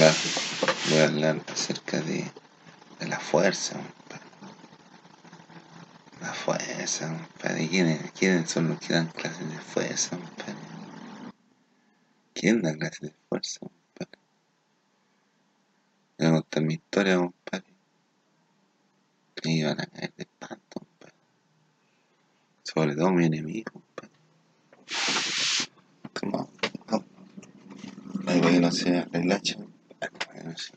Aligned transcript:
hablar, 0.00 0.14
voy 0.88 0.98
a 0.98 1.04
hablar 1.04 1.44
acerca 1.52 2.00
de, 2.00 2.24
de 3.00 3.08
la 3.08 3.20
fuerza. 3.20 3.78
La 6.22 6.32
fuerza, 6.32 7.08
compadre. 7.08 7.68
¿Quiénes, 7.68 8.10
¿Quiénes 8.12 8.50
son 8.50 8.68
los 8.68 8.78
que 8.78 8.94
dan 8.94 9.08
clases 9.08 9.48
de 9.50 9.58
fuerza, 9.58 10.16
compadre? 10.16 10.54
¿Quién 12.32 12.62
da 12.62 12.74
clases 12.74 13.00
de 13.00 13.14
fuerza, 13.28 13.60
compadre? 13.60 14.18
Voy 16.18 16.28
a 16.28 16.30
contar 16.32 16.62
mi 16.62 16.74
historia, 16.74 17.16
compadre. 17.16 17.74
Me 19.44 19.52
iban 19.52 19.80
a 19.80 19.86
caer 19.86 20.14
de 20.16 20.22
espanto, 20.22 20.80
compadre. 20.80 21.14
Sobre 22.62 22.94
todo 22.94 23.10
mi 23.10 23.26
enemigo, 23.26 23.70
compadre. 23.72 24.10
Como, 26.18 26.50
no, 26.90 27.04
algo 28.26 28.48
que 28.48 28.60
no 28.60 28.72
sea 28.72 29.08
el 29.12 29.32
hacha, 29.32 29.56
sé. 30.56 30.72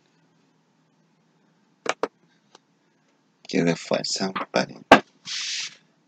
Que 3.48 3.64
de 3.64 3.76
fuerza, 3.76 4.32
compadre. 4.32 4.76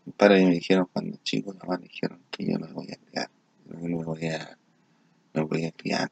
Compadre, 0.04 0.44
me 0.44 0.52
dijeron 0.52 0.88
cuando 0.92 1.16
chico, 1.22 1.52
nada 1.52 1.66
más 1.66 1.80
dijeron 1.80 2.20
que 2.30 2.46
yo 2.46 2.58
no 2.58 2.66
me 2.66 2.72
voy 2.72 2.92
a 2.92 2.96
criar. 2.96 3.30
No 3.66 3.78
me 3.80 4.04
voy 4.04 4.26
a, 4.26 4.58
no 5.34 5.42
me 5.42 5.48
voy 5.48 5.64
a 5.64 5.72
criar. 5.72 6.10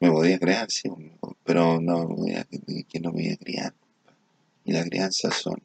Me 0.00 0.10
podía 0.10 0.38
crear, 0.38 0.68
sí, 0.68 0.90
pero 1.44 1.80
no 1.80 2.08
me 2.08 2.14
voy 2.14 2.32
a, 2.34 2.44
que 2.44 2.98
no 3.00 3.12
me 3.12 3.32
a 3.32 3.36
criar. 3.36 3.72
Y 4.64 4.72
la 4.72 4.84
crianza 4.84 5.30
son 5.30 5.62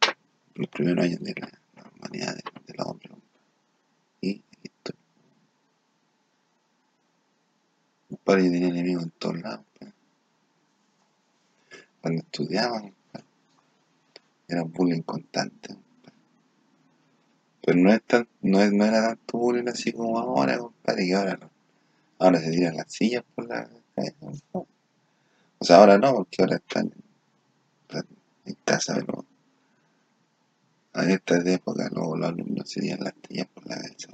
los 0.53 0.67
primeros 0.69 1.05
años 1.05 1.21
de 1.21 1.33
la, 1.39 1.49
la 1.75 1.91
humanidad 1.95 2.35
de, 2.35 2.43
de 2.67 2.73
los 2.75 2.87
hombres. 2.87 3.11
Y 4.21 4.43
aquí 4.51 4.71
estoy. 4.75 4.95
Compadre, 8.27 8.47
yo 8.47 8.51
tenía 8.51 8.67
enemigos 8.67 9.03
en 9.03 9.11
todos 9.11 9.39
lados. 9.39 9.65
Cuando 12.01 12.21
estudiaba, 12.23 12.81
compadre, 12.81 13.25
era 14.49 14.63
un 14.63 14.73
bullying 14.73 15.01
constante. 15.01 15.77
Pero 17.61 17.79
no, 17.79 17.93
es 17.93 18.03
tan, 18.03 18.27
no, 18.41 18.61
es, 18.61 18.73
no 18.73 18.83
era 18.83 19.07
tanto 19.07 19.37
bullying 19.37 19.69
así 19.69 19.93
como 19.93 20.19
ahora, 20.19 20.57
compadre, 20.57 21.05
que 21.05 21.15
ahora 21.15 21.37
no. 21.37 21.49
Ahora 22.19 22.41
se 22.41 22.51
tiran 22.51 22.75
las 22.75 22.91
sillas 22.91 23.23
por 23.33 23.47
la. 23.47 23.69
¿no? 24.19 24.67
O 25.59 25.63
sea, 25.63 25.77
ahora 25.77 25.97
no, 25.97 26.13
porque 26.15 26.41
ahora 26.41 26.57
están, 26.57 26.91
en 28.43 28.57
casa, 28.65 28.95
pero 28.95 29.23
en 30.95 31.11
esta 31.11 31.37
época 31.49 31.89
los, 31.93 32.19
los 32.19 32.27
alumnos 32.27 32.69
se 32.69 32.81
tiran 32.81 33.05
las 33.05 33.13
sillas 33.25 33.47
por 33.53 33.65
la 33.67 33.77
cabeza. 33.77 34.09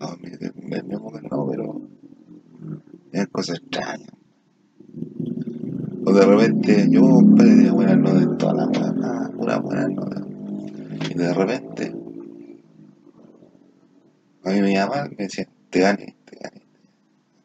No, 0.00 0.14
en 0.14 0.88
mi 0.88 0.94
época 0.96 1.20
no, 1.22 1.48
pero 1.48 1.94
es 3.22 3.28
cosa 3.28 3.54
extraña. 3.54 4.06
O 6.06 6.12
de 6.12 6.26
repente 6.26 6.88
yo, 6.90 7.00
compadre, 7.00 7.54
tenía 7.56 7.72
buenas 7.72 7.98
notas 7.98 8.52
las 8.54 8.68
buenas, 8.68 8.94
nada, 9.00 9.30
puras 9.36 9.62
buenas 9.62 9.88
notas. 9.90 10.22
Y 11.10 11.14
de 11.14 11.32
repente, 11.32 11.92
a 14.44 14.50
mí 14.50 14.60
me 14.60 14.72
llamaban 14.74 15.12
y 15.12 15.16
me 15.16 15.24
decían, 15.24 15.48
te 15.70 15.80
gané, 15.80 16.14
te 16.24 16.36
gané. 16.36 16.62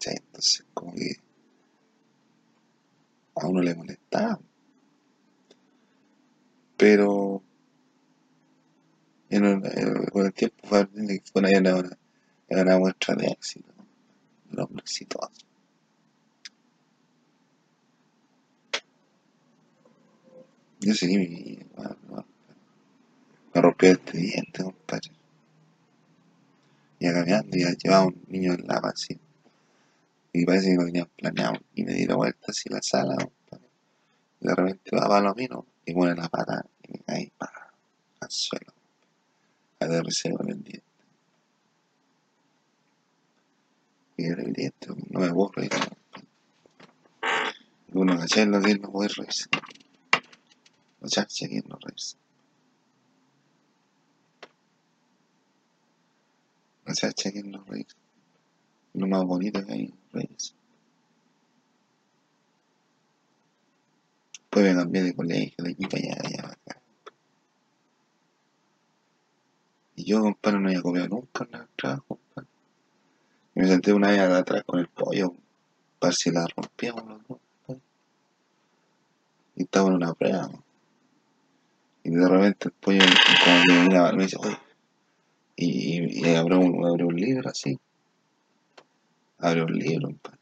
Entonces, 0.05 0.65
como 0.73 0.93
que 0.93 1.11
a 3.35 3.47
uno 3.47 3.61
le 3.61 3.75
molestaba. 3.75 4.39
Pero 6.77 7.43
en 9.29 9.45
el, 9.45 9.61
en- 9.77 10.05
con 10.05 10.25
el 10.25 10.33
tiempo 10.33 10.57
fue 10.67 10.87
una, 11.35 11.75
una, 12.49 12.79
muestra 12.79 13.15
de 13.15 13.27
éxito, 13.27 13.71
de 14.45 14.53
un 14.53 14.59
hombre 14.61 14.81
exitoso. 14.81 15.48
Yo 20.81 20.93
bueno, 21.75 21.97
no, 22.07 22.25
me 23.53 23.61
rompió 23.61 23.91
este 23.91 24.17
diente, 24.17 24.63
compadre. 24.63 25.11
Iba 26.99 27.13
caminando 27.13 27.57
y 27.57 27.65
llevaba 27.75 28.05
un 28.05 28.23
niño 28.27 28.53
en 28.53 28.65
la 28.65 28.77
así. 28.77 29.19
Y 30.31 30.45
parece 30.45 30.69
que 30.69 30.75
lo 30.75 30.85
tenían 30.85 31.09
planeado. 31.17 31.59
Y 31.75 31.83
me 31.83 31.93
di 31.93 32.05
la 32.05 32.15
vuelta 32.15 32.45
así 32.47 32.69
la 32.69 32.81
sala, 32.81 33.15
compadre. 33.15 33.67
Y 34.39 34.47
de 34.47 34.55
repente 34.55 34.95
va 34.95 35.09
Palomino 35.09 35.65
y 35.85 35.93
pone 35.93 36.15
la 36.15 36.29
pata 36.29 36.65
y 36.87 36.93
me 36.93 36.99
caí 36.99 37.31
pa, 37.37 37.51
al 38.21 38.31
suelo. 38.31 38.71
Aterricé 39.81 40.31
con 40.31 40.49
el 40.49 40.63
diente. 40.63 40.83
Y 44.15 44.25
el 44.27 44.53
diente, 44.53 44.87
no 45.09 45.19
me 45.19 45.33
puedo 45.33 45.51
reír. 45.55 45.71
Uno 47.91 48.17
caché 48.17 48.43
en 48.43 48.51
los 48.51 48.63
dientes 48.63 48.83
no 48.83 48.91
puede 48.91 49.09
reírse. 49.09 49.49
Los 51.01 51.11
chacha 51.11 51.47
que 51.47 51.61
no 51.61 51.77
reírse. 51.77 52.17
Los 56.85 56.97
chacha 56.97 57.31
que 57.31 57.43
no 57.43 57.63
reírse. 57.63 57.95
Lo 58.93 59.07
más 59.07 59.23
bonito 59.23 59.65
que 59.65 59.73
hay, 59.73 59.93
reírse. 60.11 60.53
Después 64.33 64.65
me 64.65 64.75
cambié 64.75 65.03
de 65.03 65.15
colegio, 65.15 65.63
de 65.63 65.71
aquí 65.71 65.85
para 65.85 66.03
allá, 66.03 66.21
allá 66.23 66.51
acá. 66.51 66.81
Y 69.95 70.05
yo, 70.05 70.21
compadre, 70.21 70.59
no 70.59 70.69
había 70.69 70.81
comido 70.81 71.07
nunca 71.07 71.47
en 71.51 71.61
el 71.61 71.67
trabajo, 71.75 72.03
compadre. 72.07 72.49
Y 73.55 73.59
me 73.59 73.67
senté 73.67 73.93
una 73.93 74.09
vez 74.09 74.19
atrás 74.21 74.63
con 74.65 74.79
el 74.79 74.87
pollo, 74.87 75.35
para 75.99 76.13
si 76.13 76.31
la 76.31 76.47
rompíamos 76.47 77.05
los 77.05 77.27
dos, 77.27 77.39
compadre. 77.65 77.81
Y 79.55 79.63
estaba 79.63 79.89
en 79.89 79.93
una 79.93 80.13
prueba. 80.13 80.49
Y 82.09 82.15
de 82.15 82.27
repente 82.27 82.69
el 82.69 82.71
pollo, 82.71 82.99
como 83.01 83.63
que 83.63 83.71
me 83.71 83.83
miraba, 83.83 84.11
me 84.13 84.23
dice, 84.23 84.37
oye, 84.39 84.57
y, 85.55 85.67
y, 85.67 86.27
y 86.27 86.35
abrió, 86.35 86.59
un, 86.59 86.83
abrió 86.83 87.05
un 87.05 87.15
libro 87.15 87.47
así. 87.47 87.79
Abrió 89.37 89.65
un 89.65 89.77
libro, 89.77 90.07
compadre. 90.07 90.39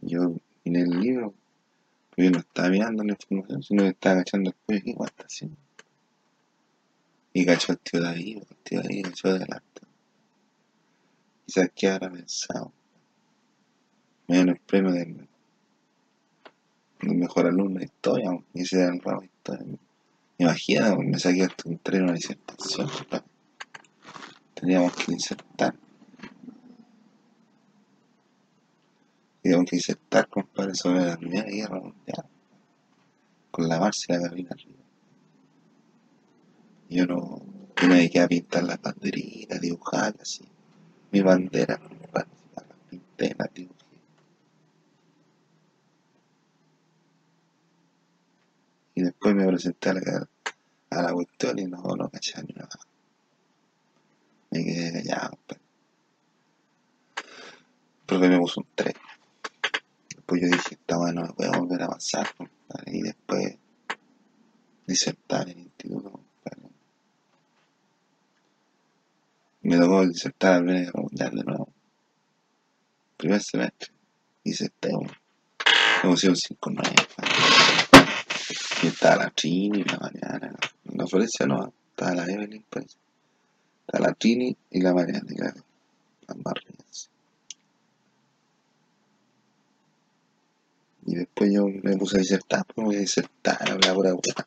Y 0.00 0.08
yo 0.08 0.34
miré 0.64 0.80
el 0.80 0.98
libro, 0.98 1.34
pero 2.16 2.26
yo 2.26 2.30
no 2.30 2.38
estaba 2.38 2.70
mirando 2.70 3.04
la 3.04 3.12
información, 3.12 3.62
sino 3.62 3.82
que 3.82 3.88
estaba 3.90 4.14
agachando 4.14 4.48
el 4.48 4.56
pollo, 4.64 4.80
¿qué 4.82 4.92
guay 4.94 5.08
está 5.10 5.24
haciendo? 5.24 5.56
Y 7.34 7.44
cachó 7.44 7.72
el 7.72 7.78
tío 7.78 8.08
ahí, 8.08 8.32
el 8.32 8.56
tío 8.64 8.80
de 8.80 8.88
ahí 8.88 9.02
cachó 9.02 9.28
de 9.28 9.34
adelante. 9.34 9.82
Y 11.46 11.52
sabes 11.52 11.72
qué 11.74 11.88
habrá 11.88 12.10
pensado. 12.10 12.72
Me 14.26 14.36
dieron 14.36 14.54
el 14.54 14.60
premio 14.60 14.90
del, 14.90 15.28
del 17.02 17.14
mejor 17.14 17.44
alumno 17.44 17.78
de 17.78 17.84
historia, 17.84 18.30
y 18.54 18.62
ese 18.62 18.80
era 18.80 18.94
el 18.94 19.00
ramo 19.02 19.20
de 19.20 19.26
historia. 19.26 19.78
Imagina, 20.40 20.94
me 20.94 21.18
saqué 21.18 21.42
hasta 21.42 21.68
un 21.68 21.78
tren 21.78 22.04
una 22.04 22.12
disertación. 22.12 22.88
Teníamos 24.54 24.94
que 24.94 25.12
disertar. 25.12 25.74
Teníamos 29.42 29.68
que 29.68 29.76
disertar, 29.76 30.28
compadre, 30.28 30.76
sobre 30.76 31.06
la 31.06 31.16
Primera 31.16 31.50
Guerra 31.50 31.80
Mundial. 31.80 32.24
Con 33.50 33.68
la 33.68 33.80
Marcia 33.80 34.14
y 34.14 34.18
la 34.18 34.28
cabina 34.28 34.50
arriba. 34.52 34.78
Yo 36.88 37.06
no, 37.06 37.42
yo 37.80 37.88
me 37.88 37.96
dediqué 37.96 38.20
a 38.20 38.28
pintar 38.28 38.62
las 38.62 38.80
banderitas, 38.80 39.60
dibujar 39.60 40.14
así. 40.22 40.48
Mi 41.10 41.20
bandera, 41.20 41.78
compadre, 41.78 42.28
las 42.54 42.64
pinté, 42.88 43.34
las 43.36 43.52
dibujé. 43.52 43.77
Y 48.98 49.02
después 49.02 49.32
me 49.32 49.46
presenté 49.46 49.90
a 49.90 49.94
la, 49.94 50.28
a 50.90 51.02
la 51.02 51.12
cuestión 51.12 51.56
y 51.56 51.66
no, 51.66 51.80
no 51.80 52.08
cachaba 52.08 52.42
ni 52.42 52.52
nada. 52.52 52.80
Me 54.50 54.64
quedé 54.64 54.92
callado, 54.92 55.30
compadre. 55.36 55.62
El 57.16 58.06
profe 58.06 58.28
me 58.28 58.38
puso 58.38 58.60
un 58.60 58.66
3. 58.74 58.94
Después 60.16 60.42
yo 60.42 60.48
dije, 60.48 60.74
esta 60.74 60.98
weá 60.98 61.12
no 61.12 61.22
me 61.22 61.32
puede 61.32 61.56
volver 61.56 61.82
a 61.84 61.88
pasar, 61.90 62.34
compadre. 62.34 62.90
Y 62.92 63.02
después 63.02 63.56
disertar 64.84 65.48
en 65.48 65.58
el 65.58 65.64
instituto, 65.66 66.10
compadre. 66.10 66.72
Me 69.62 69.76
tocó 69.76 70.08
disertar 70.08 70.54
al 70.54 70.64
Primera 70.64 70.86
Guerra 70.86 71.02
Mundial 71.02 71.30
de 71.36 71.44
nuevo. 71.44 71.68
Primer 73.16 73.42
semestre. 73.44 73.92
Diserté. 74.42 74.90
Me 76.02 76.10
pusieron 76.10 76.34
5 76.34 76.70
9. 76.72 77.67
Y 78.82 78.86
estaba 78.86 79.24
la 79.24 79.30
Trini 79.30 79.84
la 79.84 79.98
Mariana. 79.98 80.54
La 80.94 81.06
Florencia 81.06 81.46
no, 81.46 81.72
estaba 81.90 82.14
la 82.14 82.24
Evelyn, 82.24 82.64
pues. 82.70 82.96
Estaba 83.86 84.08
la 84.08 84.14
Trini 84.14 84.56
y 84.70 84.80
la 84.80 84.94
Mariana, 84.94 85.24
la- 85.36 85.54
las 86.26 86.42
barrigas. 86.42 87.10
Y 91.06 91.14
después 91.14 91.50
yo 91.52 91.66
me 91.68 91.96
puse 91.96 92.18
a 92.18 92.20
disertar, 92.20 92.64
pues 92.66 92.76
me 92.78 92.84
voy 92.84 92.96
a 92.96 93.00
disertar, 93.00 93.70
hablaba 93.70 93.94
pura 93.94 94.14
weá. 94.14 94.46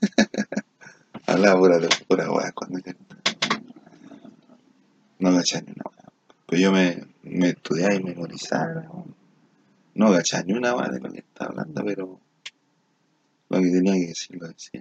hablaba 1.26 1.58
pura, 1.60 1.78
pura 2.08 2.30
weá 2.32 2.52
cuando 2.52 2.78
yo- 2.78 2.92
No 5.18 5.36
cachaba 5.36 5.62
ni 5.66 5.72
una 5.72 5.84
weá. 5.90 6.12
Pues 6.46 6.60
yo 6.60 6.72
me, 6.72 7.04
me 7.22 7.48
estudiaba 7.50 7.94
y 7.94 8.02
memorizaba. 8.02 8.86
¿no? 9.94 10.12
Cachaba 10.12 10.42
ni 10.44 10.52
una 10.54 10.74
weá 10.74 10.88
de 10.88 11.00
lo 11.00 11.12
que 11.12 11.18
estaba 11.18 11.50
hablando, 11.50 11.84
pero 11.84 12.20
lo 13.50 13.58
que 13.58 13.70
tenía 13.70 13.94
que 13.94 14.06
decir 14.06 14.36
lo 14.40 14.46
decía. 14.46 14.80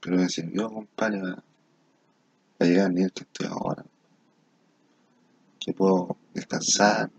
Pero 0.00 0.16
me 0.18 0.28
sirvió, 0.28 0.70
compadre, 0.70 1.20
para, 2.56 2.70
llegar 2.70 2.86
al 2.86 2.94
nivel 2.94 3.12
que 3.12 3.24
estoy 3.24 3.48
ahora. 3.48 3.84
Que 5.58 5.72
puedo 5.72 6.16
descansar. 6.32 7.10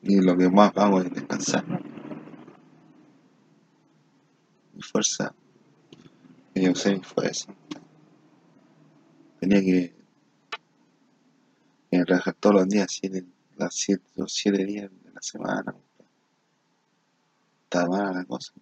Y 0.00 0.18
lo 0.22 0.34
que 0.34 0.48
más 0.48 0.72
hago 0.76 1.02
es 1.02 1.12
descansar. 1.12 1.64
Mi 4.72 4.80
fuerza. 4.80 5.34
Y 6.54 6.62
yo 6.62 6.72
usé 6.72 6.94
mi 6.94 7.02
fuerza. 7.02 7.52
Tenía 9.40 9.60
que, 9.60 9.94
que 11.90 12.32
todos 12.40 12.54
los 12.54 12.68
días, 12.68 12.86
siete, 12.88 13.26
las 13.58 13.74
siete, 13.74 14.04
los 14.16 14.32
siete 14.32 14.64
días 14.64 14.90
semana. 15.22 15.74
Estaba 17.64 17.88
mala 17.88 18.12
la 18.12 18.24
cosa. 18.24 18.52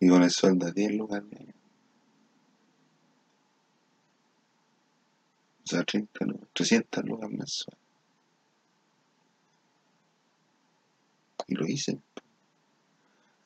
Y 0.00 0.08
con 0.08 0.22
el 0.22 0.30
sueldo 0.30 0.66
de 0.66 0.72
10 0.72 0.94
lucas 0.96 1.22
al 1.22 1.38
año. 1.38 1.54
O 5.64 5.66
sea, 5.68 5.84
30 5.84 6.24
lucas, 6.26 6.48
300 6.52 7.04
lucas 7.04 7.30
mensuales. 7.30 7.80
Y 11.48 11.54
lo 11.54 11.66
hice. 11.66 11.98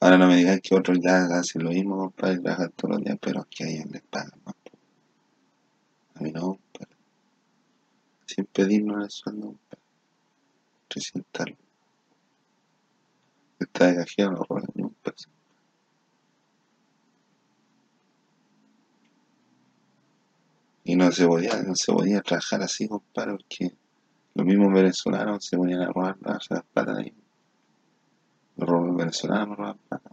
Ahora 0.01 0.17
no 0.17 0.27
me 0.27 0.37
digan 0.37 0.61
que 0.61 0.75
otros 0.75 0.99
ya 1.03 1.27
hacen 1.27 1.63
lo 1.63 1.71
mismo, 1.71 1.97
compadre, 1.99 2.41
trabajan 2.41 2.73
todos 2.73 2.95
los 2.95 3.05
días, 3.05 3.19
pero 3.21 3.47
que 3.51 3.65
a 3.65 3.69
ellos 3.69 3.91
les 3.91 4.03
pagan 4.03 4.41
más. 4.45 4.55
A 6.15 6.21
mí 6.21 6.33
no, 6.33 6.41
compadre. 6.55 6.97
Sin 8.25 8.47
pedirnos 8.47 9.05
el 9.05 9.11
sueldo, 9.11 9.55
compadre. 10.91 11.25
300 11.29 11.47
lucas. 11.51 11.67
Está 13.59 13.87
de 13.87 13.97
cajero, 13.97 14.31
no 14.33 14.43
roban 14.49 14.65
ni 14.75 14.83
un 14.83 14.95
peso. 14.95 15.29
Y 20.85 20.97
no 20.97 21.13
se 21.13 21.27
podía, 21.27 21.63
no 21.63 21.75
se 21.77 21.93
podía 21.93 22.23
trabajar 22.23 22.63
así, 22.63 22.89
compadre, 22.89 23.33
porque 23.33 23.77
los 24.35 24.47
mismos 24.47 24.73
venezolanos 24.73 25.45
se 25.45 25.57
ponían 25.57 25.83
a 25.83 25.93
robar 25.93 26.17
las 26.23 26.49
de 26.49 27.03
ahí. 27.03 27.15
Los 28.57 28.69
ro- 28.69 28.95
venezolanos 28.95 29.57
roban 29.57 29.79
plata. 29.89 30.11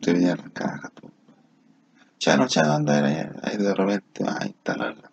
Te 0.00 0.12
venían 0.12 0.38
las 0.38 0.50
cajas, 0.50 0.90
pues. 1.00 1.12
Chano, 2.18 2.46
chano, 2.48 2.72
anda. 2.74 3.04
Ahí 3.42 3.56
de 3.56 3.74
repente 3.74 4.24
va 4.24 4.38
a 4.40 4.46
instalarla. 4.46 5.10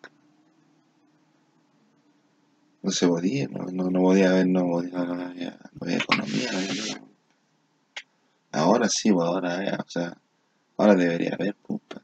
No 2.84 2.92
se 2.92 3.08
podía, 3.08 3.48
no, 3.48 3.66
no, 3.66 3.90
no 3.92 4.02
podía 4.02 4.30
haber, 4.32 4.48
no 4.48 4.62
podía, 4.68 4.92
no 5.06 5.14
había, 5.26 5.52
no 5.52 5.80
había 5.82 5.98
economía, 5.98 6.52
no 6.52 6.58
había 6.60 6.96
nada. 6.96 7.08
Ahora 8.54 8.90
sí, 8.90 9.12
pues 9.12 9.26
ahora, 9.28 9.64
eh, 9.64 9.78
o 9.80 9.90
sea, 9.90 10.18
ahora 10.78 10.96
debería 10.96 11.34
haber, 11.36 11.56
pues, 11.62 11.80
pa- 11.88 12.02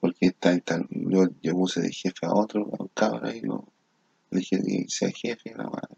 porque 0.00 0.26
está 0.26 0.52
instal- 0.52 0.86
yo, 0.90 1.26
yo 1.42 1.52
puse 1.54 1.80
de 1.80 1.90
jefe 1.92 2.26
a 2.26 2.32
otro, 2.34 2.62
a 2.78 2.82
un 2.82 2.90
cabrón 2.94 3.26
ahí, 3.26 3.40
lo, 3.40 3.66
le 4.30 4.38
dije 4.40 4.60
que 4.62 4.84
sea 4.88 5.10
jefe, 5.10 5.54
la 5.56 5.64
madre. 5.64 5.96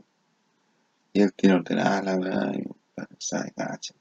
Y 1.13 1.21
él 1.23 1.33
tiene 1.35 1.57
ordenada 1.57 2.03
la 2.03 2.17
weá, 2.17 2.53
y 2.55 2.65
sabe, 3.19 3.53
cacha. 3.53 3.95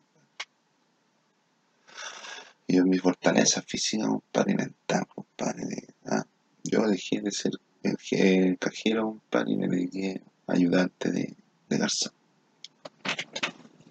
Y 2.68 2.78
yo 2.78 2.86
mi 2.86 2.98
fortaleza 2.98 3.62
física, 3.62 4.08
compadre, 4.08 4.56
mental, 4.56 5.06
compadre, 5.08 5.66
de- 5.66 5.94
ah, 6.06 6.26
yo 6.64 6.88
dejé 6.88 7.22
de 7.22 7.32
ser 7.32 7.52
el, 7.86 7.98
el 8.12 8.58
cajero, 8.58 9.20
compadre, 9.20 9.52
y 9.52 9.58
me 9.58 9.68
dediqué 9.68 10.22
a 10.48 10.54
ayudante 10.54 11.12
de, 11.12 11.36
de 11.70 11.78
garzón. 11.78 12.14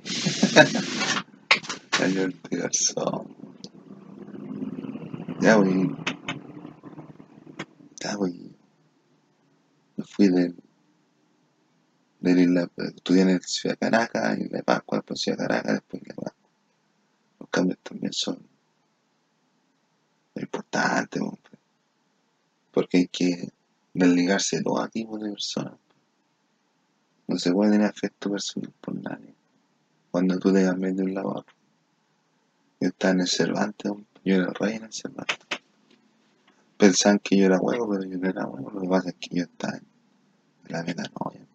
Ayudante 2.02 2.48
de 2.50 2.56
garzón. 2.56 3.36
Ya, 5.40 5.56
voy, 5.56 5.94
ya, 8.00 8.16
voy. 8.16 8.56
Me 9.96 10.04
fui 10.04 10.28
del, 10.28 10.56
del 12.20 12.38
Isla, 12.38 12.70
estudié 12.76 13.22
en 13.22 13.30
el 13.30 13.42
Ciudad 13.42 13.78
Caracas, 13.78 14.38
en 14.38 14.48
la 14.50 14.62
Pascua, 14.62 14.98
después 14.98 15.20
Ciudad 15.20 15.38
Caracas, 15.38 15.74
después 15.74 16.02
Isla 16.02 16.14
Pascua. 16.14 16.48
Los 17.40 17.48
cambios 17.50 17.78
también 17.82 18.12
son 18.12 18.38
importantes, 20.36 21.20
compadre, 21.20 21.58
porque 22.72 22.96
hay 22.98 23.08
que 23.08 23.52
desligarse 23.94 24.58
de 24.58 24.62
todo 24.64 24.88
tipo 24.88 25.18
de 25.18 25.30
personas. 25.30 25.74
No 27.26 27.38
se 27.38 27.52
puede 27.52 27.72
tener 27.72 27.86
afecto 27.86 28.30
personal 28.30 28.72
por 28.80 28.94
nadie. 28.96 29.34
Cuando 30.10 30.38
tú 30.38 30.52
te 30.52 30.64
cambias 30.64 30.96
de 30.96 31.02
un 31.04 31.14
lado 31.14 31.30
a 31.30 31.38
otro. 31.38 31.54
Yo 32.80 32.88
estaba 32.88 33.14
en 33.14 33.20
el 33.20 33.28
Cervantes, 33.28 33.92
yo 34.24 34.34
era 34.34 34.44
el 34.48 34.54
rey 34.54 34.76
en 34.76 34.84
el 34.84 34.92
Cervantes. 34.92 35.38
Pensaban 36.76 37.18
que 37.20 37.38
yo 37.38 37.46
era 37.46 37.58
huevo, 37.58 37.88
pero 37.88 38.04
yo 38.04 38.18
no 38.18 38.28
era 38.28 38.46
huevo. 38.46 38.70
Lo 38.70 38.80
que 38.80 38.88
pasa 38.88 39.08
es 39.10 39.16
que 39.16 39.36
yo 39.36 39.44
estaba 39.44 39.76
en 39.78 39.86
la 40.68 40.82
metanoia. 40.82 41.46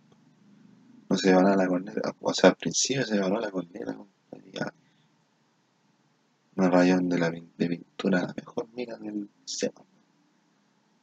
No 1.09 1.17
se 1.17 1.33
valora 1.33 1.55
la 1.55 1.67
corneta. 1.67 2.15
O 2.21 2.33
sea, 2.33 2.51
al 2.51 2.55
principio 2.55 3.05
se 3.05 3.19
valora 3.19 3.41
la 3.41 3.51
corneta, 3.51 3.97
un 6.55 6.71
rayón 6.71 7.07
de, 7.07 7.17
la, 7.17 7.31
pintura, 7.31 8.21
la 8.21 8.33
mejor 8.35 8.67
mira 8.73 8.97
del 8.97 9.29
liceo. 9.41 9.73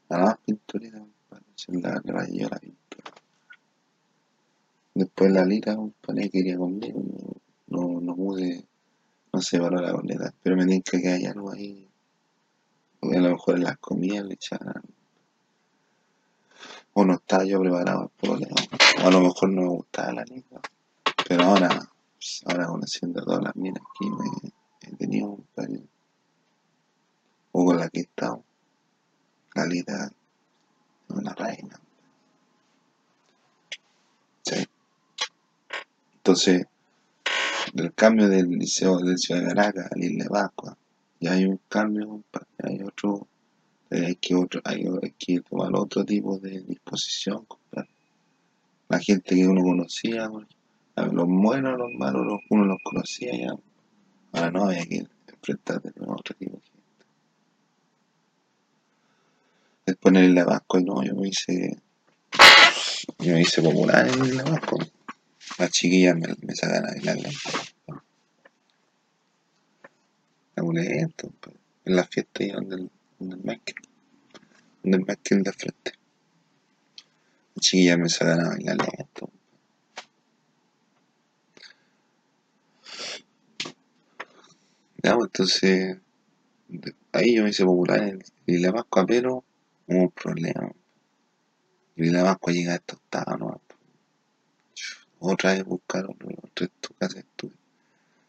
La 0.09 0.19
más 0.19 0.39
pinturita, 0.45 1.03
la 1.69 2.01
rayó 2.05 2.49
la 2.49 2.59
pintura. 2.59 3.13
Después 4.95 5.31
la 5.31 5.45
lira, 5.45 5.77
compadre, 5.77 6.31
quería 6.31 6.57
conmigo. 6.57 7.03
No, 7.67 7.89
no, 7.89 8.01
no 8.01 8.17
pude, 8.17 8.65
no 9.33 9.41
se 9.41 9.59
valora 9.59 9.89
la 9.89 9.93
corneta. 9.93 10.33
Pero 10.43 10.57
me 10.57 10.65
tienen 10.65 10.83
que 10.83 11.09
hay 11.09 11.27
algo 11.27 11.53
ahí. 11.53 11.87
Porque 12.99 13.19
a 13.19 13.21
lo 13.21 13.31
mejor 13.31 13.57
en 13.57 13.65
las 13.65 13.79
comidas 13.79 14.25
le 14.25 14.35
echaban. 14.35 14.83
O 16.95 17.05
no 17.05 17.15
estaba 17.15 17.45
yo 17.45 17.61
preparado 17.61 18.11
problema. 18.19 18.57
O 19.05 19.07
a 19.07 19.11
lo 19.11 19.21
mejor 19.21 19.51
no 19.51 19.63
me 19.63 19.69
gustaba 19.69 20.13
la 20.15 20.25
lira. 20.25 20.61
Pero 21.29 21.45
ahora, 21.45 21.91
ahora 22.47 22.67
conociendo 22.67 23.23
todas 23.23 23.43
las 23.43 23.57
minas 23.57 23.83
que 23.99 24.09
me 24.09 24.53
he 24.81 24.97
tenido, 24.97 25.37
compadre, 25.37 25.83
o 27.53 27.65
con 27.65 27.79
la 27.79 27.89
que 27.91 28.01
he 28.01 28.03
estado, 28.03 28.45
la 29.55 29.67
lira 29.67 30.13
una 31.09 31.35
reina. 31.35 31.81
Entonces, 36.17 36.67
del 37.73 37.93
cambio 37.95 38.29
del 38.29 38.49
liceo 38.49 38.99
de 38.99 39.17
Ciudad 39.17 39.43
de 39.43 39.47
Caracas 39.49 39.93
al 39.93 40.03
Isla 40.03 40.27
Pascua, 40.29 40.77
ya 41.21 41.33
hay 41.33 41.45
un 41.45 41.61
cambio, 41.69 42.23
hay 42.63 42.83
otro, 42.83 43.27
eh, 43.91 44.07
hay 44.07 44.17
que 44.17 44.35
otro, 44.35 44.61
hay, 44.65 44.85
hay 45.03 45.13
que 45.19 45.41
tomar 45.41 45.71
otro 45.75 46.05
tipo 46.05 46.39
de 46.39 46.61
disposición. 46.63 47.47
La 48.89 48.99
gente 48.99 49.35
que 49.35 49.47
uno 49.47 49.63
conocía, 49.63 50.29
a 50.97 51.07
los 51.07 51.27
buenos, 51.29 51.79
los 51.79 51.93
malos, 51.93 52.25
los- 52.27 52.41
uno 52.51 52.65
los 52.65 52.79
conocía 52.83 53.33
ya. 53.37 53.55
Ahora 54.33 54.51
no, 54.51 54.65
había 54.65 54.85
que 54.87 55.07
enfrentarte 55.29 55.93
con 55.93 56.11
otro 56.11 56.35
tipo 56.37 56.57
de 56.57 56.76
el 59.87 60.25
Isla 60.25 60.41
de 60.41 60.47
Pascua, 60.47 60.81
no, 60.81 61.03
yo 61.05 61.15
me 61.15 61.29
hice, 61.29 61.77
yo 63.21 63.35
me 63.35 63.41
hice 63.41 63.63
popular 63.63 64.09
en 64.09 64.21
el 64.21 64.43
Pascua. 64.43 64.85
Las 65.59 65.71
chiquillas 65.71 66.17
me, 66.17 66.35
me 66.43 66.55
sacan 66.57 66.87
a 66.87 66.89
bailar 66.89 67.17
la, 67.19 67.31
la 70.57 70.63
pues, 71.41 71.57
en 71.85 71.97
la 71.97 72.05
fiesta 72.05 72.43
ahí 72.43 72.51
donde 72.51 72.77
el, 72.77 72.91
donde 73.21 73.37
el 73.37 73.43
Michael, 73.45 73.77
donde 74.83 75.15
el 75.31 75.43
de 75.45 75.53
frente. 75.53 75.93
Las 77.55 77.65
chiquillas 77.65 77.99
me 77.99 78.09
sacan 78.09 78.41
a 78.41 78.49
bailar 78.49 78.77
lento. 78.79 79.31
Ya, 85.01 85.15
pues, 85.15 85.27
entonces, 85.27 85.99
ahí 87.13 87.37
yo 87.37 87.45
me 87.45 87.51
hice 87.51 87.65
popular 87.65 88.03
en 88.03 88.25
el 88.47 88.73
Pascua, 88.73 89.07
pero 89.07 89.45
un 89.87 90.11
problema. 90.11 90.73
Isla 91.97 92.19
de 92.19 92.25
Pascua 92.25 92.53
llega 92.53 92.73
a 92.73 92.77
estos 92.77 92.99
octavos, 92.99 93.39
¿no? 93.39 93.61
Otra 95.19 95.55
vez 95.55 95.65
buscaron 95.65 96.17
otro 96.43 96.69
casa 96.99 97.15
de 97.15 97.21
estudio. 97.21 97.57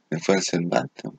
Me 0.09 0.19
fue 0.19 0.35
al 0.35 0.41
Cervantes. 0.41 1.11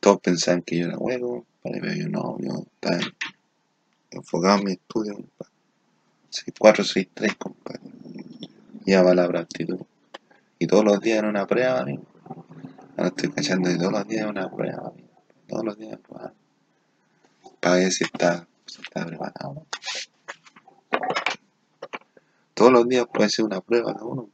Todos 0.00 0.20
pensaban 0.20 0.62
que 0.62 0.78
yo 0.78 0.86
era 0.86 0.98
huevo, 0.98 1.46
pero 1.62 1.92
yo 1.92 2.08
no, 2.08 2.38
yo 2.40 2.66
estaba 2.74 2.98
enfocado 4.10 4.58
en 4.58 4.64
mi 4.64 4.72
estudio, 4.72 5.14
compadre. 5.14 5.52
4, 6.58 6.84
6, 6.84 7.08
3, 7.14 7.34
compadre. 7.36 7.80
Ya 8.84 9.02
va 9.02 9.14
la 9.14 9.24
aptitud. 9.24 9.80
Y 10.58 10.66
todos 10.66 10.84
los 10.84 11.00
días 11.00 11.18
era 11.18 11.28
una 11.28 11.46
prueba, 11.46 11.80
amigo. 11.80 12.04
Ahora 12.96 13.08
estoy 13.08 13.30
cachando 13.30 13.70
y 13.70 13.78
todos 13.78 13.92
los 13.92 14.06
días 14.08 14.24
es 14.24 14.30
una 14.30 14.50
prueba, 14.50 14.88
amigo. 14.88 15.08
Todos 15.48 15.64
los 15.64 15.78
días 15.78 15.98
prueba. 16.00 16.32
Ver 17.60 17.92
si 17.92 18.04
está, 18.04 18.46
si 18.66 18.80
está 18.80 19.04
preparado. 19.04 19.66
Todos 22.54 22.72
los 22.72 22.88
días 22.88 23.06
puede 23.12 23.28
ser 23.28 23.44
una 23.44 23.60
prueba 23.60 23.92
de 23.92 24.02
uno. 24.02 24.30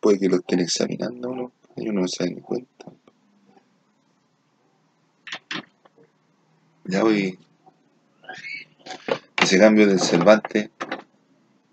Puede 0.00 0.18
que 0.18 0.28
lo 0.28 0.36
estén 0.36 0.60
examinando 0.60 1.30
uno 1.30 1.52
y 1.76 1.88
uno 1.88 2.02
no 2.02 2.08
se 2.08 2.28
da 2.28 2.40
cuenta. 2.42 2.86
Ya 6.84 7.02
voy. 7.02 7.38
Ese 9.42 9.58
cambio 9.58 9.86
del 9.86 10.00
Cervantes 10.00 10.70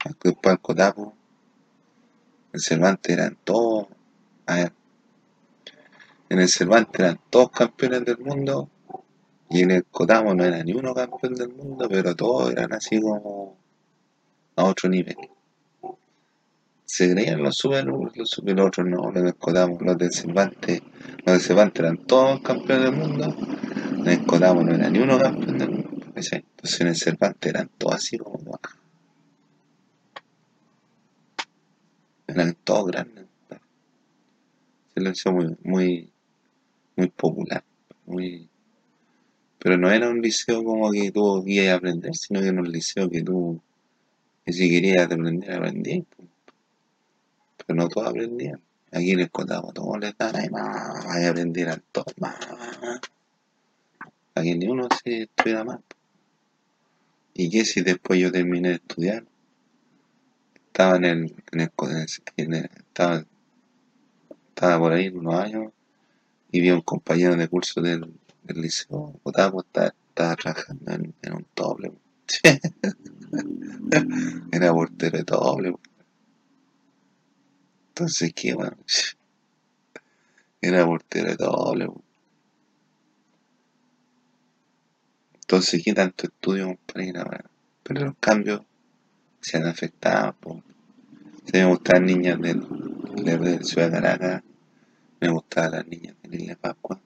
al 0.04 0.60
Cotapo. 0.62 1.14
El 2.54 2.62
Cervantes 2.62 3.18
eran 3.18 3.38
todos. 3.44 3.88
En 4.48 6.40
el 6.40 6.48
Cervantes 6.48 7.00
eran 7.00 7.20
todos 7.30 7.52
campeones 7.52 8.06
del 8.06 8.18
mundo. 8.20 8.70
Y 9.54 9.64
en 9.64 9.72
el 9.72 9.86
Cotamo 9.86 10.34
no 10.34 10.46
era 10.46 10.64
ni 10.64 10.72
uno 10.72 10.94
campeón 10.94 11.36
del 11.36 11.50
mundo, 11.50 11.86
pero 11.90 12.16
todos 12.16 12.52
eran 12.52 12.72
así 12.72 13.02
como 13.02 13.58
a 14.56 14.64
otro 14.64 14.90
nivel. 14.90 15.18
Se 16.86 17.12
creían 17.12 17.44
los 17.44 17.58
super, 17.58 17.86
los 17.86 18.30
super 18.30 18.62
otros 18.62 18.88
no, 18.88 19.12
los 19.12 19.24
del 19.24 19.36
Cotamo, 19.36 19.78
los 19.82 19.98
del 19.98 20.14
Cervantes, 20.14 20.82
los 21.26 21.34
del 21.34 21.42
Cervantes 21.42 21.80
eran 21.82 21.98
todos 21.98 22.42
campeones 22.42 22.86
del 22.86 22.96
mundo, 22.96 23.36
en 23.98 24.08
el 24.08 24.26
Cotamo 24.26 24.64
no 24.64 24.74
era 24.74 24.90
ni 24.90 25.00
uno 25.00 25.20
campeón 25.20 25.58
del 25.58 25.70
mundo. 25.70 25.90
Entonces 26.06 26.82
en 26.82 26.88
el 26.88 26.96
Cervantes 26.96 27.50
eran 27.50 27.70
todos 27.78 27.96
así 27.96 28.18
como 28.18 28.58
eran 32.28 32.56
todos 32.64 32.88
grandes. 32.88 33.26
Se 34.94 35.02
lo 35.02 35.10
hizo 35.10 35.32
muy, 35.34 35.58
muy, 35.64 36.14
muy 36.96 37.10
popular, 37.10 37.64
muy 38.06 38.51
pero 39.64 39.78
no 39.78 39.92
era 39.92 40.10
un 40.10 40.22
liceo 40.22 40.64
como 40.64 40.92
que 40.92 41.12
tú 41.12 41.44
querías 41.46 41.78
aprender, 41.78 42.16
sino 42.16 42.42
que 42.42 42.48
era 42.48 42.60
un 42.60 42.72
liceo 42.72 43.08
que 43.08 43.22
tú, 43.22 43.62
que 44.44 44.54
si 44.54 44.68
querías 44.68 45.06
aprender, 45.06 45.52
aprendías. 45.52 46.04
Pero 47.58 47.78
no 47.78 47.88
todos 47.88 48.08
aprendían. 48.08 48.60
Aquí 48.92 49.16
les 49.16 49.30
contamos, 49.30 49.72
todos 49.76 50.00
les 50.00 50.18
dan 50.18 50.36
ahí 50.36 50.50
más, 50.50 51.06
y 51.22 51.26
aprendieran 51.26 51.84
todos 51.92 52.12
más. 52.18 52.40
Aquí 54.34 54.56
ni 54.56 54.68
uno 54.68 54.88
se 55.04 55.24
estuviera 55.24 55.64
más. 55.64 55.80
¿Y 57.36 57.52
qué 57.52 57.64
si 57.64 57.82
después 57.82 58.20
yo 58.20 58.32
terminé 58.32 58.70
de 58.70 58.76
estudiar? 58.76 59.26
Estaba 60.68 60.96
en 60.98 61.06
el, 61.06 61.36
en 61.52 61.62
el, 61.62 61.72
en 62.38 62.54
el 62.56 62.66
estaba, 62.66 63.24
estaba 64.50 64.80
por 64.80 64.94
ahí 64.94 65.10
unos 65.10 65.36
años 65.36 65.72
y 66.52 66.62
vi 66.62 66.70
a 66.70 66.76
un 66.76 66.82
compañero 66.82 67.36
de 67.36 67.48
curso 67.48 67.80
del, 67.80 68.12
del 68.44 68.62
liceo, 68.62 69.20
Otavo 69.24 69.62
estaba, 69.62 69.94
estaba 70.10 70.36
trabajando 70.36 70.92
en, 70.92 71.14
en 71.22 71.34
un 71.34 71.46
doble. 71.56 71.94
Era 74.52 74.74
portero 74.74 75.18
de 75.18 75.24
doble. 75.24 75.76
Entonces, 77.90 78.34
¿qué, 78.34 78.54
bueno? 78.54 78.78
Era 80.62 80.86
portero 80.86 81.30
de 81.30 81.36
doble. 81.36 81.90
Entonces, 85.34 85.82
¿qué 85.84 85.94
tanto 85.94 86.28
estudio 86.28 86.70
a 86.70 86.78
Pero 87.84 88.06
los 88.06 88.16
cambios 88.20 88.62
se 89.42 89.58
han 89.58 89.68
afectado. 89.68 90.34
Po. 90.40 90.64
Se 91.46 91.58
me 91.58 91.66
gustaban 91.66 92.06
niñas 92.06 92.40
del, 92.40 92.62
de 93.16 93.64
Ciudad 93.64 93.88
de 93.88 93.92
Caracas, 93.92 94.44
me 95.20 95.30
gustaban 95.30 95.72
las 95.72 95.88
niñas 95.88 96.16
de 96.24 96.38
Isla 96.38 96.56
Pascua 96.56 97.02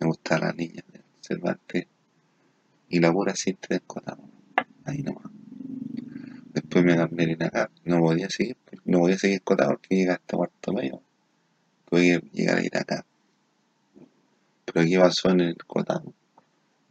me 0.00 0.06
gustaba 0.06 0.46
la 0.46 0.52
niña 0.52 0.82
de 0.92 1.00
Cervantes 1.20 1.86
y 2.88 3.00
la 3.00 3.12
pura 3.12 3.34
cinta 3.34 3.68
de 3.70 3.80
Cotamo. 3.80 4.30
Ahí 4.84 5.02
nomás. 5.02 5.30
Después 6.52 6.84
me 6.84 6.96
cambié 6.96 7.32
en 7.32 7.42
acá, 7.42 7.70
no 7.84 8.00
podía 8.00 8.28
seguir, 8.30 8.56
no 8.84 9.00
podía 9.00 9.18
seguir 9.18 9.42
Cotamo 9.42 9.72
porque 9.72 9.94
llegué 9.94 10.10
hasta 10.12 10.36
cuarto 10.36 10.72
medio. 10.72 11.02
Tuve 11.88 12.20
que 12.20 12.30
llegar 12.32 12.58
a 12.58 12.64
ir 12.64 12.76
acá. 12.76 13.04
Pero 14.64 14.80
aquí 14.80 14.96
pasó 14.96 15.30
en 15.30 15.40
el 15.40 15.56
Cotamo. 15.56 16.12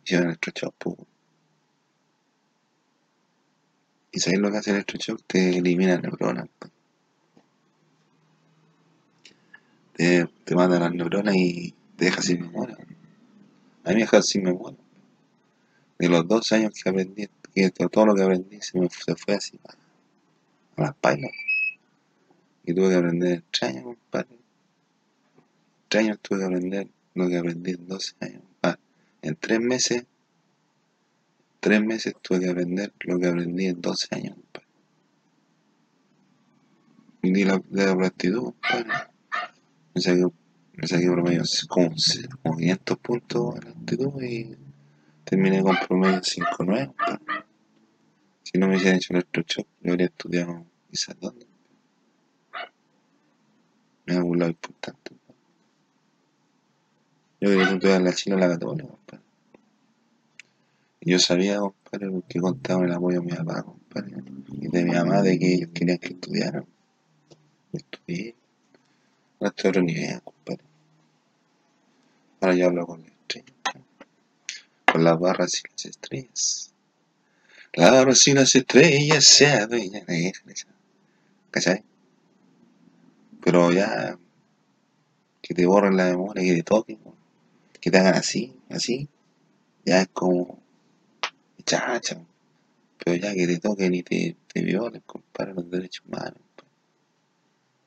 Hicieron 0.04 0.28
el 0.28 0.30
electroshock. 0.32 1.08
¿Y 4.12 4.20
sabéis 4.20 4.42
lo 4.42 4.52
que 4.52 4.58
hace 4.58 4.70
el 4.72 4.78
electroshock? 4.78 5.22
Te 5.28 5.58
elimina 5.58 5.98
neuronas. 5.98 6.48
Te, 9.94 10.28
te 10.44 10.56
manda 10.56 10.80
las 10.80 10.94
neuronas 10.94 11.36
y 11.36 11.74
te 11.96 12.06
deja 12.06 12.22
sin 12.22 12.42
memoria. 12.42 12.78
A 13.88 13.92
mí 13.92 13.96
me 13.96 14.02
dejó 14.02 14.22
sin 14.22 14.44
memoria. 14.44 14.78
De 15.98 16.10
los 16.10 16.28
dos 16.28 16.52
años 16.52 16.74
que 16.74 16.90
aprendí, 16.90 17.30
que 17.56 17.70
todo 17.72 18.08
lo 18.08 18.16
que 18.16 18.22
aprendí 18.22 18.60
se 18.60 18.78
me 18.78 18.90
se 18.90 19.16
fue 19.16 19.36
así 19.36 19.58
a, 20.76 20.82
las 20.82 20.94
pailas. 20.96 21.32
Y 22.66 22.74
tuve 22.74 22.90
que 22.90 22.96
aprender 22.96 23.44
años, 23.62 23.84
compadre. 23.86 24.38
Años 25.98 26.20
tuve 26.22 26.40
que 26.40 26.46
aprender 26.46 26.88
lo 27.14 27.30
que 27.30 27.38
aprendí 27.38 27.72
en 27.72 27.88
12 27.88 28.16
años. 28.20 28.42
Ah, 28.62 28.78
en 29.22 29.38
tres 29.38 29.62
meses, 29.62 30.06
tres 31.62 31.82
meses 31.82 32.14
tuve 32.22 32.42
que 32.42 32.50
aprender 32.50 32.92
lo 33.00 33.18
que 33.18 33.28
aprendí 33.28 33.68
en 33.68 33.80
12 33.80 34.08
años, 34.12 34.36
compadre. 34.36 34.68
Y 37.24 37.44
la, 37.46 37.62
de 37.70 37.86
la 37.86 37.96
platitud, 37.96 38.42
compadre. 38.44 38.90
Me 39.96 40.02
saqué 40.02 40.26
me 40.78 40.88
saqué 40.88 41.10
promedio 41.10 41.42
como, 41.68 41.96
como 42.44 42.58
500 42.58 42.98
puntos 43.00 43.66
la 43.66 43.72
actitud 43.72 44.22
y 44.22 44.56
terminé 45.24 45.64
con 45.64 45.76
promedio 45.88 46.22
5.9. 46.22 46.94
Si 48.44 48.58
no 48.60 48.68
me 48.68 48.76
hubiesen 48.76 48.96
hecho 48.96 49.14
el 49.14 49.18
electroshock, 49.18 49.68
yo 49.82 49.92
habría 49.92 50.06
estudiado 50.06 50.66
quizás 50.92 51.20
dónde. 51.20 51.48
Me 54.06 54.16
ha 54.16 54.24
un 54.24 54.38
lado 54.38 54.52
importante. 54.52 55.12
Yo 57.42 57.50
quería 57.50 57.64
estudiar 57.64 58.02
la 58.02 58.14
China 58.14 58.36
o 58.36 58.40
la 58.40 58.48
Católica, 58.48 58.88
compadre. 58.88 59.24
Y 61.02 61.12
yo 61.12 61.20
sabía, 61.20 61.60
compadre, 61.60 62.12
porque 62.12 62.40
contaba 62.40 62.86
el 62.86 62.92
apoyo 62.92 63.22
de 63.22 63.26
mi 63.26 63.32
papá, 63.32 63.64
compadre, 63.64 64.24
y 64.52 64.68
de 64.68 64.86
mi 64.86 64.92
mamá, 64.92 65.24
de 65.24 65.40
que 65.40 65.54
ellos 65.56 65.70
querían 65.74 65.98
que 65.98 66.14
estudiaran. 66.14 66.66
Estudié. 67.74 68.36
No 69.40 69.48
estoy 69.48 69.70
otro 69.70 69.82
nivel, 69.82 70.22
compadre. 70.22 70.67
Ahora 72.40 72.56
yo 72.56 72.68
hablo 72.68 72.86
con 72.86 73.02
la 73.02 73.08
estrella. 73.08 73.54
Con 74.92 75.04
las 75.04 75.20
barras 75.20 75.60
y 75.60 75.70
las 75.70 75.86
estrellas. 75.86 76.74
Las 77.74 77.92
barras 77.92 78.28
y 78.28 78.34
las 78.34 78.56
estrellas 78.56 79.24
se 79.26 79.48
adueñan 79.48 80.06
¿Cachai? 81.52 81.84
Pero 83.44 83.72
ya 83.72 84.18
que 85.42 85.54
te 85.54 85.66
borren 85.66 85.96
la 85.96 86.06
memoria, 86.06 86.44
que 86.44 86.56
te 86.56 86.64
toquen, 86.64 87.00
que 87.80 87.90
te 87.90 87.98
hagan 87.98 88.16
así, 88.16 88.54
así, 88.70 89.08
ya 89.86 90.02
es 90.02 90.10
como 90.10 90.62
chacha. 91.66 92.20
Pero 92.98 93.16
ya 93.16 93.34
que 93.34 93.48
te 93.48 93.60
toquen 93.60 93.96
y 93.96 94.04
te, 94.04 94.36
te 94.52 94.62
violen, 94.62 95.02
compadre, 95.06 95.54
los 95.54 95.72
derechos 95.72 96.06
humanos, 96.06 96.42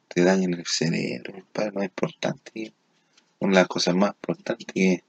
te 0.08 0.24
dañen 0.24 0.54
el 0.54 0.64
cerebro, 0.66 1.34
compadre, 1.34 1.72
no 1.72 1.80
es 1.82 1.88
importante 1.88 2.72
una 3.40 3.52
de 3.52 3.60
las 3.60 3.68
cosas 3.68 3.94
más 3.94 4.10
importantes 4.10 4.66
que 4.66 5.02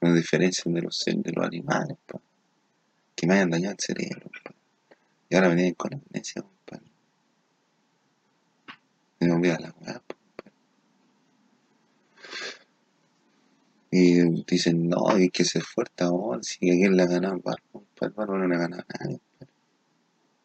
nos 0.00 0.14
diferencian 0.14 0.74
de 0.74 0.82
los 0.82 0.98
seres, 0.98 1.22
de 1.22 1.32
los 1.32 1.46
animales, 1.46 1.96
que 3.14 3.26
me 3.26 3.34
hayan 3.34 3.50
dañado 3.50 3.74
el 3.78 3.80
cerebro, 3.80 4.30
y 5.28 5.34
ahora 5.34 5.48
vienen 5.48 5.74
con 5.74 5.94
amnesia, 5.94 6.42
compadre. 6.42 6.90
Me 9.20 9.32
olvida 9.32 9.58
la 9.58 9.74
weá, 9.80 10.02
Y 13.90 14.42
dicen, 14.44 14.88
no, 14.88 15.08
hay 15.08 15.30
que 15.30 15.44
ser 15.44 15.62
fuerte 15.62 16.04
ahora, 16.04 16.42
si 16.42 16.70
alguien 16.70 16.96
le 16.96 17.02
ha 17.02 17.06
ganado 17.06 17.34
al 17.34 17.40
barco, 17.40 17.84
el 18.00 18.10
barco 18.10 18.36
no 18.36 18.46
le 18.46 18.54
ha 18.56 18.58
ganado 18.58 18.84
a 18.88 19.04
nadie, 19.04 19.20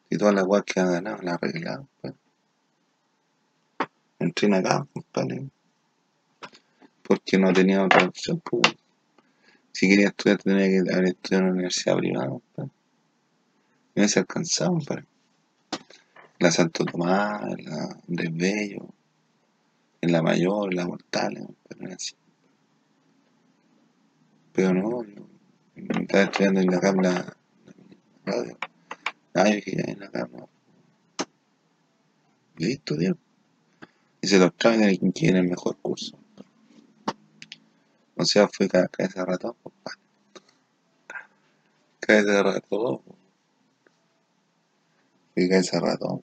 Si 0.10 0.18
todas 0.18 0.36
las 0.36 0.46
weas 0.46 0.64
que 0.64 0.80
ha 0.80 0.86
ganado 0.86 1.22
las 1.22 1.34
ha 1.34 1.36
arreglado, 1.36 1.88
Entrena 4.20 4.58
acá, 4.58 4.88
compadre 4.94 5.50
porque 7.12 7.38
no 7.38 7.52
tenía 7.52 7.84
otra 7.84 8.06
opción. 8.06 8.40
Pues. 8.40 8.74
Si 9.74 9.90
quería 9.90 10.08
estudiar, 10.08 10.38
tenía 10.38 10.68
que 10.70 10.94
haber 10.94 11.08
estudiado 11.08 11.40
en 11.40 11.44
una 11.44 11.54
universidad 11.56 11.98
privada. 11.98 12.38
Pues. 12.56 12.70
No 13.96 14.08
se 14.08 14.20
alcanzaba. 14.20 14.80
Pues. 14.80 15.04
La 16.40 16.52
Santo 16.52 16.86
Tomás, 16.86 17.42
la 17.66 18.00
Andrés 18.08 18.30
Bello, 18.34 18.88
en 20.00 20.12
la 20.14 20.22
Mayor, 20.22 20.72
en 20.72 20.78
la 20.78 20.88
Mortal, 20.88 21.48
pero 21.68 21.94
así. 21.94 22.16
Pero 24.54 24.74
no, 24.74 25.04
estaba 25.76 26.24
estudiando 26.24 26.62
en 26.62 26.72
la 26.72 26.80
cámara 26.80 27.38
radio. 28.26 28.58
Ay, 29.34 29.62
que 29.62 29.76
ya 29.76 29.84
en 29.86 30.00
la 30.00 30.10
cámara. 30.10 30.48
Y 32.58 32.72
estudié. 32.72 33.14
Hice 34.22 34.40
los 34.40 34.56
trámites 34.56 34.94
y 35.02 35.12
quién 35.12 35.36
el 35.36 35.50
mejor 35.50 35.76
curso. 35.82 36.21
O 38.22 38.24
sea, 38.24 38.48
de 38.48 39.26
ratón, 39.26 39.56
compadre. 39.64 40.00
Cabeza 42.00 42.32
de 42.34 42.44
ratón. 42.44 43.02
Fui 45.34 45.48
de 45.48 45.80
ratón. 45.80 46.22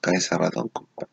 Cabeza 0.00 0.38
ratón, 0.38 0.68
compadre. 0.68 1.12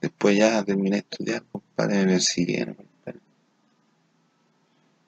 Después 0.00 0.38
ya 0.38 0.64
terminé 0.64 0.96
de 0.96 1.00
estudiar, 1.00 1.44
compadre, 1.52 2.06
me 2.06 2.12
persiguieron, 2.12 2.74
compadre. 2.74 3.20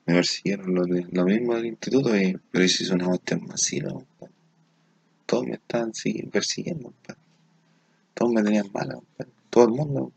Me 0.05 0.15
persiguieron 0.17 0.75
lo, 0.75 0.85
de, 0.85 1.07
lo 1.13 1.25
mismo 1.25 1.55
del 1.55 1.65
instituto, 1.65 2.11
pero 2.51 2.65
hice 2.65 2.93
una 2.93 3.07
cuestión 3.07 3.47
masiva, 3.47 3.91
compadre. 3.91 4.35
Todos 5.25 5.47
me 5.47 5.55
estaban 5.55 5.93
persiguiendo, 6.31 6.91
compadre. 6.91 7.21
Todos 8.13 8.33
me 8.35 8.43
tenían 8.43 8.71
mala, 8.71 8.97
compadre 8.97 9.34
todo 9.55 9.67
el 9.67 9.71
mundo. 9.71 10.13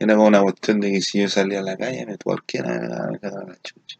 Era 0.00 0.16
como 0.16 0.26
una 0.26 0.42
cuestión 0.42 0.80
de 0.80 0.90
que 0.90 1.00
si 1.00 1.20
yo 1.20 1.28
salía 1.28 1.60
a 1.60 1.62
la 1.62 1.76
calle, 1.76 2.04
me 2.06 2.18
cualquiera 2.18 3.08
me 3.08 3.18
daba 3.18 3.44
la 3.44 3.56
chucha. 3.62 3.98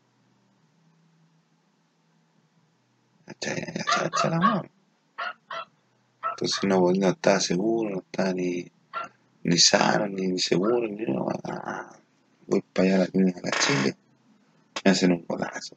Entonces 6.31 6.65
no, 6.65 6.91
no 6.93 7.09
estaba 7.09 7.39
seguro, 7.39 7.91
no 7.91 7.99
estaba 8.01 8.33
ni, 8.33 8.69
ni 9.45 9.59
sano, 9.59 10.09
ni, 10.09 10.37
seguro, 10.41 10.89
ni 10.89 11.05
no. 11.05 11.29
Voy 12.49 12.65
para 12.73 12.89
allá 12.89 12.97
a 12.97 12.99
la 12.99 13.07
clínica 13.07 13.41
de 13.41 13.51
la 13.51 13.59
Chile. 13.59 13.97
Me 14.85 14.91
hacen 14.91 15.13
un 15.13 15.25
golazo. 15.25 15.77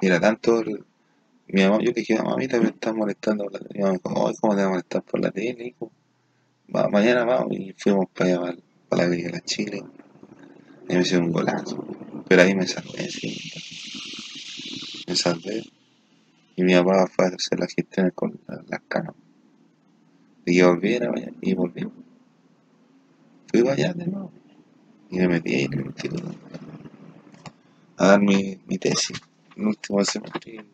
Y 0.00 0.08
tanto 0.20 0.62
mi 1.50 1.62
mamá, 1.62 1.78
yo 1.78 1.86
le 1.86 1.92
dije, 1.92 2.22
mamita, 2.22 2.60
me 2.60 2.68
está 2.68 2.92
molestando 2.92 3.44
por 3.44 3.54
la 3.54 3.58
tele. 3.60 3.74
Mi 3.74 3.80
mamá 3.80 3.92
me 3.92 3.98
dijo, 3.98 4.34
¿cómo 4.40 4.54
te 4.54 4.60
va 4.60 4.66
a 4.66 4.70
molestar 4.70 5.02
por 5.02 5.20
la 5.20 5.30
tele, 5.30 5.66
hijo? 5.66 5.92
Mañana 6.68 7.24
vamos 7.24 7.52
y 7.52 7.72
fuimos 7.72 8.06
para 8.14 8.30
allá, 8.30 8.56
para, 8.88 9.04
la 9.04 9.08
Villa 9.08 9.26
de 9.28 9.32
la 9.32 9.40
Chile. 9.40 9.82
Y 10.88 10.94
me 10.94 11.00
hicieron 11.00 11.26
un 11.26 11.32
golazo. 11.32 11.82
Pero 12.28 12.42
ahí 12.42 12.54
me 12.54 12.66
salvé. 12.66 13.08
Me 15.06 15.16
salvé. 15.16 15.62
Y 16.56 16.62
mi 16.62 16.74
papá 16.74 17.06
fue 17.06 17.24
a 17.24 17.28
hacer 17.28 17.58
la 17.58 17.66
gestión 17.66 18.10
con 18.14 18.38
las 18.46 18.80
canas. 18.86 19.14
Y 20.44 20.58
yo 20.58 20.68
volviera 20.68 21.10
y 21.40 21.54
volví. 21.54 21.88
Fui 23.50 23.62
para 23.62 23.72
allá 23.72 23.94
de 23.94 24.06
nuevo. 24.06 24.30
Y 25.10 25.16
me 25.16 25.28
metí 25.28 25.54
ahí 25.54 25.64
en 25.64 25.72
el. 25.72 25.94
A 27.96 28.06
dar 28.06 28.20
mi, 28.20 28.58
mi 28.66 28.76
tesis. 28.76 29.18
El 29.56 29.68
último 29.68 30.04
semestre 30.04 30.64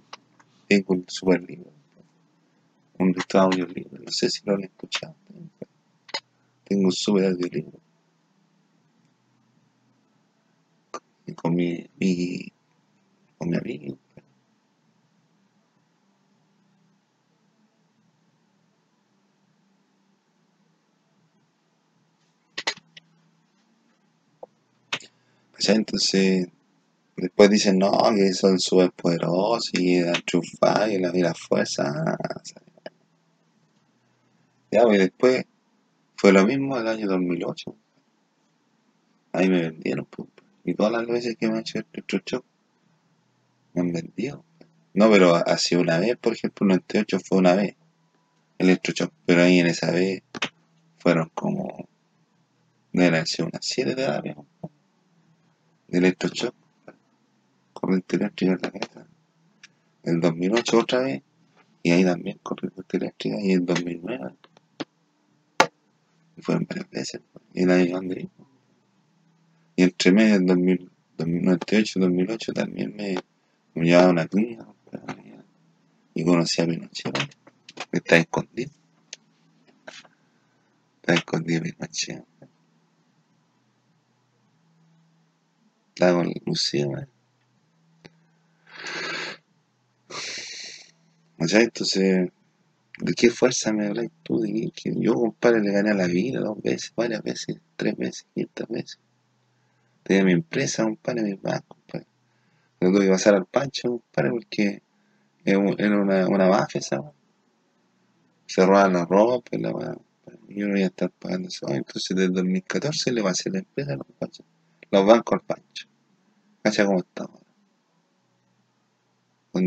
tengo 0.69 0.95
un 0.95 1.05
super 1.09 1.43
libro, 1.43 1.71
un 2.99 3.13
de 3.13 3.39
audiolibro, 3.39 4.03
sé 4.11 4.31
si 4.31 4.43
lo 4.45 4.55
han 4.55 4.65
escuchado. 4.65 5.15
Tengo 6.65 6.85
un 6.87 6.93
super 6.93 7.27
audiolibro. 7.27 7.79
Con 11.37 11.55
mi, 11.55 11.87
mi, 11.99 12.53
con 13.39 13.49
mi 13.49 13.57
amigo. 13.57 13.99
Entonces, 25.67 26.49
Después 27.17 27.49
dicen, 27.49 27.79
no, 27.79 27.93
que 28.15 28.33
son 28.33 28.59
súper 28.59 28.91
poderosos 28.91 29.71
y 29.75 30.01
dan 30.01 30.23
y 30.91 30.99
la, 30.99 31.17
y 31.17 31.21
la 31.21 31.35
fuerza. 31.35 32.19
Ya, 34.71 34.83
y 34.93 34.99
después 34.99 35.45
fue 36.17 36.33
lo 36.33 36.45
mismo 36.45 36.77
el 36.77 36.89
año 36.89 37.07
2008. 37.07 37.77
Ahí 39.33 39.49
me 39.49 39.63
vendieron, 39.63 40.07
pues. 40.07 40.29
Y 40.65 40.75
todas 40.75 40.93
las 40.93 41.07
veces 41.07 41.37
que 41.39 41.47
me 41.47 41.55
han 41.55 41.61
hecho 41.61 41.79
el 41.79 41.87
electrochoc, 41.93 42.45
me 43.75 43.83
han 43.83 43.93
vendido. 43.93 44.45
No, 44.95 45.11
pero 45.11 45.35
así 45.35 45.77
una 45.77 45.99
vez, 45.99 46.17
por 46.17 46.33
ejemplo, 46.33 46.65
el 46.65 46.69
98 46.69 47.21
fue 47.21 47.39
una 47.39 47.55
vez 47.55 47.77
el 48.59 48.71
electrochoc. 48.71 49.13
Pero 49.27 49.43
ahí 49.43 49.61
en 49.61 49.67
esa 49.69 49.91
vez 49.93 50.23
fueron 50.99 51.31
como. 51.35 51.89
No 52.93 53.03
eran 53.03 53.25
unas 53.39 53.61
7 53.61 53.95
de 53.95 54.09
la 54.09 54.21
vez. 54.21 54.37
De 55.89 55.99
electrochoc 55.99 56.55
corriente 57.85 58.17
eléctrica 58.17 58.53
en 58.53 58.61
la 58.63 58.71
casa. 58.71 59.07
En 60.05 60.15
el 60.15 60.21
2008 60.21 60.79
otra 60.79 61.01
vez, 61.01 61.23
y 61.83 61.91
ahí 61.91 62.05
también 62.05 62.39
corriente 62.43 62.97
eléctrica, 62.97 63.37
y 63.41 63.53
en 63.53 63.59
el 63.61 63.67
2009. 63.67 64.35
Y 66.37 66.43
fueron 66.43 66.67
varias 66.69 66.91
veces, 66.91 67.21
y 67.53 67.63
el 67.63 67.71
año 67.71 67.97
donde 67.97 68.29
Y 69.77 69.83
entre 69.83 70.13
medio 70.13 70.41
del 70.41 70.91
2098 71.17 71.99
y 71.99 72.03
2008 72.03 72.53
también 72.55 72.97
me, 72.97 73.17
me 73.75 73.85
llevaba 73.85 74.11
una 74.11 74.27
clínica, 74.27 74.67
y 76.15 76.25
conocí 76.25 76.63
a 76.63 76.67
Pinochet, 76.67 77.13
que 77.91 77.99
está 77.99 78.17
escondido. 78.17 78.71
Está 81.03 81.15
escondido 81.15 81.63
Pinochet. 81.63 82.25
Estaba 85.95 86.23
con 86.23 86.33
Lucía, 86.47 87.09
Entonces, 91.39 92.31
¿de 92.99 93.15
qué 93.15 93.31
fuerza 93.31 93.73
me 93.73 93.87
hablas 93.87 94.07
tú? 94.23 94.41
¿De 94.41 94.73
que 94.75 94.95
yo, 94.97 95.15
compadre, 95.15 95.61
le 95.61 95.73
gané 95.73 95.95
la 95.95 96.07
vida 96.07 96.41
dos 96.41 96.61
veces, 96.63 96.93
varias 96.97 97.23
veces, 97.23 97.57
tres 97.77 97.97
veces, 97.97 98.27
quintas 98.35 98.69
veces. 98.69 98.99
Tenía 100.03 100.25
mi 100.25 100.33
empresa, 100.33 100.85
compadre, 100.85 101.23
mi 101.23 101.35
banco, 101.35 101.77
compadre. 101.77 102.07
No 102.81 102.93
tuve 102.93 103.07
que 103.07 103.11
pasar 103.11 103.35
al 103.35 103.47
pancho, 103.47 103.89
compadre, 103.91 104.31
porque 104.31 104.83
era 105.45 105.59
una, 105.59 106.27
una 106.29 106.49
mafia 106.49 106.79
esa, 106.79 107.13
Se 108.47 108.65
robaban 108.65 108.95
la 108.95 109.05
ropa, 109.05 109.45
pues 109.51 109.63
yo 110.49 110.69
no 110.69 110.77
iba 110.77 110.87
a 110.87 110.89
estar 110.89 111.11
pagando 111.11 111.49
eso. 111.49 111.67
Entonces, 111.69 112.17
desde 112.17 112.33
2014 112.33 113.13
le 113.13 113.23
pasé 113.23 113.51
la 113.51 113.59
empresa 113.59 113.95
a 113.95 113.97
los 113.97 114.07
los 114.91 115.07
bancos 115.07 115.41
al 115.41 115.47
pancho. 115.47 115.89
¿Cacha 116.63 116.87
cómo 116.87 117.01
estamos? 117.01 117.44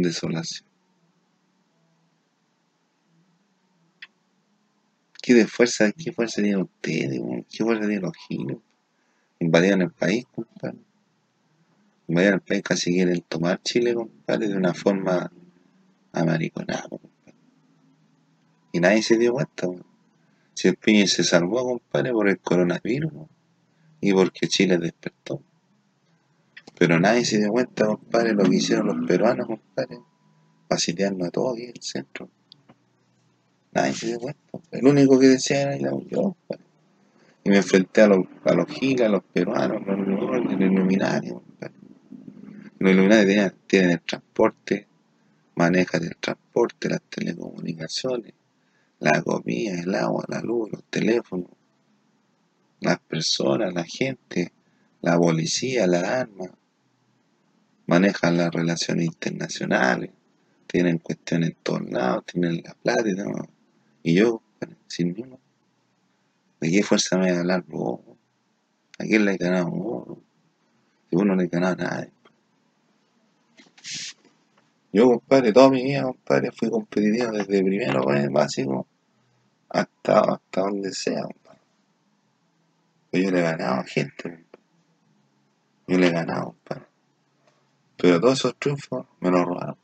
Desolación. 0.02 0.68
¿Qué 5.22 5.34
de 5.34 5.46
fuerza, 5.46 5.92
qué 5.92 6.14
fuerza 6.14 6.42
tienen 6.42 6.62
ustedes? 6.62 7.20
¿Qué 7.50 7.64
fuerza 7.64 7.82
tienen 7.82 8.02
los 8.02 8.16
giros? 8.28 8.60
Invadieron 9.40 9.82
el 9.82 9.92
país, 9.92 10.26
compadre. 10.34 10.78
Invadieron 12.08 12.40
el 12.40 12.46
país, 12.46 12.64
casi 12.64 12.94
quieren 12.94 13.22
tomar 13.28 13.62
Chile, 13.62 13.94
compadre, 13.94 14.48
de 14.48 14.56
una 14.56 14.74
forma 14.74 15.30
amariconada. 16.14 16.88
Y 18.72 18.80
nadie 18.80 19.02
se 19.02 19.18
dio 19.18 19.34
cuenta, 19.34 19.68
Si 20.54 20.70
el 20.70 20.78
piñe 20.78 21.08
se 21.08 21.24
salvó, 21.24 21.64
compadre, 21.64 22.14
por 22.14 22.30
el 22.30 22.40
coronavirus, 22.40 23.12
y 24.00 24.14
porque 24.14 24.48
Chile 24.48 24.78
despertó. 24.78 25.44
Pero 26.78 27.00
nadie 27.00 27.26
se 27.26 27.40
dio 27.40 27.52
cuenta, 27.52 27.88
compadre, 27.88 28.34
lo 28.34 28.44
que 28.44 28.58
hicieron 28.58 28.88
los 28.88 29.08
peruanos, 29.08 29.48
compadre, 29.48 30.00
facilitando 30.70 31.26
a 31.26 31.32
todos 31.32 31.58
en 31.58 31.70
el 31.70 31.82
centro. 31.82 32.30
Nadie 33.72 33.94
se 33.94 34.08
dio 34.08 34.20
cuenta. 34.20 34.60
El 34.72 34.88
único 34.88 35.18
que 35.18 35.28
decía 35.28 35.74
era 35.74 35.92
yo. 36.08 36.36
Pues. 36.48 36.60
Y 37.44 37.50
me 37.50 37.58
enfrenté 37.58 38.02
a 38.02 38.08
los, 38.08 38.26
a 38.44 38.54
los 38.54 38.68
a 38.70 39.10
los 39.10 39.24
peruanos, 39.24 39.82
a 39.88 39.92
los, 39.92 40.54
iluminarios. 40.54 41.42
Pues. 41.60 41.72
Los 42.78 42.92
iluminarios 42.92 43.54
tienen, 43.66 43.92
el 43.92 44.02
transporte, 44.02 44.88
manejan 45.56 46.04
el 46.04 46.16
transporte, 46.18 46.90
las 46.90 47.02
telecomunicaciones, 47.10 48.34
la 49.00 49.24
comida, 49.24 49.80
el 49.80 49.96
agua, 49.96 50.26
la 50.28 50.42
luz, 50.42 50.72
los 50.72 50.84
teléfonos, 50.92 51.50
las 52.82 53.00
personas, 53.00 53.74
la 53.74 53.84
gente, 53.84 54.52
la 55.02 55.18
policía, 55.18 55.88
la 55.88 56.20
arma, 56.20 56.52
manejan 57.88 58.38
las 58.38 58.54
relaciones 58.54 59.06
internacionales, 59.06 60.12
tienen 60.68 61.00
cuestiones 61.00 61.50
en 61.50 61.58
todos 61.64 61.90
lados, 61.90 62.26
tienen 62.26 62.62
la 62.64 62.74
plata 62.74 63.10
y 63.10 63.16
todo. 63.16 63.48
Y 64.04 64.16
yo, 64.16 64.42
sin 64.88 65.16
uno, 65.18 65.40
¿de 66.60 66.70
qué 66.70 66.84
fuerza 66.84 67.18
me 67.18 67.28
voy 67.28 67.38
a 67.38 67.40
hablar 67.40 67.64
vos? 67.66 68.02
¿A 69.00 69.04
quién 69.06 69.26
le 69.26 69.34
he 69.34 69.38
ganado 69.38 69.70
vos? 69.72 70.18
Si 71.10 71.16
uno 71.16 71.34
no 71.34 71.36
le 71.36 71.46
he 71.46 71.48
ganado 71.48 71.74
a 71.74 71.86
nadie. 71.86 72.12
Yo, 74.92 75.10
compadre, 75.10 75.54
toda 75.54 75.70
mi 75.70 75.84
vida, 75.84 76.04
compadre, 76.04 76.52
fui 76.52 76.70
competitivo 76.70 77.32
desde 77.32 77.64
primero 77.64 78.12
el 78.14 78.30
básico 78.30 78.88
hasta, 79.70 80.20
hasta 80.20 80.62
donde 80.62 80.92
sea, 80.92 81.24
compadre. 81.24 81.62
Pues 83.12 83.24
yo 83.24 83.32
le 83.32 83.40
he 83.40 83.44
ganado 83.44 83.76
a 83.76 83.84
gente, 83.84 84.46
Yo 85.88 85.98
le 85.98 86.08
he 86.08 86.12
ganado, 86.12 86.46
compadre. 86.46 86.87
Pero 87.98 88.22
todos 88.22 88.40
esos 88.40 88.56
triunfos 88.58 89.08
me 89.20 89.32
los 89.32 89.44
robaron, 89.44 89.76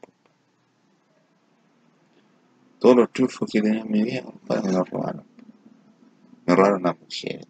Todos 2.80 2.96
los 2.96 3.12
triunfos 3.12 3.50
que 3.52 3.62
tenía 3.62 3.82
en 3.82 3.92
mi 3.92 4.04
vida, 4.04 4.24
me 4.64 4.72
los 4.72 4.90
robaron. 4.90 5.26
Me 6.46 6.56
robaron 6.56 6.84
las 6.84 7.00
mujeres. 7.00 7.48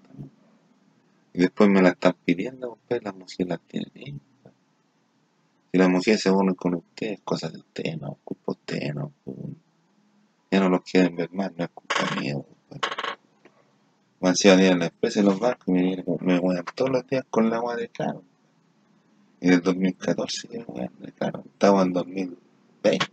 Y 1.34 1.40
después 1.40 1.70
me 1.70 1.82
la 1.82 1.90
están 1.90 2.16
pidiendo, 2.24 2.70
compadre, 2.70 3.02
las 3.04 3.16
mujeres 3.16 3.48
las 3.48 3.62
tienen 3.62 3.92
ellos. 3.96 4.22
Si 5.72 5.80
las 5.80 5.90
mujeres 5.90 6.22
se 6.22 6.30
unen 6.30 6.54
con 6.54 6.76
ustedes, 6.76 7.20
cosas 7.24 7.52
de 7.52 7.60
ustedes, 7.60 8.00
no, 8.00 8.20
culpa 8.24 8.52
de 8.52 8.52
ustedes, 8.52 8.96
no. 8.96 9.12
pues. 9.24 9.38
Ya 10.52 10.60
no 10.60 10.70
los 10.70 10.82
quieren 10.82 11.16
ver 11.16 11.32
más, 11.34 11.52
no 11.58 11.64
es 11.64 11.72
culpa 11.72 12.16
mía, 12.20 12.36
compadre. 12.36 12.96
Me 14.22 14.36
sido 14.36 14.54
en 14.54 14.80
la 14.80 14.86
empresa 14.86 15.20
y 15.20 15.24
los 15.24 15.40
bancos 15.40 15.68
me, 15.68 16.04
me 16.22 16.64
todos 16.76 16.92
los 16.92 17.08
días 17.08 17.26
con 17.30 17.50
la 17.50 17.58
agua 17.58 17.76
de 17.76 17.90
caro. 17.90 18.24
Y 19.44 19.50
del 19.50 19.62
2014 19.62 20.48
que 20.48 20.60
me 20.60 20.66
wean 20.70 20.92
de 21.00 21.12
caro. 21.12 21.44
Estamos 21.46 21.86
en 21.86 21.92
2020. 21.92 23.08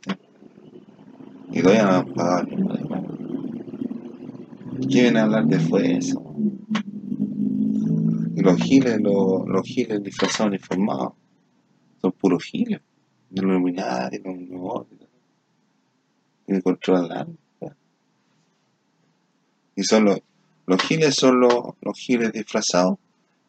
Y 1.50 1.60
todavía 1.60 1.82
no 1.82 1.90
han 1.90 2.14
pagado. 2.14 2.46
¿Qué 4.88 5.08
a 5.08 5.22
hablar 5.24 5.46
de 5.46 5.58
fuerza? 5.58 6.20
Y 8.36 8.42
los 8.42 8.62
giles, 8.62 9.00
los, 9.00 9.48
los 9.48 9.66
giles 9.66 10.00
disfrazados 10.04 10.50
uniformados, 10.50 11.14
son 12.00 12.12
puros 12.12 12.44
giles. 12.44 12.80
De 13.28 13.42
los 13.42 13.60
nuevos. 13.60 14.86
Que 16.46 16.62
controlan 16.62 17.08
la 17.08 17.20
arma. 17.22 17.76
Y 19.74 19.82
son 19.82 20.04
los, 20.04 20.20
los 20.66 20.80
giles 20.80 21.12
son 21.16 21.40
los, 21.40 21.74
los 21.80 21.98
giles 21.98 22.32
disfrazados 22.32 22.98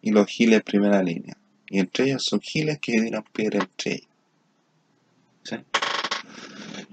y 0.02 0.10
los 0.10 0.26
giles 0.26 0.64
primera 0.64 1.04
línea. 1.04 1.38
Y 1.72 1.80
entre 1.80 2.04
ellos 2.04 2.26
son 2.26 2.42
giles 2.42 2.80
que 2.80 2.92
tiran 2.92 3.24
piedra 3.32 3.60
entre 3.62 3.94
ellos. 3.94 4.08
¿Sí? 5.44 5.56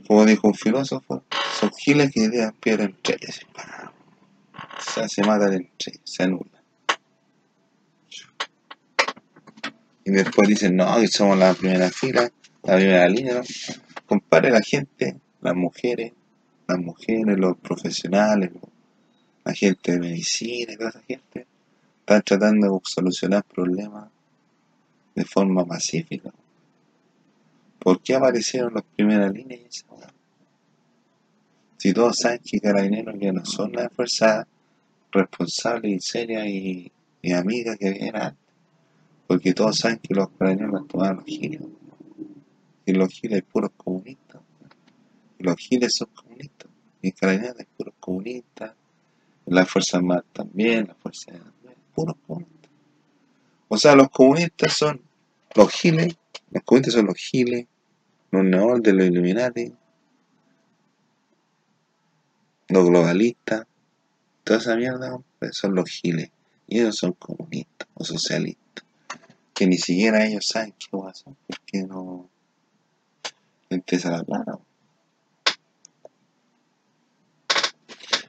Como 0.07 0.25
dijo 0.25 0.47
un 0.47 0.55
filósofo, 0.55 1.25
son 1.59 1.73
giles 1.73 2.13
que 2.13 2.29
tiran 2.29 2.53
piedra 2.53 2.85
entre 2.85 3.19
¡pam! 3.53 3.91
O 4.55 4.93
sea, 4.93 5.09
se 5.09 5.23
matan 5.23 5.55
entre 5.55 5.99
se 6.05 6.23
anulan. 6.23 6.63
Y 10.05 10.13
después 10.13 10.49
dicen, 10.49 10.77
no, 10.77 11.01
que 11.01 11.09
somos 11.09 11.37
la 11.37 11.55
primera 11.55 11.91
fila, 11.91 12.31
la 12.63 12.77
primera 12.77 13.09
línea. 13.09 13.35
¿no? 13.35 13.43
Compare 14.07 14.53
la 14.53 14.63
gente, 14.63 15.17
las 15.41 15.57
mujeres, 15.57 16.13
las 16.69 16.79
mujeres, 16.79 17.37
los 17.37 17.59
profesionales, 17.59 18.53
la 19.45 19.53
gente 19.53 19.91
de 19.91 19.99
medicina 19.99 20.73
y 20.73 20.77
toda 20.77 20.91
esa 20.91 21.03
gente, 21.03 21.47
están 21.99 22.23
tratando 22.23 22.73
de 22.73 22.81
solucionar 22.85 23.43
problemas 23.43 24.09
de 25.19 25.25
forma 25.25 25.65
pacífica. 25.65 26.33
¿Por 27.81 28.01
qué 28.01 28.15
aparecieron 28.15 28.75
las 28.75 28.85
primeras 28.85 29.33
líneas? 29.33 29.85
Si 31.77 31.93
todos 31.93 32.19
saben 32.19 32.41
que 32.45 32.61
carabineros 32.61 33.17
ya 33.19 33.33
no 33.33 33.45
son 33.45 33.73
la 33.73 33.89
fuerza 33.91 34.47
responsable 35.11 35.91
y 35.91 36.01
seria 36.01 36.47
y, 36.47 36.91
y 37.21 37.33
amiga 37.33 37.77
que 37.77 37.89
eran 37.89 38.23
antes. 38.23 38.55
Porque 39.27 39.53
todos 39.55 39.79
saben 39.79 39.99
que 39.99 40.15
los 40.15 40.29
carabineros 40.31 40.87
tomaron 40.87 41.17
los 41.17 41.25
giles. 41.27 41.63
Y 42.87 42.93
los 42.93 43.09
giles 43.09 43.43
puros 43.43 43.73
comunistas. 43.77 44.41
Los 45.39 45.57
giles 45.57 45.95
son 45.97 46.09
comunistas. 46.15 46.71
Y 47.03 47.11
carabineros 47.11 47.59
es 47.59 47.67
puros 47.77 47.95
comunistas. 47.99 48.73
Las 49.47 49.69
fuerzas 49.69 49.95
armadas 49.95 50.25
también, 50.33 50.87
las 50.87 50.97
fuerzas 50.97 51.41
puros 51.95 52.17
comunistas. 52.27 52.71
O 53.69 53.77
sea, 53.77 53.95
los 53.95 54.09
comunistas 54.11 54.73
son 54.73 55.08
los 55.55 55.73
giles, 55.73 56.17
los 56.51 56.63
comunistas 56.65 56.95
son 56.95 57.07
los 57.07 57.17
giles, 57.17 57.67
los 58.31 58.45
neol 58.45 58.83
de 58.83 58.93
los 58.93 59.07
Illuminati, 59.07 59.73
los 62.69 62.87
globalistas, 62.87 63.67
toda 64.45 64.61
esa 64.61 64.77
mierda 64.77 65.19
son 65.53 65.75
los 65.75 65.89
giles. 65.89 66.31
Y 66.67 66.81
ellos 66.81 66.97
son 66.97 67.13
comunistas 67.13 67.89
o 67.95 68.05
socialistas. 68.05 68.85
Que 69.55 69.67
ni 69.67 69.79
siquiera 69.79 70.27
ellos 70.27 70.47
saben 70.47 70.75
qué 70.79 70.97
va 70.97 71.09
a 71.09 71.11
hacer 71.11 71.33
porque 71.47 71.83
no 71.83 72.29
interesa 73.71 74.11
la 74.11 74.23
plata. 74.23 74.59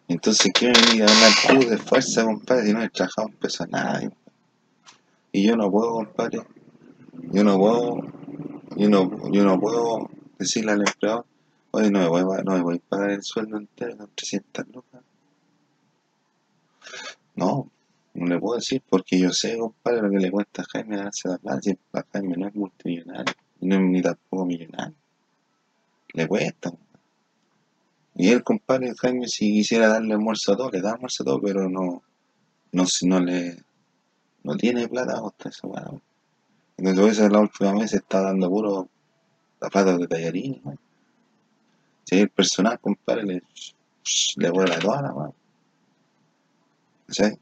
Entonces, 0.08 0.52
¿qué 0.54 0.68
me 0.68 0.74
venía 0.88 1.06
a 1.06 1.48
hablar 1.48 1.70
de 1.70 1.78
fuerza, 1.78 2.24
compadre? 2.24 2.66
Si 2.66 2.74
no 2.74 2.82
he 2.82 2.90
trabajado 2.90 3.30
peso 3.40 3.64
a 3.66 3.68
nadie. 3.68 4.10
Y 5.32 5.46
yo 5.46 5.56
no 5.56 5.70
puedo, 5.70 5.94
compadre. 5.94 6.40
Yo 7.32 7.44
no 7.44 7.58
puedo. 7.58 8.02
Yo 8.76 8.90
no, 8.90 9.32
yo 9.32 9.44
no 9.44 9.60
puedo 9.60 10.10
decirle 10.38 10.72
al 10.72 10.80
empleado, 10.80 11.26
oye, 11.72 11.92
no 11.92 12.00
me 12.00 12.08
voy 12.08 12.38
a, 12.38 12.44
no 12.44 12.64
voy 12.64 12.78
a 12.78 12.90
pagar 12.90 13.12
el 13.12 13.24
sueldo 13.24 13.58
entero 13.58 13.98
con 13.98 14.10
300 14.16 14.66
lucas. 14.74 15.02
No, 17.36 17.70
no 18.14 18.26
le 18.26 18.40
puedo 18.40 18.56
decir 18.56 18.82
porque 18.88 19.20
yo 19.20 19.32
sé, 19.32 19.58
compadre, 19.58 20.02
lo 20.02 20.10
que 20.10 20.18
le 20.18 20.32
cuesta 20.32 20.62
a 20.62 20.66
Jaime 20.66 20.98
ganarse 20.98 21.30
la 21.30 21.38
plata. 21.38 21.62
Si 21.62 21.78
la 21.92 22.06
Jaime 22.12 22.38
no 22.38 22.48
es 22.48 22.56
multimillonario, 22.56 23.34
y 23.62 23.68
no 23.68 23.76
es 23.76 23.82
ni 23.82 24.02
tampoco 24.02 24.46
millonario. 24.46 24.96
Le 26.14 26.28
cuesta. 26.28 26.72
Y 28.16 28.30
él, 28.30 28.44
compadre, 28.44 28.94
Jaime, 28.96 29.28
si 29.28 29.52
quisiera 29.52 29.88
darle 29.88 30.14
almuerzo 30.14 30.54
a 30.54 30.58
todos, 30.58 30.74
le 30.74 30.82
da 30.82 30.94
almuerzo 30.94 31.24
a 31.24 31.26
todos, 31.26 31.42
pero 31.44 31.70
no, 31.70 32.04
no, 32.72 32.86
no 33.04 33.20
le, 33.20 33.58
no 34.44 34.56
tiene 34.56 34.88
plata, 34.88 35.22
hasta 35.26 35.50
eso, 35.50 35.68
bueno. 35.68 36.02
Entonces, 36.80 37.02
por 37.02 37.10
eso 37.10 37.30
la 37.30 37.40
última 37.42 37.74
vez 37.74 37.92
se 37.92 37.98
está 37.98 38.22
dando 38.22 38.50
puro 38.50 38.88
zapatos 39.60 40.00
de 40.00 40.08
tallarines. 40.08 40.62
Si 42.06 42.16
hay 42.16 42.22
el 42.22 42.30
personal, 42.30 42.80
compadre, 42.80 43.24
le, 43.24 43.44
le 44.38 44.52
toda 44.52 45.02
la 45.02 45.14
mano. 45.14 45.36
¿Cachai? 47.08 47.38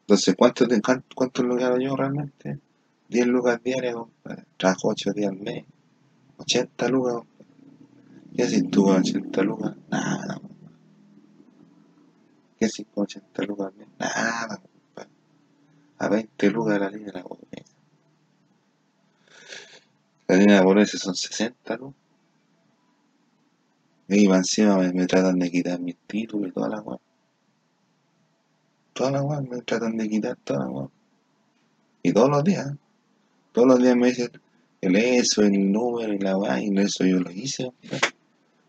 Entonces, 0.00 0.34
¿cuánto, 0.36 0.68
te, 0.68 0.80
cuánto, 1.14 1.42
lo 1.42 1.54
hago 1.64 1.78
yo 1.78 1.96
realmente? 1.96 2.58
10 3.08 3.26
lucas 3.28 3.62
diarias, 3.62 3.94
compadre. 3.94 4.44
Trabajo 4.58 4.88
8 4.88 5.12
días 5.12 5.30
al 5.30 5.38
mes. 5.38 5.64
80 6.36 6.88
lucas, 6.88 7.14
compadre. 7.14 7.46
¿Qué 8.36 8.42
haces 8.42 8.70
tú 8.70 8.84
con 8.84 8.96
80 8.96 9.42
lucas? 9.42 9.74
Nada, 9.90 10.34
compadre. 10.34 10.76
¿Qué 12.58 12.64
haces 12.66 12.86
con 12.94 13.04
80 13.04 13.42
lucas 13.44 13.66
al 13.68 13.74
mes? 13.74 13.88
Nada, 13.98 14.56
compadre. 14.58 15.10
A 15.98 16.08
20 16.08 16.50
lucas 16.50 16.78
la 16.78 16.90
línea 16.90 17.06
de 17.06 17.12
la 17.12 17.22
pobreza. 17.22 17.73
La 20.26 20.36
línea 20.36 20.56
de 20.56 20.62
pobreza 20.62 20.98
son 20.98 21.14
60 21.14 21.76
lucas. 21.76 22.04
Y 24.08 24.28
más 24.28 24.38
encima 24.38 24.76
me, 24.76 25.06
tratan 25.06 25.38
de 25.38 25.50
quitar 25.50 25.80
mis 25.80 25.96
títulos 26.06 26.48
y 26.48 26.52
toda 26.52 26.68
la 26.68 26.80
weá. 26.80 26.98
Toda 28.92 29.10
la 29.10 29.22
weá 29.22 29.40
me 29.40 29.60
tratan 29.62 29.96
de 29.96 30.08
quitar 30.08 30.36
toda 30.44 30.60
la 30.60 30.70
weá. 30.70 30.88
Y 32.02 32.12
todos 32.12 32.30
los 32.30 32.44
días, 32.44 32.66
¿eh? 32.66 32.76
todos 33.52 33.68
los 33.68 33.78
días 33.78 33.96
me 33.96 34.08
dicen 34.08 34.30
el 34.82 34.96
eso, 34.96 35.42
el 35.42 35.72
número 35.72 36.12
y 36.12 36.18
la 36.18 36.36
weá, 36.36 36.62
y 36.62 36.68
eso 36.78 37.04
yo 37.04 37.20
lo 37.20 37.30
hice. 37.30 37.72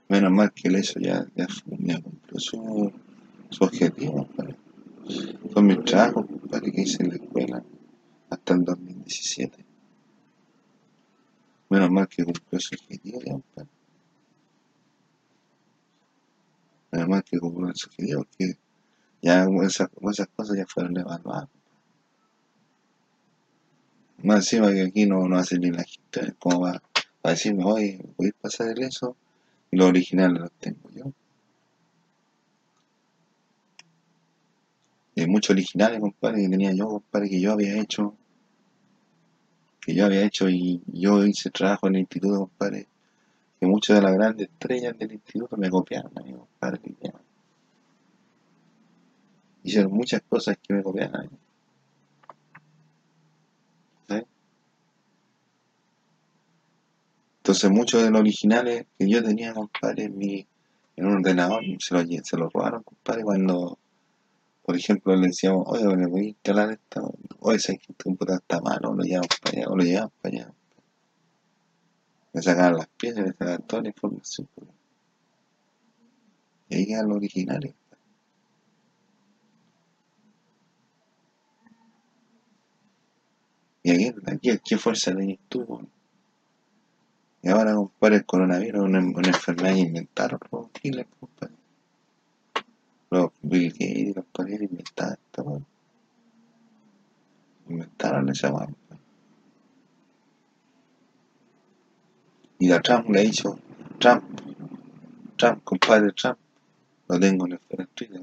Menos 0.07 0.31
mal 0.31 0.53
que 0.53 0.69
el 0.69 0.75
eso 0.75 0.99
ya, 0.99 1.25
ya, 1.35 1.47
ya 1.79 2.01
cumplió 2.01 2.39
su, 2.39 2.91
su 3.49 3.63
objetivo. 3.63 4.27
Son 5.53 5.67
mis 5.67 5.83
trabajos 5.83 6.25
compadre, 6.27 6.71
que 6.71 6.81
hice 6.81 7.03
en 7.03 7.09
la 7.09 7.15
escuela 7.15 7.63
hasta 8.29 8.53
el 8.53 8.63
2017. 8.63 9.64
Menos 11.69 11.89
mal 11.91 12.07
que 12.07 12.23
cumplió 12.23 12.59
su 12.59 12.75
objetivo. 12.75 13.43
Menos 16.91 17.07
mal 17.09 17.23
que 17.23 17.39
cumplió 17.39 17.71
su 17.75 17.87
objetivo, 17.87 18.23
porque 18.23 18.57
ya 19.21 19.45
esas, 19.63 19.89
esas 20.11 20.27
cosas 20.35 20.57
ya 20.57 20.65
fueron 20.67 20.97
evaluadas. 20.97 21.49
Más 24.23 24.37
encima 24.37 24.71
que 24.71 24.81
aquí 24.83 25.05
no, 25.05 25.27
no 25.27 25.37
hacen 25.37 25.61
ni 25.61 25.71
la 25.71 25.83
gente 25.83 26.33
como 26.39 26.61
para, 26.61 26.81
para 27.21 27.33
decirme, 27.33 27.63
oye, 27.65 28.05
voy 28.17 28.29
a 28.29 28.41
pasar 28.41 28.69
el 28.69 28.83
eso 28.83 29.15
y 29.71 29.77
los 29.77 29.87
originales 29.87 30.41
los 30.41 30.51
tengo 30.53 30.89
yo. 30.91 31.11
Hay 35.17 35.27
muchos 35.27 35.51
originales, 35.51 35.99
compadre, 36.01 36.41
que 36.41 36.49
tenía 36.49 36.73
yo, 36.73 36.87
compadre, 36.89 37.29
que 37.29 37.39
yo 37.39 37.53
había 37.53 37.79
hecho, 37.81 38.15
que 39.85 39.93
yo 39.93 40.05
había 40.05 40.25
hecho 40.25 40.49
y 40.49 40.81
yo 40.87 41.23
hice 41.23 41.51
trabajo 41.51 41.87
en 41.87 41.95
el 41.95 42.01
instituto, 42.01 42.39
compadre, 42.39 42.87
que 43.59 43.67
muchas 43.67 43.97
de 43.97 44.01
las 44.01 44.13
grandes 44.13 44.49
estrellas 44.49 44.97
del 44.97 45.11
instituto 45.11 45.55
me 45.57 45.69
copiaron 45.69 46.11
a 46.17 46.21
mí, 46.23 46.33
compadre. 46.33 46.79
Hicieron 49.63 49.91
muchas 49.91 50.23
cosas 50.27 50.57
que 50.57 50.73
me 50.73 50.81
copiaron 50.81 51.15
a 51.15 51.21
mí. 51.21 51.29
¿sí? 54.09 54.25
Entonces 57.37 57.69
muchos 57.69 58.01
de 58.01 58.09
los 58.09 58.21
originales 58.21 58.87
que 58.97 59.07
yo 59.07 59.23
tenía, 59.23 59.53
compadre, 59.53 60.05
en, 60.05 60.17
mi, 60.17 60.47
en 60.95 61.05
un 61.05 61.17
ordenador, 61.17 61.63
se 61.77 61.93
los, 61.93 62.05
se 62.23 62.37
los 62.37 62.51
robaron, 62.51 62.81
compadre, 62.81 63.23
cuando, 63.23 63.77
por 64.65 64.75
ejemplo, 64.75 65.15
le 65.15 65.27
decíamos, 65.27 65.63
oye, 65.67 65.95
¿le 65.95 66.07
voy 66.07 66.21
a 66.21 66.29
instalar 66.29 66.71
esta? 66.71 67.01
Oye, 67.39 67.59
¿sabes 67.59 67.81
que 67.81 67.91
este 67.91 68.03
computador 68.03 68.41
está 68.41 68.59
malo? 68.61 68.89
O 68.89 68.95
lo 68.95 69.03
llevamos 69.03 69.27
para 69.39 69.57
allá, 69.57 69.67
o 69.69 69.75
lo 69.77 69.83
llevamos 69.83 70.13
para 70.19 70.35
allá. 70.35 70.53
Le 72.33 72.41
sacaban 72.41 72.77
las 72.77 72.87
piezas, 72.87 73.25
le 73.25 73.31
sacaban 73.33 73.61
toda 73.67 73.83
la 73.83 73.89
información. 73.89 74.47
pues. 74.55 74.67
Y 76.69 76.75
ahí 76.75 76.87
quedan 76.87 77.07
los 77.09 77.17
originales. 77.17 77.75
¿Y 83.83 83.91
aquí, 83.91 84.15
aquí 84.25 84.59
qué 84.65 84.77
fuerza 84.79 85.11
tenés 85.13 85.37
tú? 85.47 85.87
Y 87.43 87.49
ahora, 87.49 87.75
compadre, 87.75 88.15
el 88.15 88.25
coronavirus 88.25 88.81
es 88.81 88.89
una, 88.89 88.99
una 88.99 89.27
enfermedad 89.27 89.75
que 89.75 89.79
inventaron 89.81 90.39
los 90.51 90.69
giles, 90.81 91.05
compadre. 91.19 91.64
Los 93.09 93.31
Bill 93.41 93.71
Gates 93.71 93.97
y 93.97 94.13
los 94.13 94.25
paneles 94.25 94.69
inventaron 94.69 95.17
esta 95.25 95.41
weón. 95.41 95.65
Inventaron 97.69 98.29
esa 98.29 98.51
weón. 98.51 98.75
Y 102.59 102.71
a 102.71 102.81
Trump 102.81 103.09
le 103.09 103.21
dicho, 103.21 103.59
Trump, 103.99 104.23
Trump, 105.37 105.63
compadre 105.63 106.11
Trump, 106.13 106.37
lo 107.07 107.19
tengo 107.19 107.45
en 107.45 107.53
el 107.53 107.87
Twitter. 107.89 108.21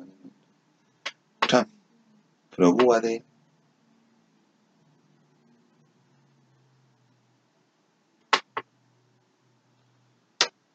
Trump, 1.46 1.68
preocúpate 2.56 3.24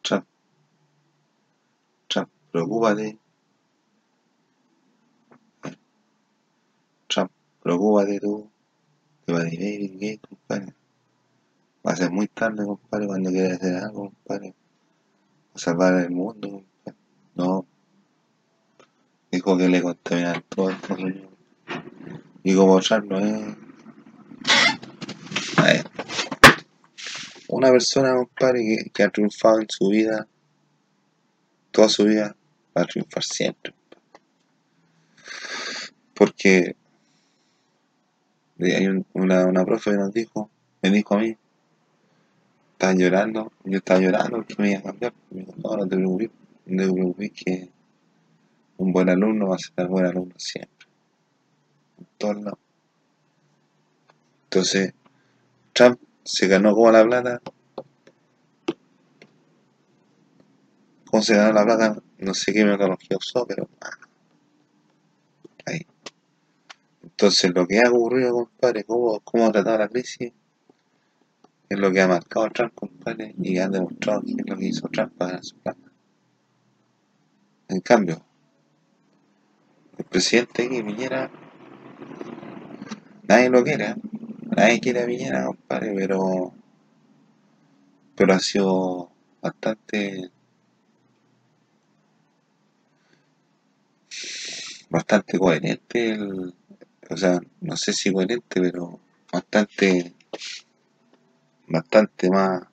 Trump, 0.08 0.26
Trump, 2.08 2.30
preocúpate. 2.50 3.18
Trump, 7.10 7.32
preocúpate 7.62 8.20
tú. 8.20 8.50
Te 9.26 9.34
va 9.34 9.40
a 9.40 9.44
decir, 9.44 9.60
"Hey, 9.62 9.78
Bill 9.78 9.94
Gates, 9.94 10.30
compadre. 10.30 10.74
Va 11.86 11.92
a 11.92 11.96
ser 11.96 12.12
muy 12.12 12.28
tarde, 12.28 12.66
compadre, 12.66 13.08
cuando 13.08 13.30
quieras 13.30 13.54
hacer 13.54 13.76
algo, 13.76 14.12
compadre. 14.12 14.54
A 15.54 15.60
salvar 15.60 15.94
el 15.96 16.12
mundo, 16.12 16.50
compadre. 16.50 16.98
No. 17.36 17.66
Dijo 19.32 19.58
que 19.58 19.68
le 19.68 19.82
contaminaron 19.82 20.44
todo 20.50 20.70
el 20.70 20.78
mundo. 20.90 21.30
Y 22.44 22.56
como 22.56 22.80
Trump 22.80 23.06
no 23.12 23.20
es. 23.20 23.56
A 25.58 25.64
ver, 25.64 25.86
una 27.50 27.72
persona, 27.72 28.16
compadre, 28.16 28.64
que, 28.64 28.90
que 28.90 29.04
ha 29.04 29.10
triunfado 29.10 29.60
en 29.60 29.68
su 29.70 29.90
vida, 29.90 30.28
toda 31.72 31.90
su 31.90 32.06
vida, 32.06 32.36
va 32.78 32.82
a 32.84 32.86
triunfar 32.86 33.24
siempre. 33.24 33.74
Porque 36.14 36.76
hay 38.60 38.88
un- 38.88 39.06
una, 39.14 39.46
una 39.46 39.66
profe 39.66 39.92
que 39.92 39.98
nos 39.98 40.14
dijo, 40.14 40.50
me 40.82 40.90
dijo 40.92 41.16
a 41.16 41.20
mí, 41.20 41.38
estaba 42.74 42.94
llorando, 42.94 43.52
yo 43.66 43.78
estaba 43.80 44.00
llorando 44.00 44.38
porque 44.38 44.56
me 44.58 44.70
iba 44.72 44.80
a 44.80 44.84
cambiar. 44.84 45.14
Me 45.32 45.42
dijo, 45.42 45.54
no, 45.58 45.78
no 45.78 45.88
te 45.88 45.96
preocupes, 45.98 46.30
no 46.68 46.84
te 46.88 46.94
preocupes 46.94 47.32
que 47.34 47.70
un 48.78 48.94
buen 48.94 49.10
alumno 49.10 49.50
va 49.50 49.56
a 49.56 49.60
ser 49.60 49.74
un 49.86 49.92
buen 49.92 50.06
alumno 50.06 50.34
siempre. 50.38 50.88
En 52.00 52.08
todos 52.18 52.38
lados. 52.44 52.60
Entonces, 54.46 54.94
Trump 55.74 56.00
se 56.24 56.48
ganó 56.48 56.76
como 56.76 56.92
la 56.92 57.06
plata. 57.06 57.42
¿Cómo 61.10 61.24
se 61.24 61.36
ganó 61.36 61.54
la 61.54 61.66
plata? 61.66 62.02
No 62.20 62.34
sé 62.36 62.54
qué 62.54 62.64
metodología 62.64 63.18
usó, 63.18 63.46
pero 63.48 63.68
ah, 63.82 63.90
ahí. 65.66 65.86
Entonces, 67.20 67.52
lo 67.52 67.66
que 67.68 67.80
ha 67.80 67.90
ocurrido, 67.90 68.32
compadre, 68.32 68.84
cómo, 68.84 69.20
cómo 69.22 69.48
ha 69.48 69.52
tratado 69.52 69.80
la 69.80 69.90
crisis, 69.90 70.34
es 71.68 71.80
lo 71.80 71.92
que 71.92 72.00
ha 72.00 72.08
marcado 72.08 72.48
Trump, 72.52 72.76
compadre, 72.76 73.34
y 73.42 73.58
ha 73.58 73.68
demostrado 73.68 74.22
que 74.22 74.34
es 74.34 74.46
lo 74.46 74.56
que 74.56 74.68
hizo 74.68 74.88
Trump 74.90 75.14
para 75.18 75.42
su 75.42 75.56
plata. 75.58 75.92
En 77.70 77.80
cambio, 77.82 78.24
el 79.98 80.06
presidente 80.06 80.66
aquí, 80.66 80.84
Piñera, 80.84 81.32
nadie 83.28 83.50
lo 83.50 83.64
quiere, 83.64 83.86
¿eh? 83.86 83.96
nadie 84.56 84.80
quiere 84.80 85.02
a 85.02 85.08
Piñera, 85.08 85.46
compadre, 85.48 85.96
pero, 85.96 86.54
pero 88.16 88.34
ha 88.36 88.40
sido 88.40 89.10
bastante, 89.42 90.30
bastante 94.92 95.40
coherente, 95.40 96.12
el, 96.12 96.54
o 97.10 97.18
sea, 97.18 97.40
no 97.62 97.78
sé 97.78 97.94
si 97.94 98.12
coherente, 98.12 98.62
pero 98.62 99.00
bastante, 99.32 100.14
bastante 101.68 102.30
más, 102.30 102.64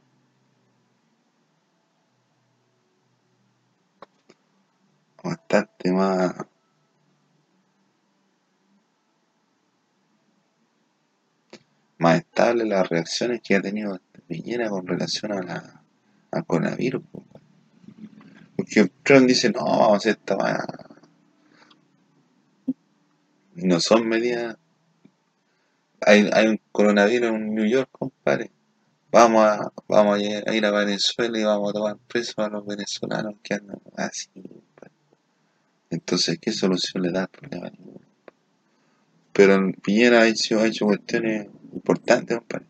bastante 5.23 5.93
más, 5.93 6.35
más 11.99 12.19
estable 12.19 12.65
las 12.65 12.89
reacciones 12.89 13.41
que 13.43 13.57
ha 13.57 13.63
tenido 13.63 14.01
Piñera 14.27 14.71
con 14.71 14.87
relación 14.87 15.33
a 15.33 15.43
la, 15.43 15.83
al 16.31 16.47
coronavirus. 16.47 17.03
Porque 18.57 18.91
Trump 19.03 19.27
dice, 19.27 19.51
no, 19.51 19.65
vamos 19.65 19.93
a 19.93 19.97
hacer 19.97 20.13
esta 20.13 20.37
weá". 20.37 20.67
Y 20.67 20.84
no 23.55 23.81
son 23.81 24.09
medidas. 24.09 24.57
Hay, 26.01 26.29
hay 26.33 26.49
un 26.49 26.61
coronavirus 26.73 27.31
en 27.31 27.55
New 27.55 27.67
York, 27.67 27.89
compadre. 27.93 28.51
Vamos 29.11 29.45
a, 29.45 29.73
vamos 29.89 30.19
a 30.19 30.55
ir 30.55 30.67
a 30.67 30.71
Venezuela 30.71 31.39
y 31.39 31.45
vamos 31.45 31.71
a 31.71 31.73
tomar 31.73 31.97
presos 32.09 32.35
a 32.39 32.49
los 32.49 32.67
venezolanos 32.67 33.35
que 33.43 33.55
andan 33.55 33.81
así. 33.97 34.29
Entonces, 35.91 36.39
¿qué 36.41 36.53
solución 36.53 37.05
le 37.05 37.13
da 37.13 37.23
al 37.23 37.29
problema? 37.29 37.71
Pero 39.33 39.71
Piñera 39.83 40.23
ha 40.23 40.27
hecho, 40.29 40.59
ha 40.61 40.67
hecho 40.67 40.87
cuestiones 40.87 41.49
importantes, 41.73 42.37
compadre. 42.39 42.67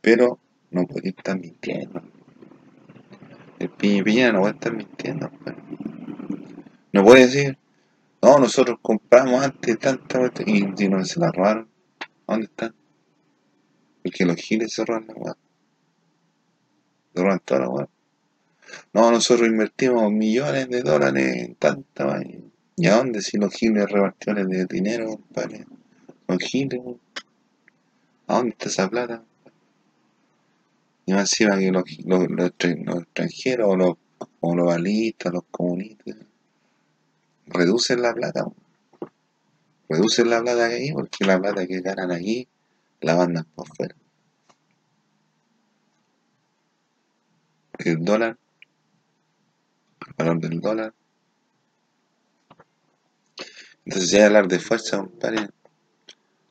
Pero 0.00 0.38
no 0.70 0.86
puede 0.86 1.08
estar 1.10 1.38
mintiendo. 1.38 2.02
El 3.58 3.70
Pi- 3.70 4.02
Piñera 4.02 4.32
no 4.32 4.40
puede 4.40 4.54
estar 4.54 4.72
mintiendo, 4.72 5.28
compadre. 5.28 5.62
No 6.92 7.04
puede 7.04 7.26
decir, 7.26 7.58
no, 8.20 8.38
nosotros 8.38 8.78
compramos 8.82 9.44
antes 9.44 9.78
tanta 9.78 10.30
y 10.44 10.64
si 10.76 10.88
no 10.88 11.04
se 11.04 11.20
la 11.20 11.30
robaron, 11.30 11.68
¿a 12.26 12.32
¿dónde 12.32 12.46
están? 12.46 12.74
Porque 14.02 14.24
los 14.24 14.36
giles 14.36 14.72
se 14.72 14.84
roban 14.84 15.06
la 15.06 15.14
weá. 15.14 15.36
Se 17.14 17.22
roban 17.22 17.40
toda 17.44 17.60
la 17.60 17.68
weá. 17.68 17.88
No, 18.92 19.10
nosotros 19.10 19.48
invertimos 19.48 20.10
millones 20.10 20.68
de 20.68 20.82
dólares 20.82 21.36
en 21.36 21.54
tanta 21.54 22.06
vaina. 22.06 22.42
¿Y 22.76 22.86
a 22.86 22.96
dónde 22.96 23.22
si 23.22 23.38
los 23.38 23.52
giles 23.54 23.90
repartiones 23.90 24.48
de 24.48 24.66
dinero, 24.66 25.10
compadre? 25.10 25.66
Los 26.26 26.38
giles. 26.38 26.80
¿a 28.26 28.36
dónde 28.36 28.50
está 28.50 28.68
esa 28.68 28.90
plata? 28.90 29.24
Y 31.06 31.12
más 31.12 31.32
encima 31.32 31.58
que 31.58 31.70
los, 31.72 31.84
los, 32.04 32.28
los, 32.28 32.52
los 32.84 33.02
extranjeros 33.02 33.68
o 33.70 33.76
los, 33.76 33.94
o 34.40 34.54
los 34.54 34.66
balistas, 34.66 35.32
los 35.32 35.44
comunistas, 35.50 36.16
reducen 37.50 38.02
la 38.02 38.14
plata, 38.14 38.46
reducen 39.88 40.30
la 40.30 40.40
plata 40.42 40.68
que 40.68 40.74
hay 40.74 40.92
porque 40.92 41.24
la 41.24 41.40
plata 41.40 41.66
que 41.66 41.80
ganan 41.80 42.12
aquí 42.12 42.48
la 43.00 43.16
mandan 43.16 43.44
por 43.54 43.68
fuera. 43.68 43.94
El 47.78 48.04
dólar, 48.04 48.36
el 50.06 50.14
valor 50.16 50.40
del 50.40 50.60
dólar. 50.60 50.94
Entonces, 53.84 54.10
si 54.10 54.16
hay 54.16 54.22
que 54.22 54.26
hablar 54.26 54.48
de 54.48 54.58
fuerza, 54.58 54.98
compadre, 54.98 55.48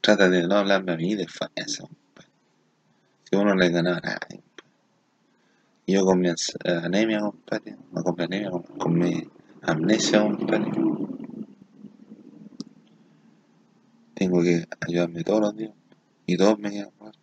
trata 0.02 0.30
de 0.30 0.48
no 0.48 0.58
hablarme 0.58 0.94
a 0.94 0.96
mí 0.96 1.16
de 1.16 1.28
fuerza, 1.28 1.84
compadre. 1.84 2.32
Si 3.30 3.36
uno 3.36 3.54
le 3.56 3.70
gana 3.70 3.98
a 3.98 4.00
nadie. 4.00 4.42
Yo 5.86 6.04
con 6.06 6.20
mi 6.20 6.30
anemia, 6.66 7.20
compadre, 7.20 7.76
no 7.92 8.04
con 8.04 8.16
mi 8.16 8.24
anemia, 8.24 8.52
con 8.78 8.98
mi 8.98 9.30
amnesia, 9.64 10.22
compadre, 10.22 10.72
tengo 14.18 14.42
que 14.42 14.68
ayudarme 14.82 15.24
todos 15.24 15.42
los 15.42 15.56
días. 15.56 15.74
Y 16.26 16.36
todos 16.38 16.58
me 16.58 16.72
quedan 16.72 16.92
mal. 17.00 17.14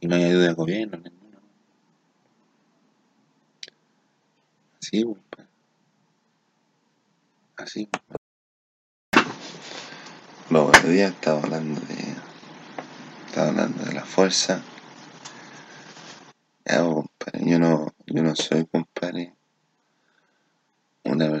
Y 0.00 0.06
no 0.06 0.14
hay 0.16 0.24
ayuda 0.24 0.44
del 0.44 0.54
gobierno, 0.54 0.98
ninguna. 0.98 1.38
Así, 4.80 5.02
compadre. 5.02 5.48
Así. 7.56 7.88
Los 10.48 10.68
otros 10.68 10.88
días 10.88 11.12
estaba 11.12 11.42
hablando 11.42 11.80
de. 11.80 12.14
Estaba 13.26 13.48
hablando 13.48 13.84
de 13.84 13.94
la 13.94 14.04
fuerza. 14.04 14.62
Ya, 16.64 16.84
pues, 16.84 16.94
compadre, 16.94 17.50
yo 17.50 17.58
no, 17.58 17.92
yo 18.06 18.22
no 18.22 18.36
soy, 18.36 18.64
compadre, 18.66 18.75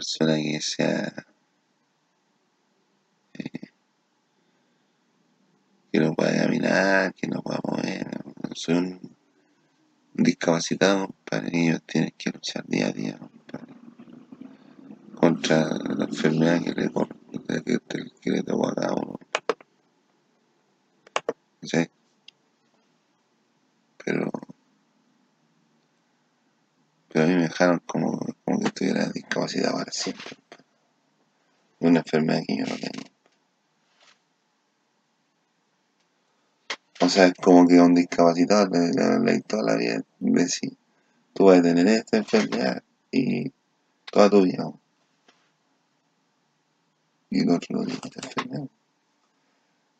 persona 0.06 0.36
que 0.36 0.60
sea. 0.60 1.12
que 5.92 6.00
no 6.00 6.14
pueda 6.14 6.44
caminar, 6.44 7.14
que 7.14 7.26
no 7.26 7.42
pueda 7.42 7.58
mover. 7.64 8.06
Soy 8.54 8.74
un 8.76 9.16
discapacitado, 10.14 11.12
y 11.50 11.68
ellos 11.68 11.82
tienen 11.86 12.12
que 12.16 12.30
luchar 12.30 12.64
día 12.66 12.88
a 12.88 12.92
día, 12.92 13.18
contra 15.14 15.70
la 15.98 16.04
enfermedad 16.04 16.62
que 16.62 16.72
le, 16.72 17.62
que, 17.62 17.78
que 18.20 18.30
le 18.30 18.42
tocó 18.42 18.68
a 18.68 18.74
cada 18.74 18.94
uno. 18.94 19.18
¿Sí? 21.62 21.88
Pero, 24.04 24.30
pero 27.08 27.24
a 27.24 27.28
mí 27.28 27.34
me 27.34 27.42
dejaron 27.42 27.80
como, 27.86 28.20
que 28.58 28.70
tuviera 28.70 29.06
discapacidad 29.06 29.72
para 29.72 29.92
siempre. 29.92 30.36
Una 31.80 32.00
enfermedad 32.00 32.42
que 32.46 32.56
yo 32.56 32.66
no 32.66 32.74
tengo. 32.74 33.04
O 37.00 37.08
sea, 37.08 37.26
es 37.26 37.34
como 37.34 37.66
que 37.66 37.78
un 37.78 37.94
discapacitado 37.94 38.68
le, 38.68 38.90
le, 38.92 39.20
le 39.20 39.40
toda 39.42 39.62
la 39.62 39.76
vida 39.76 40.02
tú 41.36 41.44
vas 41.44 41.58
a 41.58 41.62
tener 41.62 41.86
esta 41.86 42.16
enfermedad 42.16 42.82
y 43.12 43.52
toda 44.10 44.30
tu 44.30 44.42
vida. 44.42 44.72
Y 47.28 47.40
el 47.40 47.50
otro 47.50 47.78
no 47.78 47.84
tiene 47.84 48.00
esta 48.02 48.26
enfermedad. 48.26 48.68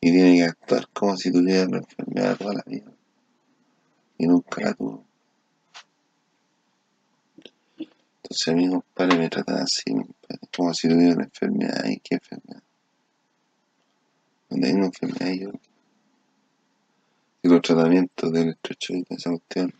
Y 0.01 0.11
tiene 0.11 0.35
que 0.37 0.43
actuar 0.43 0.87
como 0.93 1.15
si 1.15 1.31
tuviera 1.31 1.67
la 1.69 1.77
enfermedad 1.77 2.37
toda 2.37 2.53
la 2.55 2.63
vida. 2.65 2.91
Y 4.17 4.27
nunca 4.27 4.61
la 4.61 4.73
tuvo. 4.73 5.06
Entonces 8.29 8.47
a 8.49 8.53
mí, 8.53 8.69
compadre, 8.69 9.17
me 9.17 9.29
tratan 9.29 9.57
así, 9.57 9.83
compadre, 9.85 10.39
como 10.55 10.73
si 10.73 10.89
tuviera 10.89 11.15
una 11.15 11.23
enfermedad. 11.23 11.85
¿Y 11.85 11.99
qué 11.99 12.15
enfermedad? 12.15 12.63
No 14.49 14.61
tengo 14.61 14.85
enfermedad 14.85 15.33
yo 15.33 15.51
y 17.47 17.49
los 17.49 17.61
tratamientos 17.61 18.31
del 18.31 18.49
estrecho 18.49 18.93
de 18.93 19.05
esa 19.09 19.29
cuestión 19.29 19.73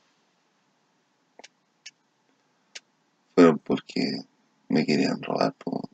fueron 3.36 3.60
porque 3.60 4.22
me 4.70 4.86
querían 4.86 5.22
robar, 5.22 5.54
po. 5.54 5.90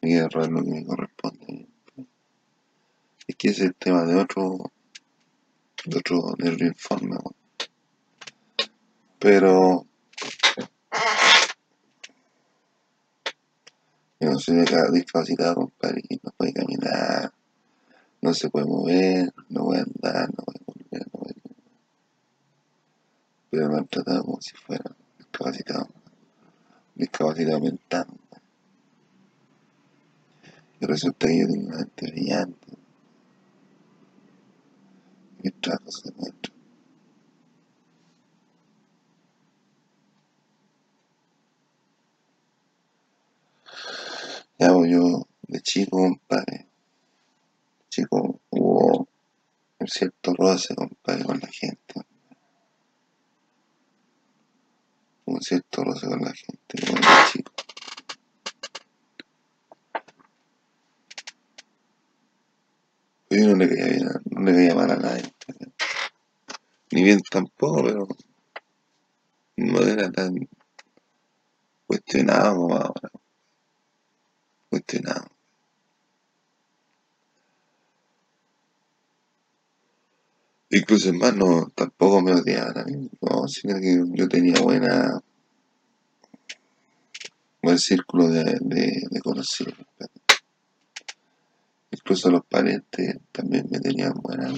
me 0.00 0.08
querían 0.08 0.30
robar 0.30 0.50
lo 0.50 0.62
que 0.62 0.70
me 0.70 0.84
corresponde. 0.84 1.66
Es 3.26 3.36
que 3.36 3.48
ese 3.48 3.62
es 3.62 3.68
el 3.68 3.74
tema 3.74 4.04
de 4.04 4.16
otro, 4.16 4.70
de 5.86 5.98
otro 5.98 6.34
nervio 6.38 6.68
informe. 6.68 7.16
Pero 9.18 9.86
yo 14.20 14.30
no 14.30 14.38
soy 14.38 14.64
discapacitado, 14.92 15.54
compadre, 15.56 16.02
y 16.08 16.20
no 16.22 16.30
puede 16.36 16.52
caminar 16.52 17.32
no 18.24 18.32
se 18.32 18.48
puede 18.48 18.64
mover, 18.64 19.34
no 19.50 19.64
puede 19.64 19.82
andar, 19.82 20.30
no 20.30 20.44
puede 20.44 20.60
volver, 20.64 21.06
no 21.12 21.20
puede... 21.20 21.34
Pero 23.50 23.68
me 23.68 23.76
han 23.76 23.86
tratado 23.86 24.24
como 24.24 24.40
si 24.40 24.56
fuera 24.56 24.96
discapacitado, 25.18 25.88
discapacitado 26.94 27.60
mental. 27.60 28.06
Y 30.80 30.86
resulta 30.86 31.26
que 31.26 31.38
yo 31.38 31.46
tengo 31.46 31.66
una 31.66 31.76
mente 31.76 32.10
brillante. 32.10 32.78
Mis 35.42 35.60
trabajos 35.60 36.00
se 36.02 36.12
muestran. 36.12 36.53
Ya, 44.56 44.72
pues 44.72 44.88
yo 44.88 45.26
de 45.48 45.60
chico, 45.62 45.98
compadre, 45.98 46.68
chico 47.88 48.40
hubo 48.50 49.08
un 49.80 49.88
cierto 49.88 50.32
roce, 50.32 50.76
compadre, 50.76 51.24
con 51.24 51.40
la 51.40 51.48
gente. 51.48 51.94
Un 55.24 55.40
cierto 55.40 55.82
roce 55.82 56.06
con 56.06 56.20
la 56.20 56.32
gente, 56.32 56.86
con 56.86 57.00
chico. 57.32 57.52
Yo 63.30 63.48
no 63.48 63.56
le 63.56 63.68
caía 63.68 63.86
bien, 63.86 64.08
no 64.30 64.40
le 64.40 64.52
caía 64.52 64.74
mal 64.76 64.90
a 64.92 64.96
nadie. 64.96 65.34
Ni 66.92 67.02
bien 67.02 67.20
tampoco, 67.28 67.82
pero 67.82 68.06
no 69.56 69.80
era 69.80 70.12
tan 70.12 70.48
cuestionado 71.86 72.54
como 72.54 72.76
ahora. 72.76 73.13
Cuestionado. 74.74 75.26
Incluso 80.68 81.10
en 81.10 81.18
más, 81.18 81.36
no, 81.36 81.70
tampoco 81.76 82.20
me 82.20 82.32
odiaban 82.32 82.78
a 82.78 82.84
mí, 82.84 83.08
no, 83.20 83.46
sino 83.46 83.78
que 83.78 84.02
yo 84.14 84.28
tenía 84.28 84.60
buena, 84.60 85.22
buen 87.62 87.78
círculo 87.78 88.26
de, 88.26 88.58
de, 88.62 89.20
conocidos. 89.22 89.74
Incluso 91.92 92.32
los 92.32 92.44
parientes 92.44 93.20
también 93.30 93.68
me 93.70 93.78
tenían 93.78 94.14
buena. 94.14 94.52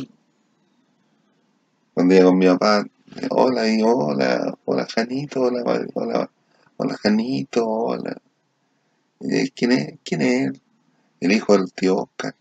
Cuando 1.92 2.14
iba 2.14 2.24
con 2.24 2.38
mi 2.38 2.46
papá, 2.46 2.86
hola, 3.28 3.68
y 3.68 3.82
hola, 3.82 4.56
hola 4.64 4.86
Janito, 4.86 5.42
hola, 5.42 5.62
hola, 5.92 6.30
hola 6.78 6.96
Janito, 7.02 7.66
hola. 7.68 8.16
¿Quién 9.18 9.72
es? 9.72 9.98
¿Quién 10.04 10.22
es? 10.22 10.60
El 11.20 11.32
hijo 11.32 11.56
del 11.56 11.72
tío 11.72 11.96
Oscar. 12.02 12.34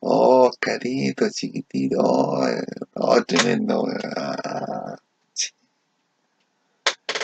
Oh, 0.00 0.50
carito, 0.58 1.28
chiquitito, 1.28 1.98
oh, 2.00 2.46
oh 2.94 3.22
tremendo. 3.24 3.86
Ah, 4.16 4.96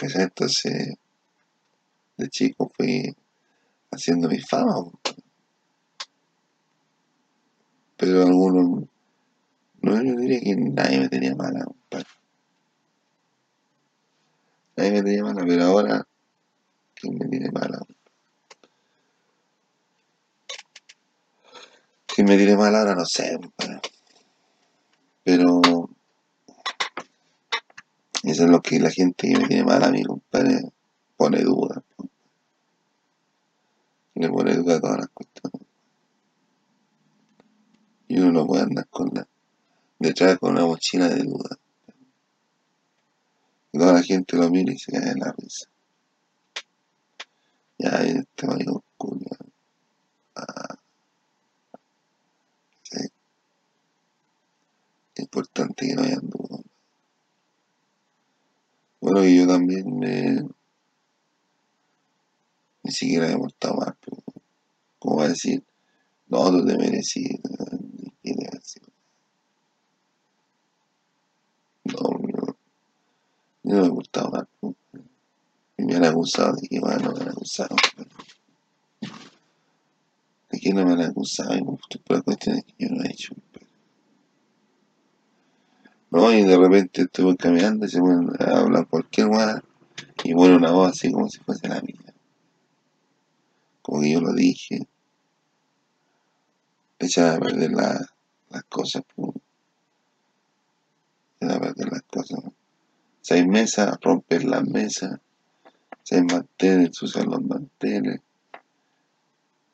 entonces, 0.03 0.95
de 2.17 2.29
chico 2.29 2.71
fui 2.77 3.15
haciendo 3.91 4.29
mi 4.29 4.41
fama. 4.41 4.91
Pero 7.97 8.23
algunos, 8.23 8.89
no 9.81 10.03
yo 10.03 10.17
diría 10.17 10.41
que 10.41 10.57
nadie 10.57 11.01
me 11.01 11.09
tenía 11.09 11.35
mala. 11.35 11.65
Nadie 14.77 14.91
me 14.91 15.03
tenía 15.03 15.23
mala, 15.23 15.45
pero 15.47 15.65
ahora, 15.65 16.07
¿quién 16.95 17.17
me 17.19 17.29
tiene 17.29 17.51
mala? 17.51 17.86
Si 22.17 22.25
me 22.25 22.39
diré 22.39 22.57
mal 22.57 22.75
ahora, 22.75 22.95
no 22.95 23.05
sé. 23.05 23.39
Pero 25.23 25.61
eso 28.23 28.45
es 28.45 28.49
lo 28.49 28.63
que 28.63 28.81
la 28.81 28.91
gente 28.91 29.29
que 29.29 29.39
me 29.39 29.47
tiene 29.47 29.65
mal 29.65 29.85
a 29.85 29.91
mí, 29.91 30.03
compadre, 30.03 30.63
pone 31.15 31.43
duda. 31.43 31.83
Le 34.15 34.31
pone 34.31 34.55
duda 34.55 34.77
a 34.77 34.81
todas 34.81 34.97
las 35.01 35.09
cuestiones. 35.11 35.69
Y 38.09 38.19
uno 38.19 38.33
no 38.33 38.47
puede 38.47 38.63
andar 38.63 38.89
con 38.89 39.11
la, 39.13 39.29
detrás 39.99 40.39
con 40.39 40.53
una 40.53 40.65
mochila 40.65 41.11
de 41.11 41.23
duda. 41.23 41.59
Y 43.73 43.79
toda 43.79 43.93
la 43.93 44.03
gente 44.03 44.39
lo 44.39 44.49
mira 44.49 44.73
y 44.73 44.79
se 44.79 44.91
cae 44.91 45.11
en 45.11 45.19
la 45.19 45.35
risa. 45.37 45.67
Ya, 47.77 47.91
este 48.05 48.47
marido 48.47 48.83
culo. 48.97 49.27
Ah. 50.35 50.77
Sí. 52.91 52.99
Importante 55.17 55.87
que 55.87 55.95
no 55.95 56.03
hayan 56.03 56.29
dudas. 56.29 56.61
Bueno, 59.01 59.25
y 59.25 59.37
yo 59.37 59.47
también 59.47 59.99
me... 59.99 60.43
Ni 62.83 62.93
siquiera 62.93 63.31
he 63.31 63.37
portado 63.37 63.75
mal, 63.77 63.97
pero... 64.01 64.23
¿Cómo 64.99 65.17
va 65.19 65.25
a 65.25 65.29
decir? 65.29 65.63
No, 66.29 66.51
tú 66.51 66.67
te 66.67 66.77
merecí. 66.77 67.41
No, 71.85 72.01
no. 72.19 72.57
Yo 73.63 73.77
no 73.77 73.83
me 73.83 73.87
he 73.87 73.91
portado 73.91 74.31
mal. 74.31 74.49
Y 75.79 75.85
me 75.85 75.95
han 75.95 76.05
acusado 76.05 76.57
de 76.57 76.69
que 76.69 76.81
más 76.81 77.01
no 77.03 77.13
me 77.13 77.21
han 77.21 77.29
acusado. 77.29 77.77
De 80.51 80.59
que 80.59 80.73
no 80.73 80.85
me 80.85 80.93
han 80.93 81.03
acusado 81.03 81.55
y 81.57 81.63
por 82.01 82.25
cuestiones 82.25 82.65
que 82.65 82.75
yo 82.79 82.89
no 82.91 83.05
he 83.05 83.11
hecho. 83.11 83.35
No, 86.11 86.33
y 86.33 86.45
de 86.45 86.57
repente 86.57 87.03
estoy 87.03 87.37
caminando 87.37 87.85
y 87.85 87.89
se 87.89 87.99
ponen 87.99 88.31
a 88.39 88.61
hablar 88.61 88.87
cualquier 88.87 89.27
weá 89.27 89.63
y 90.23 90.35
pone 90.35 90.57
una 90.57 90.71
voz 90.71 90.93
así 90.93 91.11
como 91.11 91.29
si 91.29 91.39
fuese 91.41 91.69
la 91.69 91.81
mía. 91.81 92.15
Como 93.83 94.01
que 94.01 94.13
yo 94.13 94.21
lo 94.21 94.33
dije. 94.33 94.87
Echar 96.99 97.37
a 97.37 97.41
perder 97.41 97.73
la, 97.73 98.07
las 98.51 98.65
cosas, 98.65 99.03
pues. 99.15 99.33
Echar 101.41 101.57
a 101.57 101.61
perder 101.61 101.93
las 101.93 102.03
cosas. 102.03 102.41
Seis 103.21 103.47
mesas, 103.47 103.99
romper 104.01 104.45
las 104.45 104.65
mesas. 104.65 105.19
Seis 106.05 106.23
manteles, 106.23 106.87
ensuciar 106.87 107.27
los 107.27 107.43
manteles. 107.43 108.21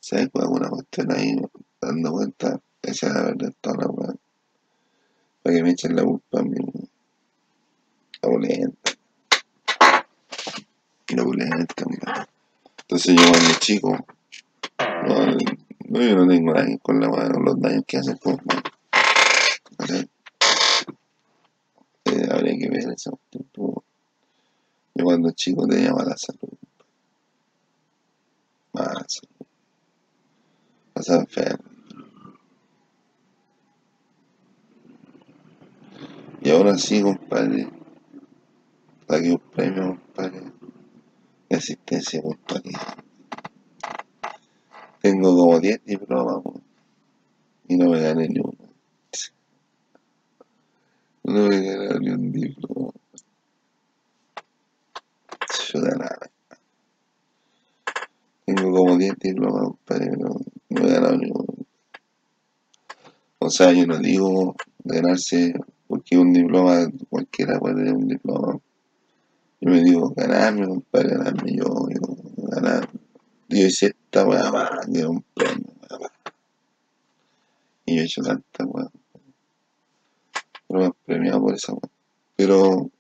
¿Sabes? 0.01 0.31
Con 0.31 0.43
alguna 0.43 0.71
cuestión 0.71 1.13
ahí, 1.13 1.37
dando 1.81 2.13
cuenta, 2.13 2.59
echar 2.83 3.17
a 3.17 3.25
perder 3.27 3.55
toda 3.61 3.77
la 3.77 3.87
weá 3.89 4.22
para 5.43 5.57
que 5.57 5.63
me 5.63 5.71
echen 5.71 5.97
la 5.97 6.05
culpa 6.05 6.41
a 6.41 6.43
mí. 6.43 6.59
La 8.23 8.29
bolenta. 8.29 8.93
La 11.09 11.23
bolenta, 11.25 11.85
mira. 11.89 12.29
Entonces 12.83 13.17
yo 13.17 13.31
cuando 13.31 13.59
chico, 13.59 14.07
no, 14.79 15.27
no, 15.89 16.01
yo 16.01 16.17
no 16.17 16.29
tengo 16.29 16.53
daños 16.53 16.81
con 16.83 17.01
la 17.01 17.09
con 17.09 17.45
los 17.45 17.61
daños 17.61 17.85
que 17.87 17.97
hacen 17.99 18.19
pues, 18.23 18.37
¿cachai? 19.77 20.09
Eh, 22.05 22.29
habría 22.31 22.59
que 22.59 22.69
ver 22.69 22.93
eso. 22.95 23.19
Yo 24.95 25.05
cuando 25.05 25.31
chico 25.33 25.67
tenía 25.67 25.93
mala 25.93 26.17
salud. 26.17 26.53
Mala 28.73 29.05
salud. 29.09 29.47
Pasaba 30.93 31.21
enfermo. 31.21 31.72
Y 36.45 36.51
ahora 36.51 36.77
sí, 36.77 37.01
compadre, 37.01 37.69
pagué 39.07 39.31
un 39.31 39.39
premio, 39.39 39.91
compadre, 39.91 40.43
de 41.49 41.57
asistencia, 41.57 42.21
compadre. 42.21 42.73
Tengo 45.01 45.37
como 45.37 45.61
10 45.61 45.85
diplomas, 45.85 46.43
y 47.69 47.77
no 47.77 47.91
me 47.91 48.01
gané 48.01 48.27
ni 48.27 48.41
uno. 48.41 48.59
No 51.23 51.47
me 51.47 51.61
gané 51.61 52.01
ni 52.01 52.11
un 52.11 52.33
diploma. 52.33 52.91
Nada. 55.75 56.31
Tengo 58.45 58.73
como 58.73 58.99
10 58.99 59.15
diplomas, 59.21 59.63
compadre, 59.63 60.11
pero 60.11 60.29
no 60.71 60.81
me 60.81 60.89
he 60.89 60.93
ganado 60.93 61.17
ni 61.19 61.31
uno. 61.31 61.55
O 63.39 63.49
sea, 63.49 63.73
yo 63.73 63.87
no 63.87 63.99
digo 63.99 64.57
ganarse 64.83 65.55
porque 65.93 66.17
un 66.17 66.33
diploma, 66.33 66.91
cualquiera 67.11 67.59
puede 67.59 67.75
tener 67.75 67.93
un 67.93 68.09
diploma. 68.09 68.59
Yo 69.61 69.71
me 69.71 69.83
digo, 69.83 70.09
ganarme, 70.17 70.67
compadre, 70.67 71.19
ganarme 71.19 71.55
yo, 71.55 71.65
yo, 71.91 72.01
ganar. 72.49 72.89
Yo 73.51 73.67
hice 73.67 73.89
esta 73.89 74.27
weá 74.27 74.81
que 74.91 75.05
un 75.05 75.23
premio, 75.35 75.67
weá 75.91 76.11
Y 77.85 77.97
yo 77.97 78.01
he 78.01 78.05
hecho 78.07 78.23
tanta 78.23 78.65
weá. 78.65 78.91
Pero 80.67 80.81
me 80.81 80.87
han 80.87 80.95
premiado 81.05 81.43
por 81.43 81.55
esa 81.57 81.75
weá. 81.75 81.91
Pero 82.37 82.91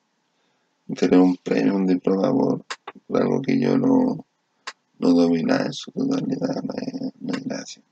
tener 0.94 1.18
un 1.18 1.38
premio, 1.38 1.74
un 1.74 1.86
diploma 1.86 2.30
por, 2.30 2.62
por 3.06 3.22
algo 3.22 3.40
que 3.40 3.58
yo 3.58 3.78
no, 3.78 4.26
no 4.98 5.08
dominaba 5.14 5.64
en 5.64 5.72
su 5.72 5.90
totalidad, 5.92 6.62
no 6.62 6.74
es, 6.76 7.12
no 7.22 7.32
es 7.32 7.42
gracia. 7.42 7.82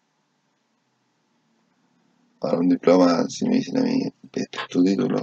Ahora 2.41 2.59
un 2.59 2.70
diploma, 2.70 3.28
si 3.28 3.47
me 3.47 3.57
dicen 3.57 3.78
a 3.78 3.82
mí, 3.82 4.03
este 4.24 4.41
es 4.41 4.68
tu 4.68 4.82
título, 4.82 5.18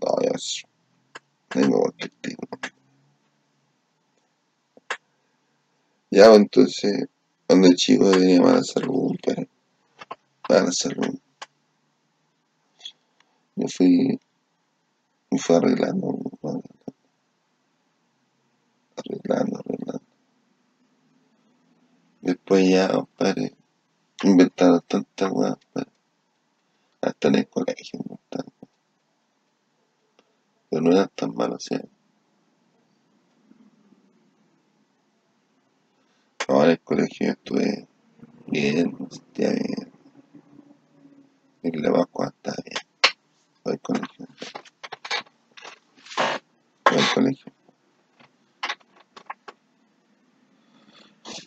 no, 0.00 0.22
yo 0.22 0.30
tengo 1.48 1.80
cualquier 1.80 2.10
título. 2.20 2.58
Ya, 6.10 6.28
pues, 6.28 6.40
entonces, 6.40 7.08
cuando 7.48 7.66
el 7.66 7.74
chico 7.74 8.10
tenía 8.12 8.40
mala 8.40 8.62
salud, 8.62 9.16
pero 9.24 9.42
mala 10.48 10.70
salud. 10.70 11.18
Yo 13.56 13.66
fui, 13.66 14.20
me 15.30 15.38
fui 15.38 15.56
arreglando, 15.56 16.18
arreglando, 18.96 19.58
arreglando. 19.58 20.02
Después 22.20 22.68
ya, 22.68 22.88
compadre, 22.88 23.56
inventaron 24.22 24.82
tantas 24.86 25.30
weas, 25.32 25.56
hasta 27.00 27.28
en 27.28 27.34
el 27.34 27.48
colegio. 27.48 28.00
Pero 30.70 30.82
no 30.82 30.92
eran 30.92 31.10
tan 31.14 31.34
malos, 31.34 31.64
¿sí? 31.64 31.76
Ahora 36.48 36.64
en 36.64 36.70
el 36.70 36.80
colegio 36.80 37.30
estuve 37.30 37.86
bien, 38.46 38.96
hostia, 38.98 39.50
bien. 39.50 39.92
En 41.62 41.82
la 41.82 41.92
Pascua 41.92 42.32
bien. 42.42 42.78
Voy 43.64 43.72
al 43.74 43.80
colegio. 43.80 44.26
Voy 46.84 46.98
al 46.98 47.14
colegio. 47.14 47.52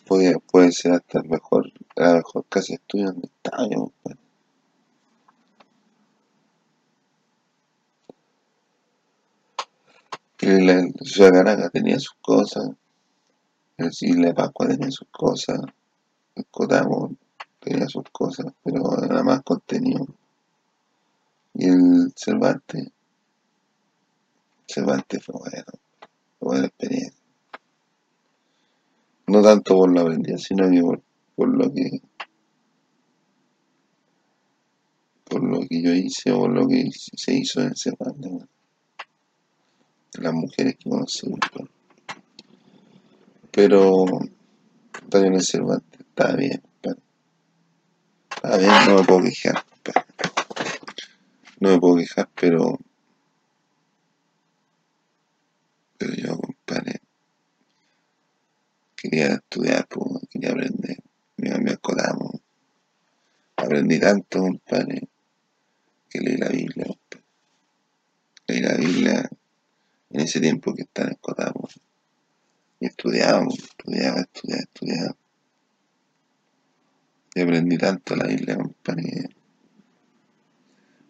Puede, 0.06 0.38
puede 0.38 0.72
ser 0.72 0.92
hasta 0.92 1.18
el 1.18 1.28
mejor, 1.28 1.72
la 1.96 2.14
mejor 2.14 2.44
casa 2.48 2.66
de 2.68 2.74
estudio 2.74 3.06
donde 3.06 3.28
estaba 3.28 3.68
yo, 3.68 3.90
compadre. 4.04 4.18
Y 10.38 10.60
la 10.60 11.70
tenía 11.70 11.98
sus 11.98 12.14
cosas, 12.20 12.70
el 13.78 13.90
Isla 14.00 14.28
de 14.28 14.34
Pascua 14.34 14.68
tenía 14.68 14.90
sus 14.90 15.08
cosas, 15.10 15.60
el 16.34 16.46
Cotamo 16.46 17.16
tenía 17.58 17.88
sus 17.88 18.04
cosas, 18.12 18.46
pero 18.62 19.02
era 19.02 19.22
más 19.22 19.42
contenido. 19.42 20.06
Y 21.54 21.68
el 21.68 22.12
Cervantes, 22.14 22.90
Cervantes 24.68 25.24
fue 25.24 25.34
bueno, 25.38 25.64
fue 26.38 26.48
buena 26.48 26.66
experiencia. 26.66 27.22
No 29.26 29.42
tanto 29.42 29.74
por 29.74 29.92
la 29.92 30.02
aprendida, 30.02 30.38
sino 30.38 30.70
que 30.70 30.80
por, 30.82 31.00
por 31.36 31.48
lo 31.48 31.72
que 31.72 32.00
por 35.24 35.42
lo 35.42 35.60
que 35.60 35.82
yo 35.82 35.92
hice 35.92 36.32
o 36.32 36.48
lo 36.48 36.66
que 36.66 36.90
se 36.92 37.34
hizo 37.34 37.60
en 37.60 37.76
Cervantes. 37.76 38.30
bueno. 38.30 38.48
Las 40.18 40.32
mujeres 40.32 40.76
que 40.76 40.90
conocí. 40.90 41.28
bueno. 41.28 41.70
Pero 43.50 44.04
en 45.12 45.40
Cervantes 45.40 46.00
está 46.00 46.34
bien. 46.34 46.62
Está 48.30 48.58
bien, 48.58 48.70
no 48.86 48.96
me 48.96 49.04
puedo 49.04 49.22
quejar. 49.22 49.64
No 51.60 51.70
me 51.70 51.78
puedo 51.78 51.96
quejar, 51.96 52.28
pero 52.34 52.78
pero 55.98 56.14
yo, 56.14 56.36
compadre, 56.36 57.00
quería 58.96 59.34
estudiar, 59.34 59.86
pues, 59.88 60.28
quería 60.30 60.50
aprender. 60.50 60.96
Me 61.38 61.76
Cotamo. 61.76 62.40
Aprendí 63.56 64.00
tanto, 64.00 64.40
compadre, 64.40 65.08
que 66.08 66.20
leí 66.20 66.36
la 66.36 66.48
Biblia, 66.48 66.86
compadre. 66.86 67.24
Leí 68.46 68.60
la 68.60 68.74
Biblia 68.76 69.30
en 70.10 70.20
ese 70.20 70.40
tiempo 70.40 70.74
que 70.74 70.82
estaba 70.82 71.08
en 71.08 71.16
el. 71.16 71.52
Y 72.80 72.86
estudiaba, 72.86 73.46
estudiaba, 73.48 74.20
estudiaba, 74.20 74.62
estudiaba. 74.62 75.16
Y 77.34 77.40
aprendí 77.40 77.76
tanto 77.76 78.16
la 78.16 78.26
Biblia, 78.26 78.56
compadre, 78.56 79.28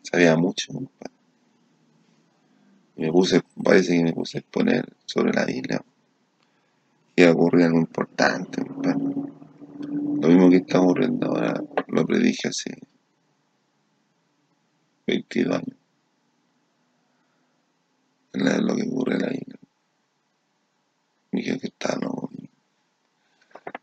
sabía 0.03 0.37
mucho, 0.37 0.73
compadre. 0.73 1.15
Me 2.97 3.13
puse, 3.13 3.43
parece 3.63 3.97
que 3.97 4.05
me 4.05 4.13
puse 4.13 4.39
a 4.39 4.41
exponer 4.41 4.93
sobre 5.05 5.33
la 5.33 5.45
Biblia. 5.45 5.85
Y 7.15 7.25
ocurría 7.25 7.67
algo 7.67 7.79
importante, 7.79 8.65
compadre. 8.65 9.16
Lo 10.27 10.33
mismo 10.33 10.51
que 10.51 10.57
está 10.57 10.81
ocurriendo 10.81 11.29
ahora, 11.29 11.55
lo 11.87 12.05
predije 12.05 12.49
hace 12.49 12.77
22 15.07 15.55
años. 15.55 15.77
Es 18.33 18.59
lo 18.59 18.75
que 18.75 18.83
ocurre 18.83 19.15
en 19.15 19.21
la 19.21 19.29
Biblia. 19.29 19.59
Dije 21.31 21.59
que 21.61 21.69
está 21.69 21.95
loco. 21.95 22.29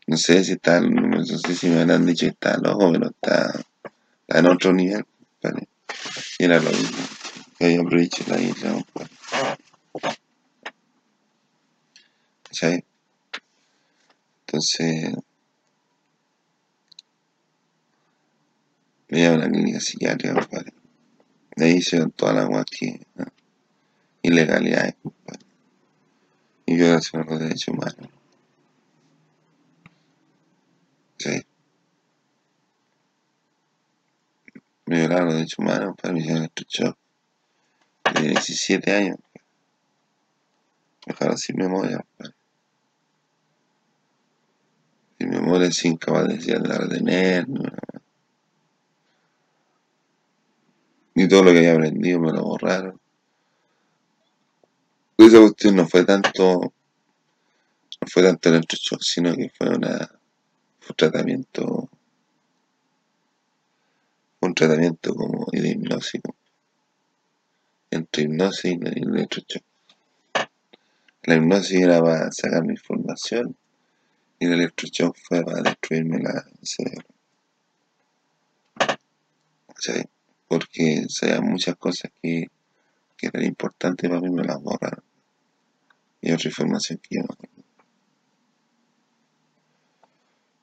No 0.06 0.18
sé 0.18 0.44
si 0.44 0.52
está, 0.52 0.82
no 0.82 1.24
sé 1.24 1.54
si 1.54 1.68
me 1.68 1.80
habrán 1.80 2.04
dicho 2.04 2.26
que 2.26 2.32
está 2.32 2.58
loco, 2.58 2.92
pero 2.92 3.08
está, 3.08 3.64
está 4.20 4.38
en 4.38 4.46
otro 4.46 4.74
nivel. 4.74 5.06
Y 6.38 6.44
era 6.44 6.60
lo 6.60 6.70
mismo. 6.70 6.98
Que 7.58 7.64
había 7.64 7.84
predicho 7.84 8.22
la 8.28 8.36
compadre. 8.70 9.10
¿Cachai? 12.42 12.84
Entonces, 14.46 15.14
me 19.08 19.20
iba 19.20 19.32
a 19.32 19.36
una 19.36 19.48
clínica 19.48 19.80
psiquiátrica, 19.80 20.34
compadre. 20.34 20.72
De 21.56 21.66
ahí 21.66 21.72
hicieron 21.74 22.10
todas 22.10 22.34
las 22.34 22.46
guas. 22.46 22.66
¿no? 23.14 23.26
ilegalidades, 24.22 24.96
compadre. 25.02 25.44
Y 26.66 26.76
violación 26.76 27.22
a 27.22 27.24
los 27.26 27.40
derechos 27.40 27.68
humanos. 27.68 28.08
¿Sí? 31.18 31.42
Violaron 34.86 35.26
los 35.26 35.34
derechos 35.34 35.58
humanos, 35.58 35.86
compadre. 35.88 36.12
Me 36.14 36.20
hicieron 36.20 36.42
electroshock. 36.42 36.98
De 38.14 38.28
17 38.28 38.92
años. 38.92 39.18
Me 41.06 41.12
dejaron 41.12 41.36
sin 41.36 41.56
memoria, 41.56 41.98
compadre. 41.98 42.34
Sin 45.18 45.28
memoria, 45.28 45.70
sin 45.70 45.96
capacidad 45.98 46.60
de 46.60 46.78
retener. 46.78 47.48
¿no? 47.48 47.62
Y 51.14 51.28
todo 51.28 51.44
lo 51.44 51.52
que 51.52 51.58
había 51.58 51.74
aprendido 51.74 52.20
me 52.20 52.32
lo 52.32 52.42
borraron. 52.42 53.00
Esa 55.16 55.38
cuestión 55.40 55.76
no 55.76 55.86
fue 55.86 56.04
tanto, 56.04 56.60
no 58.00 58.08
fue 58.08 58.22
tanto 58.22 58.48
electroshock, 58.48 59.00
sino 59.02 59.34
que 59.34 59.48
fue 59.50 59.68
una 59.68 60.10
fue 60.80 60.90
un 60.90 60.96
tratamiento 60.96 61.88
un 64.40 64.54
tratamiento 64.54 65.14
como 65.14 65.46
de 65.52 65.68
hipnosis 65.70 66.20
entre 67.90 68.24
hipnosis 68.24 68.72
y 68.72 69.02
electroshock 69.02 69.64
la 71.26 71.36
hipnosis 71.36 71.80
era 71.80 72.02
para 72.02 72.30
sacar 72.32 72.64
mi 72.64 72.72
información 72.72 73.56
y 74.38 74.44
el 74.44 74.52
electroshock 74.54 75.16
fue 75.16 75.42
para 75.42 75.62
destruirme 75.62 76.18
la 76.22 76.44
cerebro. 76.62 77.06
Porque 80.48 81.06
sabían 81.08 81.44
muchas 81.44 81.76
cosas 81.76 82.10
que, 82.22 82.46
que 83.16 83.26
eran 83.28 83.44
importantes 83.44 84.08
para 84.08 84.20
mí 84.20 84.30
me 84.30 84.44
las 84.44 84.60
borraron 84.60 85.04
y 86.24 86.32
otra 86.32 86.48
información 86.48 86.98
que 87.02 87.16
yo 87.16 87.22
no 87.22 87.34
tengo. 87.36 87.64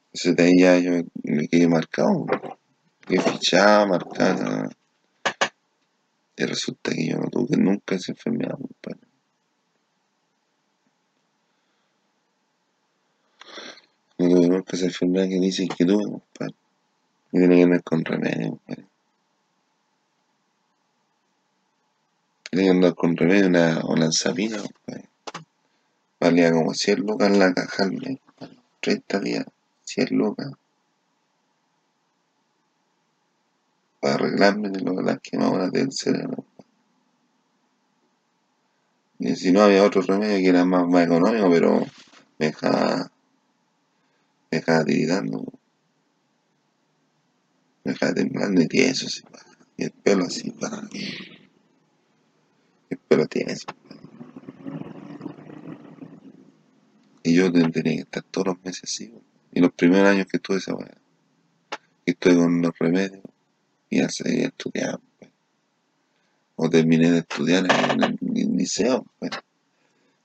Entonces 0.08 0.36
de 0.36 0.44
ahí 0.44 0.60
ya 0.60 0.80
yo 0.80 1.04
me 1.24 1.48
quedé 1.48 1.68
marcado. 1.68 2.26
Que 3.08 3.20
fichaba, 3.20 3.86
marcada 3.86 4.70
y 6.36 6.46
resulta 6.46 6.92
que 6.92 7.10
yo 7.10 7.18
no 7.18 7.30
tuve 7.30 7.58
nunca 7.58 7.94
esa 7.94 8.12
enfermedad 8.12 8.58
compadre. 8.58 9.08
No 14.18 14.30
tuve 14.30 14.48
nunca 14.48 14.76
esa 14.76 14.86
enfermedad 14.86 15.28
que 15.28 15.40
dicen 15.40 15.68
que 15.68 15.86
tuve 15.86 16.04
compadre. 16.06 16.56
Y 17.32 17.38
tiene 17.38 17.56
que 17.56 17.64
andar 17.64 17.84
con 17.84 18.04
remedio 18.04 18.50
compadre 18.50 18.91
tiene 22.52 22.66
que 22.66 22.70
andar 22.70 22.96
con 22.96 23.18
remedio 23.18 23.48
una 23.48 23.80
olanzapina 23.80 24.58
compadre 24.58 25.12
valía 26.22 26.52
como 26.52 26.74
100 26.74 27.00
lucas 27.00 27.36
la 27.36 27.52
caja 27.52 27.84
al 27.84 27.94
mes, 27.94 28.20
30 28.80 29.20
días, 29.20 29.46
100 29.84 30.08
lucas. 30.12 30.52
Para 34.00 34.14
arreglarme 34.16 34.70
de 34.70 34.82
lo, 34.82 35.02
las 35.02 35.20
quemaduras 35.20 35.72
del 35.72 35.92
cerebro. 35.92 36.46
Y 39.18 39.36
si 39.36 39.52
no 39.52 39.62
había 39.62 39.84
otro 39.84 40.02
remedio 40.02 40.38
que 40.38 40.50
era 40.50 40.64
más, 40.64 40.88
más 40.88 41.06
económico, 41.06 41.50
pero 41.50 41.80
me 42.38 42.46
dejaba, 42.48 43.12
me 44.52 44.58
dejaba 44.60 44.86
tiritando. 44.86 45.44
Me 47.84 47.94
dejaba 47.94 48.14
temblando 48.14 48.62
y 48.62 48.68
tieso, 48.68 49.08
así, 49.08 49.24
y 49.78 49.86
el 49.86 49.92
pelo 49.92 50.26
así, 50.26 50.52
para. 50.52 50.88
El 52.92 52.98
pelo 52.98 53.26
tieso. 53.26 53.68
Y 57.24 57.36
yo 57.36 57.50
tenía 57.50 57.72
que 57.72 58.02
estar 58.02 58.24
todos 58.24 58.48
los 58.48 58.64
meses 58.66 58.84
así. 58.84 59.14
Y 59.54 59.62
los 59.62 59.72
primeros 59.72 60.10
años 60.10 60.28
que 60.28 60.38
estuve 60.38 60.58
esa 60.58 60.76
weá, 60.76 60.98
que 62.06 62.12
estuve 62.12 62.36
con 62.36 62.62
los 62.62 62.78
remedios, 62.78 63.24
y 63.90 64.00
ya 64.00 64.10
seguía 64.10 64.48
estudiando. 64.48 65.02
O 66.58 66.70
terminé 66.70 67.12
de 67.12 67.20
estudiar 67.20 67.66
en 67.66 68.04
el, 68.04 68.18
liceo, 68.58 69.06
pues. 69.20 69.32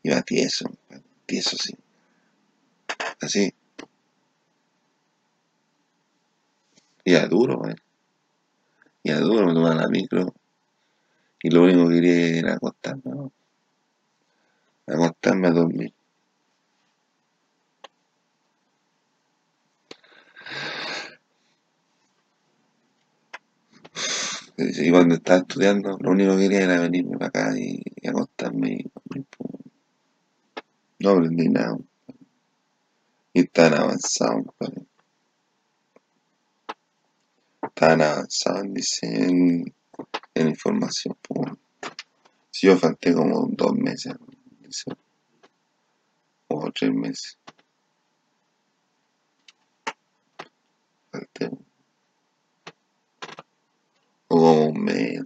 Iba 0.03 0.23
tieso, 0.23 0.69
pues, 0.89 1.03
tieso 1.25 1.57
así. 1.61 1.77
Así. 3.21 3.55
Iba 7.05 7.27
duro, 7.27 7.61
pues. 7.61 7.77
Iba 9.05 9.19
duro, 9.21 9.47
me 9.47 9.55
tomaba 9.55 9.77
la 9.77 9.89
micro. 9.89 10.35
Y 11.47 11.51
lo 11.51 11.62
único 11.62 11.88
que 11.88 11.94
quería 11.94 12.38
era 12.40 12.55
acostarme. 12.55 13.30
Acostarme 14.84 15.47
a 15.47 15.51
dormir. 15.53 15.94
Y 24.57 24.90
cuando 24.90 25.14
estaba 25.14 25.38
estudiando, 25.38 25.97
lo 26.01 26.11
único 26.11 26.36
que 26.36 26.49
quería 26.49 26.64
era 26.64 26.80
venirme 26.80 27.16
para 27.16 27.28
acá 27.28 27.57
y, 27.57 27.80
acostarme 28.09 28.78
y 28.78 28.88
pues. 28.90 29.24
No 30.99 31.11
aprendí 31.11 31.49
nada. 31.49 31.78
Y 33.34 33.44
tan 33.44 33.72
avanzado, 33.72 34.42
compadre. 34.42 34.86
Tan 37.72 38.03
avanzado 38.03 38.64
en 38.64 38.74
diseño, 38.74 39.64
en 40.34 40.49
información, 40.49 41.16
pues. 41.22 41.53
Si 42.51 42.66
yo 42.66 42.76
falté 42.76 43.12
como 43.12 43.49
dos 43.51 43.74
meses, 43.74 44.14
o 46.49 46.70
tres 46.72 46.92
meses. 46.92 47.38
Falté. 51.11 51.51
O 54.28 54.66
un 54.68 54.84
mes. 54.84 55.22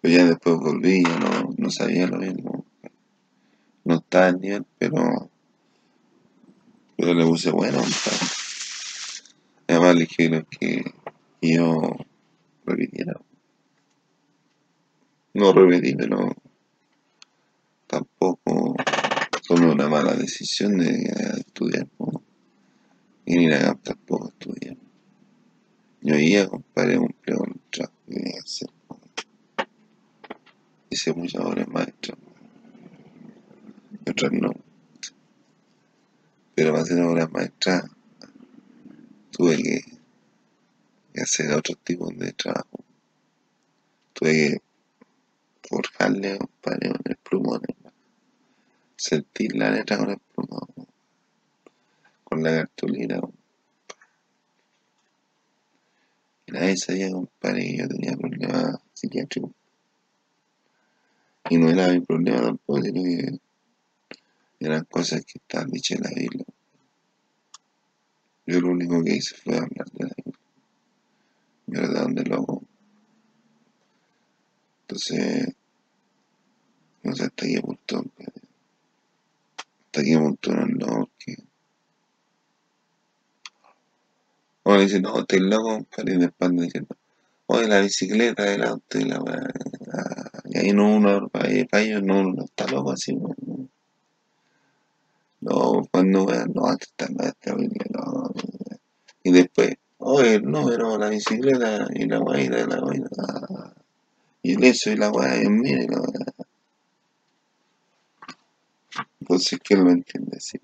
Pero 0.00 0.14
ya 0.14 0.24
después 0.24 0.56
volví, 0.56 1.02
ya 1.02 1.18
no, 1.18 1.54
no 1.56 1.70
sabía 1.70 2.06
lo 2.06 2.18
mismo. 2.18 2.64
No 3.84 3.96
estaba 3.96 4.28
en 4.28 4.40
nivel, 4.40 4.66
pero, 4.78 5.30
pero 6.96 7.14
le 7.14 7.24
puse 7.24 7.50
bueno, 7.50 7.78
compadre. 7.78 8.35
Además 9.76 9.94
le 9.96 10.00
dijeron 10.06 10.46
que 10.48 10.84
yo 11.42 11.98
repitiera. 12.64 13.20
No 15.34 15.52
repetí, 15.52 15.94
pero 15.94 16.34
tampoco 17.86 18.74
tomé 19.46 19.70
una 19.70 19.86
mala 19.86 20.14
decisión 20.14 20.78
de 20.78 21.12
estudiar. 21.36 21.86
¿no? 21.98 22.22
Y 23.26 23.36
ni 23.36 23.48
la 23.48 23.74
tampoco 23.74 24.30
estudié. 24.30 24.78
Yo 26.00 26.14
iba, 26.16 26.48
compadre, 26.48 26.96
cumplí 26.96 27.34
el 27.34 27.60
trabajo 27.70 27.94
que 28.08 28.14
tenía 28.14 28.40
hacer. 28.42 28.70
¿no? 28.88 28.98
Hice 30.88 31.12
muchas 31.12 31.44
horas 31.44 31.68
maestras. 31.68 32.16
Otras 34.08 34.32
no. 34.32 34.52
Pero 36.54 36.70
para 36.70 36.82
hacer 36.82 36.98
obras 37.02 37.30
maestras 37.30 37.95
tuve 39.36 39.62
que, 39.62 41.20
hacer 41.20 41.52
otros 41.52 41.78
tipos 41.84 42.16
de 42.16 42.32
trabajo. 42.32 42.84
Tuve 44.14 44.32
que 44.32 44.62
forjarle, 45.68 46.38
compadre, 46.38 46.90
con 46.90 47.00
el 47.04 47.16
plumón. 47.16 47.62
Sentir 48.96 49.54
la 49.54 49.70
letra 49.70 49.98
con 49.98 50.10
el 50.10 50.18
plumón. 50.18 50.68
Con 52.24 52.42
la 52.42 52.50
cartulina. 52.56 53.20
Y 56.46 56.52
nadie 56.52 56.76
sabía, 56.78 57.10
compadre, 57.10 57.62
que 57.62 57.76
yo 57.76 57.88
tenía 57.88 58.16
problemas 58.16 58.78
psiquiátricos. 58.94 59.50
Y 61.50 61.58
no 61.58 61.68
era 61.68 61.88
mi 61.88 62.00
problema 62.00 62.40
tampoco, 62.40 62.82
sino 62.82 63.02
que 63.02 63.38
eran 64.60 64.84
cosas 64.86 65.24
que 65.26 65.38
estaban 65.38 65.70
dichas 65.70 65.98
en 65.98 66.04
la 66.04 66.10
Biblia. 66.10 66.44
Yo 68.46 68.60
lo 68.60 68.70
único 68.70 69.02
que 69.02 69.16
hice 69.16 69.34
fue 69.36 69.54
hablar 69.54 69.90
de 69.92 70.04
la 70.04 70.14
Biblia. 70.16 70.40
¿Verdad? 71.66 72.06
De 72.10 72.24
loco. 72.24 72.62
Entonces, 74.82 75.48
no 77.02 77.14
sé 77.14 77.24
hasta 77.24 77.46
qué 77.46 77.60
punto, 77.60 78.04
hasta 79.58 80.02
qué 80.02 80.16
punto 80.16 80.52
no 80.54 80.64
es 80.64 80.72
loco. 80.74 81.10
Que... 81.18 81.36
O 84.62 84.76
no, 84.76 85.20
estoy 85.20 85.40
loco, 85.40 85.86
dicen, 86.62 86.86
oye, 87.46 87.68
la 87.68 87.80
bicicleta, 87.80 88.52
el 88.52 88.62
auto 88.62 88.98
y 88.98 89.08
y 90.44 90.58
ahí 90.58 90.72
no 90.72 90.94
uno, 90.96 91.28
para 91.28 91.48
ellos 91.48 92.02
no, 92.02 92.20
uno 92.20 92.32
no 92.32 92.44
está 92.44 92.66
loco 92.68 92.92
así, 92.92 93.14
no. 93.14 93.34
No, 95.40 95.86
cuando 95.92 96.24
weá, 96.24 96.46
no, 96.46 96.72
este 96.72 96.86
está 96.86 97.08
no, 97.08 97.24
es 97.24 97.36
terrible, 97.36 97.84
no. 97.90 98.25
Y 99.26 99.32
después, 99.32 99.74
oye, 99.98 100.36
el 100.36 100.44
número, 100.44 100.96
la 100.96 101.08
bicicleta 101.08 101.88
y 101.92 102.06
la 102.06 102.20
weá, 102.20 102.40
y 102.40 102.48
la, 102.48 102.68
ah, 103.18 103.74
y 104.40 104.64
eso 104.64 104.92
y 104.92 104.96
la 104.96 105.10
weá, 105.10 105.42
y 105.42 105.48
mire, 105.48 105.88
la 105.88 106.00
weá. 106.00 106.26
Entonces, 109.20 109.58
¿quién 109.64 109.82
lo 109.82 109.90
entiende 109.90 110.36
así? 110.36 110.60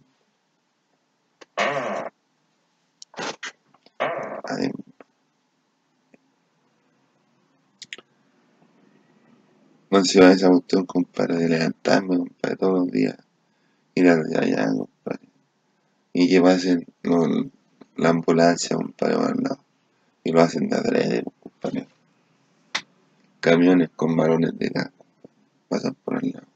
No 9.91 9.99
encima 9.99 10.29
de 10.29 10.35
esa 10.35 10.51
cuestión, 10.51 10.87
compadre, 10.87 11.37
de 11.39 11.49
levantarme, 11.49 12.17
compadre, 12.17 12.57
todos 12.57 12.75
los 12.75 12.93
días, 12.93 13.17
ir 13.97 14.09
allá, 14.09 14.69
compadre, 14.69 15.29
y 16.13 16.29
que 16.29 16.39
los- 17.03 17.47
la 18.03 18.11
ambulancia, 18.11 18.77
compadre, 18.77 19.15
al 19.15 19.43
lado, 19.43 19.65
y 20.25 20.33
lo 20.33 20.41
hacen 20.41 20.69
de 20.69 20.77
adrede. 20.77 21.25
Camiones 23.41 23.91
con 23.95 24.17
varones 24.17 24.59
de 24.59 24.69
gas, 24.69 24.91
pasan 25.69 25.95
por 26.05 26.17
al 26.17 26.31
lado. 26.31 26.47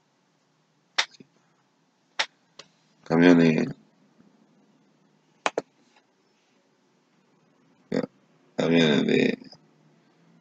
camiones, 3.05 3.69
camiones 8.57 9.07
de 9.07 9.39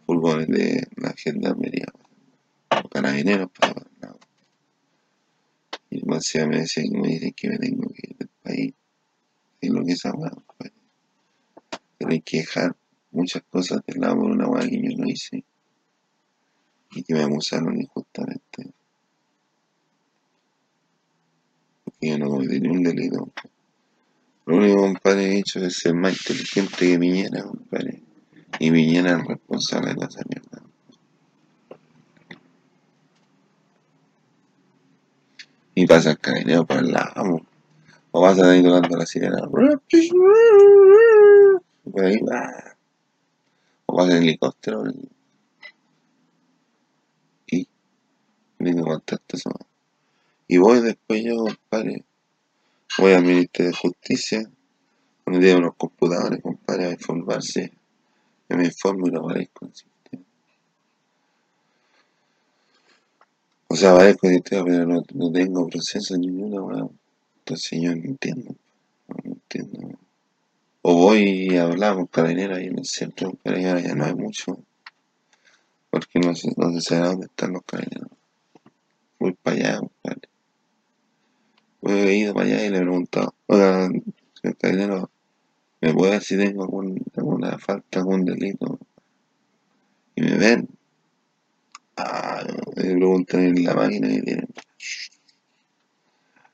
furgones 0.08 0.48
de 0.48 0.88
la 0.96 1.14
gendarmería, 1.16 1.86
o 2.72 2.90
carabineros 2.90 3.52
para 3.52 3.86
no. 4.02 4.18
Y 5.92 6.04
más 6.06 6.34
me 6.48 6.58
decían 6.58 6.90
me 7.00 7.10
dicen 7.10 7.34
que 7.34 7.50
me 7.50 7.60
tengo 7.60 7.88
que 7.90 8.10
ir 8.10 8.18
del 8.18 8.30
país. 8.42 8.74
Y 9.62 9.70
lo 9.70 9.86
que 9.86 9.92
es. 9.94 10.02
Tener 10.02 10.45
que 12.26 12.38
dejar 12.40 12.76
muchas 13.12 13.44
cosas 13.50 13.82
del 13.86 14.02
lado 14.02 14.16
por 14.18 14.32
una 14.32 14.48
hueá 14.48 14.68
que 14.68 14.82
yo 14.82 14.98
no 14.98 15.08
hice. 15.08 15.44
Y 16.92 17.04
que 17.04 17.14
me 17.14 17.24
acusaron 17.24 17.80
injustamente. 17.80 18.72
Porque 21.84 22.10
yo 22.10 22.18
no 22.18 22.30
cometí 22.30 22.60
ningún 22.60 22.84
delito. 22.84 23.30
Lo 24.46 24.58
único, 24.58 24.78
compadre, 24.78 25.26
he 25.26 25.40
hecho 25.40 25.60
es 25.60 25.78
ser 25.78 25.94
más 25.94 26.14
inteligente 26.14 26.76
que 26.78 27.00
Piñera, 27.00 27.44
compadre. 27.44 28.02
Y 28.60 28.72
Piñera 28.72 29.18
es 29.18 29.28
responsable 29.28 29.94
de 29.94 30.06
esa 30.06 30.22
mierda. 30.28 30.62
Y 35.74 35.86
pasa 35.86 36.12
el 36.12 36.20
carabinero 36.20 36.66
por 36.66 36.78
el 36.78 36.92
lado. 36.92 37.42
O 38.12 38.22
pasa 38.22 38.50
ahí 38.50 38.64
tocando 38.64 38.98
la 38.98 39.06
sirena. 39.06 39.42
Por 41.96 42.04
ahí 42.04 42.20
va. 42.20 42.76
O 43.86 43.96
pasa 43.96 44.18
el 44.18 44.24
helicóptero. 44.24 44.84
Y 47.48 47.70
tengo 48.58 48.84
contacto 48.84 49.38
eso. 49.38 49.50
Y 50.50 50.58
voy 50.58 50.82
después 50.82 51.24
yo, 51.24 51.38
compadre. 51.38 52.04
Voy 52.98 53.14
al 53.14 53.24
Ministerio 53.24 53.72
de 53.72 53.78
Justicia. 53.78 54.52
Donde 55.26 55.40
tiene 55.40 55.60
unos 55.60 55.76
computadores, 55.78 56.42
compadre, 56.44 56.88
a 56.88 56.92
informarse. 56.92 57.72
Me 58.50 58.66
informo 58.66 59.08
y 59.08 59.12
lo 59.12 59.22
aparezco 59.22 59.66
en 59.66 59.74
sistema. 59.74 60.24
O 63.70 63.76
sea, 63.78 63.94
aparezco 63.94 64.28
en 64.28 64.34
el 64.34 64.44
pero 64.44 64.86
no, 64.86 65.02
no 65.14 65.32
tengo 65.32 65.66
proceso 65.70 66.18
ninguno, 66.18 66.66
weón. 66.66 67.00
Entonces 67.38 67.80
yo 67.82 67.96
no 67.96 68.04
entiendo. 68.04 68.54
No, 69.08 69.16
no 69.24 69.32
entiendo. 69.32 70.05
O 70.88 70.94
voy 70.94 71.48
y 71.50 71.58
hablamos 71.58 71.98
con 71.98 72.06
carabineros 72.06 72.60
ahí 72.60 72.68
en 72.68 72.78
el 72.78 72.86
centro, 72.86 73.34
pero 73.42 73.58
ya 73.58 73.96
no 73.96 74.06
hay 74.06 74.14
mucho. 74.14 74.60
Porque 75.90 76.20
no 76.20 76.36
sé, 76.36 76.52
no 76.58 76.72
sé 76.74 76.82
sabe 76.82 77.08
dónde 77.08 77.26
están 77.26 77.54
los 77.54 77.64
carabineros. 77.64 78.12
Voy 79.18 79.34
para 79.34 79.56
allá, 79.56 79.80
compadre. 79.80 80.30
He 81.82 82.18
ido 82.18 82.36
para 82.36 82.46
allá 82.46 82.66
y 82.68 82.70
le 82.70 82.78
he 82.78 82.82
preguntado, 82.82 83.34
oiga, 83.48 83.88
señor 83.88 84.58
carabinero, 84.60 85.10
¿me 85.82 85.94
puede 85.96 86.12
decir 86.12 86.40
si 86.40 86.46
tengo 86.46 86.66
algún, 86.66 87.04
alguna 87.16 87.58
falta, 87.58 88.00
algún 88.02 88.24
delito? 88.24 88.78
Y 90.14 90.22
me 90.22 90.38
ven. 90.38 90.70
Ah, 91.98 92.46
preguntan 92.76 93.42
en 93.42 93.64
la 93.64 93.74
máquina 93.74 94.08
y 94.08 94.22
tienen. 94.22 94.50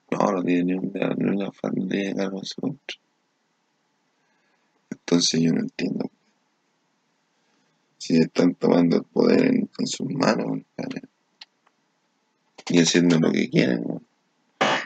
No, 0.09 0.31
no 0.31 0.41
tiene 0.41 0.63
ni 0.63 0.73
una, 0.75 1.15
ni 1.15 1.29
una 1.31 1.51
falta, 1.51 1.85
tiene 1.89 2.15
cargo 2.15 2.39
en 2.39 2.45
su 2.45 2.61
contra. 2.61 3.01
Entonces 5.11 5.41
yo 5.41 5.51
no 5.51 5.59
entiendo. 5.59 6.09
Si 7.97 8.15
están 8.15 8.55
tomando 8.55 8.95
el 8.95 9.03
poder 9.03 9.45
en, 9.45 9.69
sus 9.85 10.09
manos, 10.09 10.61
y 12.69 12.79
haciendo 12.79 13.19
lo 13.19 13.29
que 13.29 13.49
quieren, 13.49 13.83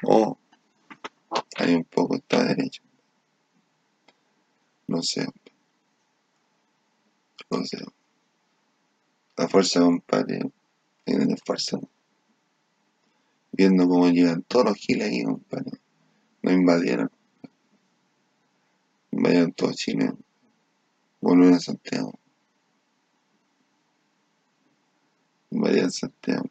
o 0.02 0.40
hay 1.58 1.76
un 1.76 1.84
poco 1.84 2.16
esta 2.16 2.44
derecha. 2.44 2.82
No 4.88 5.04
sé, 5.04 5.28
no 7.52 7.64
sé. 7.64 7.78
La 9.38 9.48
fuerza, 9.48 9.82
compadre, 9.82 10.40
tiene 11.04 11.38
fuerza. 11.38 11.78
Viendo 13.52 13.88
cómo 13.88 14.10
llegan 14.10 14.42
todos 14.42 14.66
los 14.66 14.78
giles 14.78 15.24
compadre. 15.24 15.80
No 16.42 16.52
invadieron. 16.52 17.12
Invadieron 19.16 19.54
todo 19.54 19.72
Chile. 19.72 20.12
Volvieron 21.22 21.56
a 21.56 21.60
Santiago. 21.60 22.20
Invadieron 25.52 25.92
Santiago. 25.92 26.50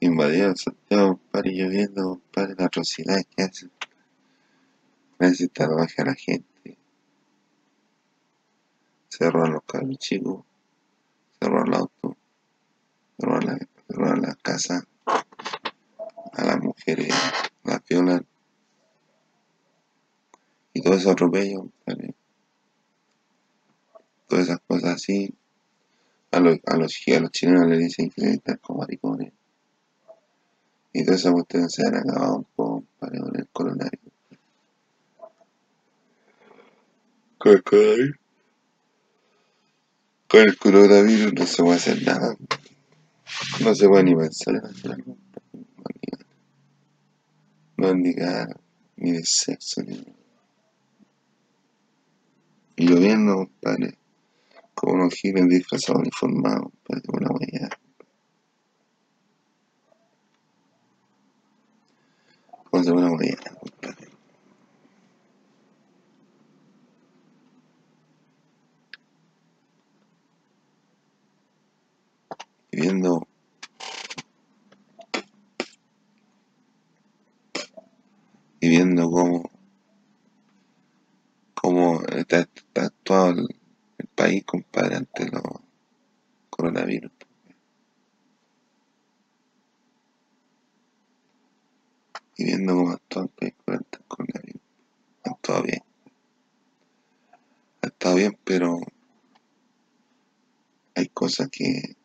invadieron 0.00 0.56
Santiago, 0.56 1.18
compadre, 1.18 1.52
y 1.52 1.58
yo 1.58 1.68
viendo, 1.68 2.02
compadre, 2.02 2.54
la 2.56 2.66
atrocidad 2.66 3.20
que 3.36 3.42
hacen. 3.42 3.70
Necesitan 5.18 5.74
bajar 5.74 6.08
a 6.08 6.10
la 6.10 6.14
gente. 6.14 6.48
Roban 9.20 9.52
los 9.52 9.62
se 10.00 10.20
roban 11.40 11.66
el 11.66 11.74
auto, 11.74 12.16
roban 13.18 13.46
la, 13.46 13.58
roban 13.88 14.22
la 14.22 14.34
casa, 14.36 14.86
a 15.06 16.44
las 16.44 16.60
mujeres 16.60 17.12
las 17.64 17.84
violan. 17.84 18.24
Y 20.72 20.82
todo 20.82 20.94
eso 20.94 21.10
atropello. 21.10 21.68
Todas 24.28 24.44
esas 24.44 24.60
cosas 24.68 24.94
así. 24.94 25.34
A 26.30 26.38
los, 26.38 26.58
a 26.66 26.76
los, 26.76 26.94
a 27.16 27.20
los 27.20 27.32
chilenos 27.32 27.66
les 27.66 27.78
dicen 27.78 28.10
que 28.10 28.30
están 28.30 28.58
como 28.58 28.80
maricones. 28.80 29.32
Y 30.92 31.04
todas 31.04 31.20
esas 31.20 31.32
cuestiones 31.32 31.72
se 31.72 31.84
han 31.84 31.96
acabado 31.96 32.44
para 32.54 33.18
con 33.18 33.36
el 33.36 33.48
coronavirus. 33.48 34.07
Coronavirus. 37.38 38.18
Con 40.28 40.40
el 40.40 40.58
coronavirus 40.58 41.32
no 41.32 41.46
se 41.46 41.62
puede 41.62 41.76
hacer 41.76 42.02
nada. 42.02 42.36
No 43.60 43.74
se 43.74 43.88
puede 43.88 44.04
ni 44.04 44.14
pensar 44.14 44.56
en 44.56 44.66
hacer 44.66 44.92
algo. 44.92 45.16
No 47.76 47.94
ni 47.94 48.10
nada, 48.10 48.60
ni 48.96 49.12
de 49.12 49.24
sexo, 49.24 49.82
ni 49.82 49.96
nada. 49.96 50.12
Y 52.76 52.88
yo 52.88 52.96
viendo, 52.96 53.36
compadre, 53.36 53.98
como 54.74 54.94
unos 54.94 55.14
giles 55.14 55.48
disfrazados 55.48 56.02
uniformados, 56.02 56.72
compadre, 56.84 57.02
una 57.08 57.30
huella. 57.30 57.68
Como 62.70 62.84
se 62.84 62.92
una 62.92 63.12
huella, 63.12 63.54
compadre. 63.60 63.97
Viendo 72.80 73.26
y 78.60 78.68
viendo 78.68 79.10
cómo, 79.10 79.50
cómo 81.54 82.02
está, 82.04 82.40
está 82.40 82.86
actuado 82.86 83.30
el, 83.30 83.48
país, 84.14 84.44
compadre, 84.44 84.96
ante 84.96 85.30
los 85.30 85.42
coronavirus. 86.50 87.12
Y 92.36 92.44
viendo 92.44 92.74
cómo 92.74 92.90
actúa 92.90 93.22
el 93.22 93.28
país 93.28 93.54
ante 93.66 93.98
el 93.98 94.04
coronavirus. 94.06 94.62
Ha 95.24 95.30
actuado 95.30 95.62
bien. 95.62 95.82
Ha 97.82 97.86
estado 97.86 98.14
bien, 98.16 98.38
pero 98.44 98.78
hay 100.96 101.08
cosas 101.08 101.48
que, 101.48 101.97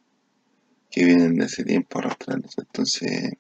que 0.93 1.03
vienen 1.03 1.33
de 1.33 1.45
ese 1.45 1.63
tiempo 1.63 1.97
arrastrándose. 1.97 2.61
Entonces, 2.61 3.33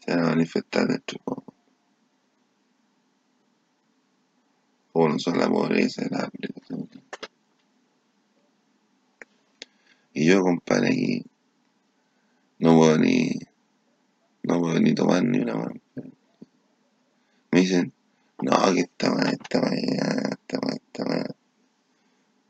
se 0.00 0.10
van 0.10 0.24
a 0.24 0.28
manifestar 0.30 0.88
dentro. 0.88 1.20
Como 4.92 5.08
no 5.10 5.18
son 5.20 5.38
la 5.38 5.48
pobreza, 5.48 6.02
eso. 6.02 6.88
Y 10.12 10.26
yo, 10.26 10.42
compadre, 10.42 10.88
aquí 10.88 11.24
no 12.58 12.76
puedo 12.76 12.98
ni, 12.98 13.30
no 14.42 14.60
puedo 14.60 14.80
ni 14.80 14.92
tomar 14.92 15.22
ni 15.22 15.38
una 15.38 15.54
más. 15.54 15.72
Me 17.52 17.60
dicen, 17.60 17.92
no, 18.42 18.74
que 18.74 18.80
esta 18.80 19.12
más, 19.12 19.32
esta 19.32 19.60
más, 19.60 19.72
esta 19.72 20.58
más, 20.60 20.74
esta 20.74 21.04
más. 21.04 21.24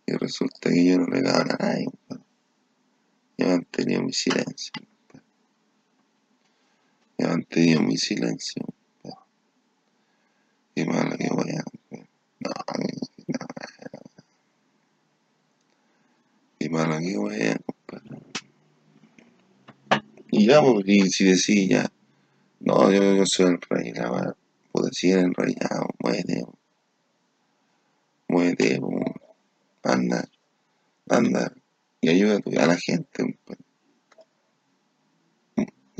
Y 0.07 0.13
resulta 0.15 0.71
que 0.71 0.87
yo 0.87 0.99
no 0.99 1.07
le 1.07 1.21
daban 1.21 1.53
a 1.53 1.57
nadie, 1.57 1.87
mantenido 3.75 4.03
mi 4.03 4.13
silencio. 4.13 4.73
He 7.19 7.27
mantenido 7.27 7.83
mi 7.83 7.97
silencio. 7.97 8.63
Qué 10.75 10.85
malo 10.85 11.17
que 11.17 11.29
voy 11.29 11.51
a... 11.51 11.65
No, 12.41 12.51
no, 12.51 12.85
qué 16.59 16.71
malo 16.71 16.99
que 16.99 17.17
voy 17.17 17.43
a... 17.43 17.61
Y 20.31 20.47
ya, 20.47 20.61
y 20.85 21.11
si 21.11 21.25
decís 21.25 21.69
ya, 21.69 21.91
no, 22.61 22.91
yo, 22.91 23.15
yo 23.15 23.27
soy 23.27 23.53
el 23.53 23.61
rey, 23.71 23.93
la 23.93 24.11
verdad, 24.11 24.37
puedo 24.73 24.87
decir 24.87 25.19
el 25.19 25.33
rey, 25.33 25.55
ya, 25.61 25.69
muévete, 26.01 26.43
muévete, 28.27 28.81
anda, 29.85 30.29
anda, 31.09 31.53
y 32.05 32.11
ayuda 32.11 32.39
a 32.61 32.67
la 32.67 32.77
gente. 32.77 33.24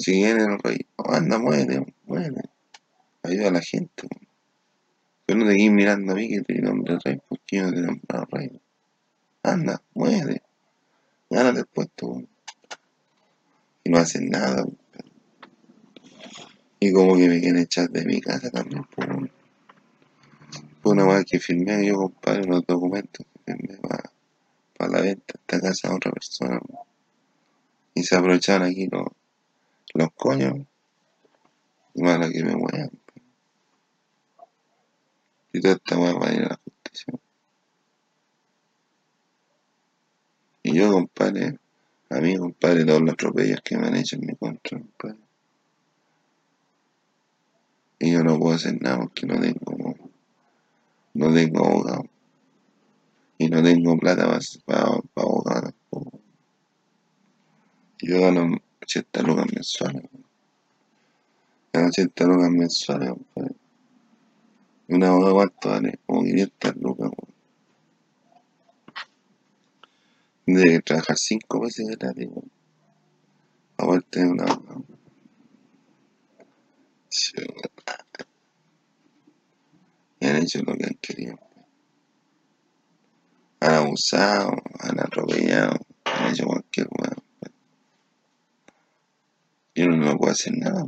Pues. 0.05 0.17
Si 0.17 0.23
viene 0.23 0.45
el 0.45 0.59
rey, 0.59 0.87
anda, 0.99 1.39
muévete, 1.39 1.95
muévete, 2.05 2.51
ayuda 3.23 3.49
a 3.49 3.53
la 3.53 3.61
gente. 3.63 4.07
Pero 5.25 5.39
no 5.39 5.47
te 5.47 5.57
quedes 5.57 5.73
mirando 5.73 6.13
a 6.13 6.15
mí 6.17 6.29
que 6.29 6.43
te 6.43 6.61
nombre 6.61 6.99
rey, 7.03 7.19
porque 7.27 7.57
yo 7.57 7.63
no 7.65 7.73
te 7.73 7.81
nombrado 7.81 8.27
rey. 8.31 8.61
Anda, 9.43 9.81
muévete, 9.95 10.43
gánate 11.31 11.61
el 11.61 11.67
puesto. 11.67 12.23
Y 13.85 13.91
no 13.91 13.99
hacen 13.99 14.29
nada. 14.29 14.67
Y 16.81 16.93
como 16.93 17.17
que 17.17 17.29
me 17.29 17.41
quieren 17.41 17.63
echar 17.63 17.89
de 17.89 18.05
mi 18.05 18.21
casa 18.21 18.51
también. 18.51 18.85
Por, 18.85 19.31
una 20.85 21.07
vez 21.07 21.25
que 21.25 21.41
firmé 21.41 21.87
yo, 21.87 21.97
compadre, 21.97 22.43
unos 22.43 22.67
documentos 22.67 23.25
que 23.27 23.55
firmé 23.55 23.79
para, 23.79 24.13
para 24.77 24.93
la 24.93 25.01
venta 25.01 25.35
esta 25.35 25.61
casa 25.61 25.89
a 25.89 25.95
otra 25.95 26.13
persona. 26.13 26.61
Y 27.95 28.03
se 28.03 28.17
aprovecharon 28.17 28.69
aquí 28.69 28.87
los, 28.89 29.07
Y 30.27 32.03
mala 32.03 32.31
que 32.31 32.43
me 32.43 32.57
muevan. 32.57 32.91
Y 35.53 35.61
toda 35.61 35.75
esta 35.75 35.99
weá 35.99 36.15
va 36.15 36.29
a 36.29 36.33
ir 36.33 36.43
a 36.45 36.49
la 36.49 36.61
justicia. 36.65 37.15
Y 40.63 40.75
yo, 40.75 40.93
compadre, 40.93 41.59
a 42.09 42.21
mí, 42.21 42.37
compadre, 42.39 42.87
todos 42.87 43.03
los 43.03 43.13
atropellos 43.13 43.61
que 43.63 43.77
me 43.77 43.87
han 43.87 43.97
hecho 43.97 44.17
en 44.17 44.27
mi 44.27 44.35
contra, 44.35 44.79
compadre. 44.79 45.19
Y 47.99 48.13
yo 48.13 48.25
no 48.25 48.39
puedo 48.39 48.57
hacer 48.57 48.81
nada 48.81 49.01
porque 49.01 49.27
no 49.27 49.39
tengo, 49.39 49.95
no 51.13 51.35
tengo 51.35 51.67
abogado. 51.67 52.05
Y 53.37 53.49
no 53.49 53.63
tengo 53.63 53.97
plata 53.99 54.27
para, 54.27 54.41
para, 54.65 55.01
para 55.13 55.29
abogado 55.29 55.75
Yo 57.99 58.21
gano 58.23 58.57
80 58.85 59.23
lucas 59.23 59.47
mensuales. 59.53 60.03
Gano 61.73 61.84
80 61.95 62.25
lucas 62.25 62.51
mensuales. 62.51 63.13
Una 64.89 65.09
abogado 65.09 65.35
cuánto 65.35 65.69
vale? 65.69 65.99
Como 66.05 66.25
500 66.25 66.77
lucas, 66.77 67.11
compadre. 67.11 67.35
Tendría 70.45 70.77
que 70.77 70.83
trabajar 70.83 71.17
5 71.17 71.61
veces 71.61 71.87
gratis, 71.97 72.27
weón. 72.27 72.51
Poder 73.77 74.03
tener 74.03 74.33
una 74.33 74.45
han 80.21 80.37
hecho 80.37 80.63
lo 80.63 80.75
que 80.75 80.87
han 80.87 80.95
querido. 81.01 81.39
Han 83.61 83.75
abusado, 83.75 84.53
han 84.81 84.99
atropellado, 84.99 85.77
han 86.05 86.33
hecho 86.33 86.47
cualquier 86.47 86.89
weón. 86.91 87.25
Yo 89.77 89.87
no, 89.87 89.97
no 89.97 90.17
puedo 90.17 90.33
hacer 90.33 90.57
nada. 90.57 90.85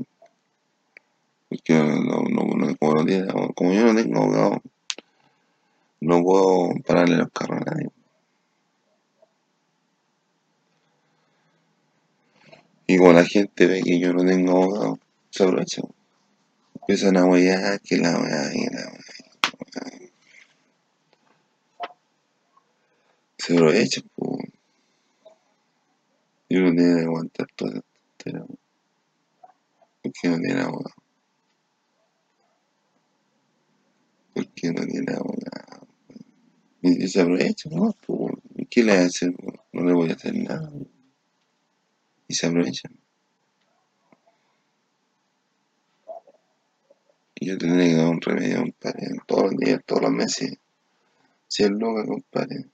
Porque 1.49 1.74
no, 1.74 2.22
no, 2.24 2.44
no, 2.44 2.76
como, 2.76 3.55
como 3.55 3.72
yo 3.72 3.84
no 3.84 3.94
tengo 3.94 4.22
abogado, 4.22 4.62
no 6.01 6.22
puedo 6.22 6.70
pararle 6.84 7.16
los 7.16 7.30
carros 7.30 7.62
a 7.62 7.70
nadie. 7.70 7.90
Y 12.88 12.99
como 12.99 13.12
la 13.12 13.24
gente 13.24 13.66
ve 13.66 13.82
que 13.82 13.99
yo 13.99 14.12
no 14.12 14.24
tengo 14.24 14.62
abogado, 14.62 14.99
se 15.30 15.44
aprovecha. 15.44 15.82
Empiezan 16.80 17.16
a 17.16 17.24
huear 17.24 17.80
que 17.80 17.97
la 17.97 18.16
weá 18.16 18.55
y 18.55 18.66
la. 18.66 18.92
Se 23.38 23.55
aprovecha, 23.55 24.01
pues. 24.14 24.51
Y 26.49 26.57
uno 26.59 26.70
tiene 26.76 27.01
que 27.01 27.07
aguantar 27.07 27.47
todo 27.57 27.70
esto. 27.70 28.47
Porque 30.03 30.28
no 30.28 30.38
tiene 30.38 30.61
abogado. 30.61 31.06
Porque 34.57 34.73
no 34.73 34.87
tiene 34.87 35.13
abogado. 35.13 35.87
Y 36.81 37.09
se 37.09 37.21
aprovecha, 37.21 37.69
¿no? 37.71 37.95
¿Qué 38.71 38.83
le 38.83 38.93
hace? 38.93 39.35
No 39.73 39.85
le 39.85 39.93
voy 39.93 40.11
a 40.11 40.15
hacer 40.15 40.35
nada. 40.35 40.73
Y 42.27 42.35
se 42.35 42.47
aprovechan. 42.47 42.97
Y 47.35 47.49
yo 47.49 47.59
tendría 47.59 47.89
que 47.89 47.95
dar 47.97 48.09
un 48.09 48.21
remedio, 48.21 48.63
compadre, 48.63 49.09
todos 49.27 49.43
los 49.53 49.57
días, 49.57 49.81
todos 49.85 50.03
los 50.03 50.13
meses. 50.13 50.59
100 51.49 51.79
lucas, 51.79 52.07
compadre. 52.07 52.65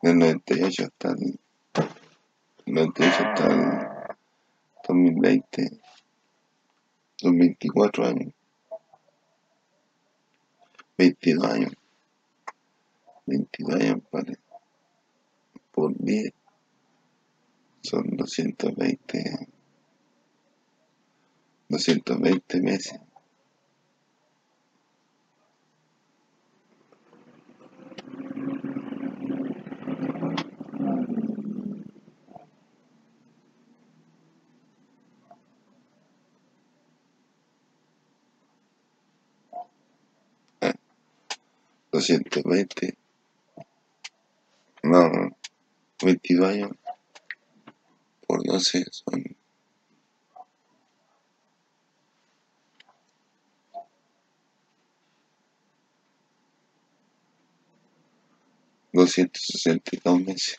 Del 0.00 0.18
98 0.18 0.84
hasta 0.84 1.10
el, 1.10 1.38
98 2.64 3.14
hasta 3.18 3.46
el 3.52 4.16
2020. 4.88 5.70
2024 7.22 8.06
años. 8.06 8.35
22 10.98 11.44
años. 11.44 11.72
22 13.26 13.74
años, 13.74 14.02
compadre. 14.10 14.38
Por 15.72 15.94
10 15.96 16.32
son 17.82 18.16
220. 18.16 19.48
220 21.68 22.60
meses. 22.62 23.00
Doscientos 41.96 42.42
veinte 42.44 42.94
no, 44.82 45.36
22 46.02 46.48
años. 46.48 46.70
Por 48.26 48.44
12 48.44 48.84
son 48.90 49.36
doscientos 58.92 59.42
sesenta 59.42 59.90
y 59.92 60.00
dos 60.04 60.20
meses. 60.20 60.56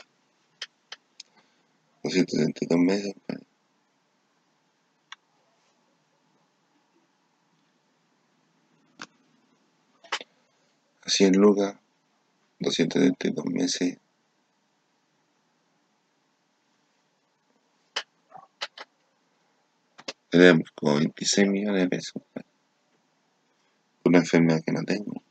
Doscientos 2.03 2.33
sesenta 2.37 2.59
y 2.65 2.67
dos 2.67 2.79
meses 2.79 3.13
100 11.07 11.33
lucas 11.37 11.75
272 12.59 13.45
meses. 13.45 13.97
Tenemos 20.29 20.69
como 20.75 20.97
26 20.97 21.47
millones 21.47 21.83
de 21.83 21.89
pesos 21.89 22.21
una 24.03 24.19
enfermedad 24.19 24.61
que 24.65 24.71
no 24.71 24.83
tengo. 24.83 25.21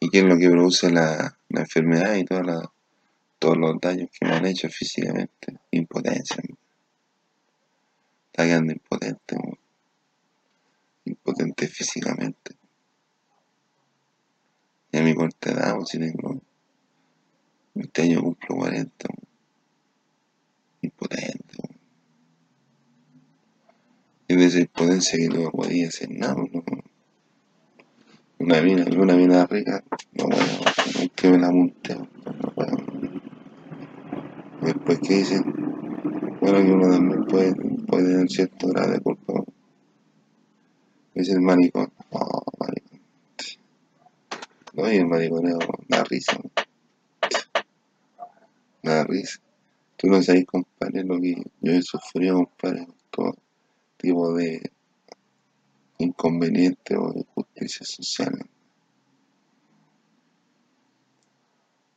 Y 0.00 0.08
qué 0.08 0.18
es 0.18 0.24
lo 0.24 0.36
que 0.36 0.48
produce 0.48 0.90
la, 0.90 1.38
la 1.48 1.60
enfermedad 1.60 2.14
y 2.16 2.24
toda 2.24 2.42
la, 2.42 2.72
todos 3.38 3.56
los 3.56 3.80
daños 3.80 4.08
que 4.10 4.26
me 4.26 4.36
han 4.36 4.46
hecho 4.46 4.68
físicamente 4.68 5.58
impotencia 5.72 6.42
está 8.26 8.44
quedando 8.44 8.72
impotente 8.72 9.36
impotente 11.04 11.66
físicamente 11.66 12.61
y 14.92 14.98
a 14.98 15.02
mi 15.02 15.14
corta 15.14 15.50
edad, 15.50 15.80
si 15.84 15.98
tengo 15.98 16.40
este 17.74 18.02
año 18.02 18.22
cumplo 18.22 18.56
40, 18.56 19.08
impotente. 20.82 21.58
Y 24.28 24.36
de 24.36 24.44
esa 24.44 24.60
impotencia 24.60 25.18
que 25.18 25.28
no 25.28 25.50
podía 25.50 25.88
hacer 25.88 26.10
nada, 26.10 26.34
¿no? 26.34 26.64
Una 28.38 28.60
mina, 28.60 28.84
una 28.96 29.14
mina 29.14 29.46
rica, 29.46 29.82
no 30.12 30.24
puedo, 30.26 30.42
no 30.42 31.10
que 31.14 31.30
me 31.30 31.38
la 31.38 31.50
monte, 31.50 31.96
no 31.96 32.52
puedo. 32.54 32.76
Después 34.60 34.98
que 35.00 35.14
dicen, 35.14 35.42
bueno, 36.40 36.58
que 36.58 36.72
uno 36.72 36.90
también 36.90 37.24
puede 37.26 37.54
puede 37.92 38.08
tener 38.08 38.30
cierto 38.30 38.68
grado 38.68 38.92
de 38.92 39.00
culpa. 39.00 39.44
Es 41.14 41.28
el 41.28 41.42
maricón. 41.42 41.92
Oh, 42.10 42.42
maricón. 42.58 42.91
No, 44.74 44.90
y 44.90 44.96
el 44.96 45.06
mariconeo 45.06 45.58
da 45.88 46.02
risa. 46.04 46.40
Da 48.82 49.04
risa. 49.04 49.40
Tú 49.96 50.08
no 50.08 50.22
sabes, 50.22 50.46
compadre, 50.46 51.04
lo 51.04 51.20
que 51.20 51.42
yo 51.60 51.72
he 51.72 51.82
sufrido, 51.82 52.36
compadre, 52.36 52.86
todo 53.10 53.36
tipo 53.98 54.34
de 54.34 54.72
inconveniente 55.98 56.96
o 56.96 57.12
injusticia 57.14 57.84
social. 57.84 58.32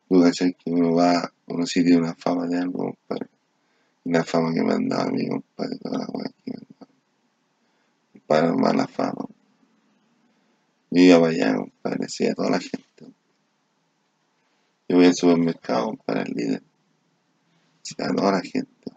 Tú 0.07 0.21
cachai 0.21 0.53
que 0.53 0.69
uno 0.69 0.93
va, 0.93 1.34
uno 1.47 1.65
sí 1.65 1.84
tiene 1.84 1.99
una 1.99 2.13
fama 2.13 2.45
de 2.45 2.59
algo, 2.59 2.93
compadre. 2.93 3.30
Y 4.03 4.11
la 4.11 4.23
fama 4.23 4.53
que 4.53 4.63
me 4.63 4.73
han 4.73 4.88
dado 4.88 5.09
a 5.09 5.11
mí, 5.11 5.28
compadre, 5.28 5.78
toda 5.80 5.97
la 5.99 6.07
weá 6.13 6.32
que 6.43 6.51
me 6.51 6.57
han. 6.80 6.88
Para 8.28 8.53
mala 8.53 8.86
fama. 8.86 9.26
Yo 10.95 11.01
iba 11.01 11.19
para 11.19 11.33
allá, 11.33 11.55
compadre, 11.57 11.97
decía 12.03 12.31
a 12.31 12.35
toda 12.35 12.51
la 12.51 12.59
gente. 12.61 13.13
Yo 14.87 14.95
voy 14.95 15.07
al 15.07 15.13
supermercado, 15.13 15.93
para 16.05 16.21
el 16.21 16.31
líder. 16.33 16.63
Decía 17.83 18.05
a 18.11 18.15
toda 18.15 18.31
la 18.31 18.41
gente. 18.41 18.91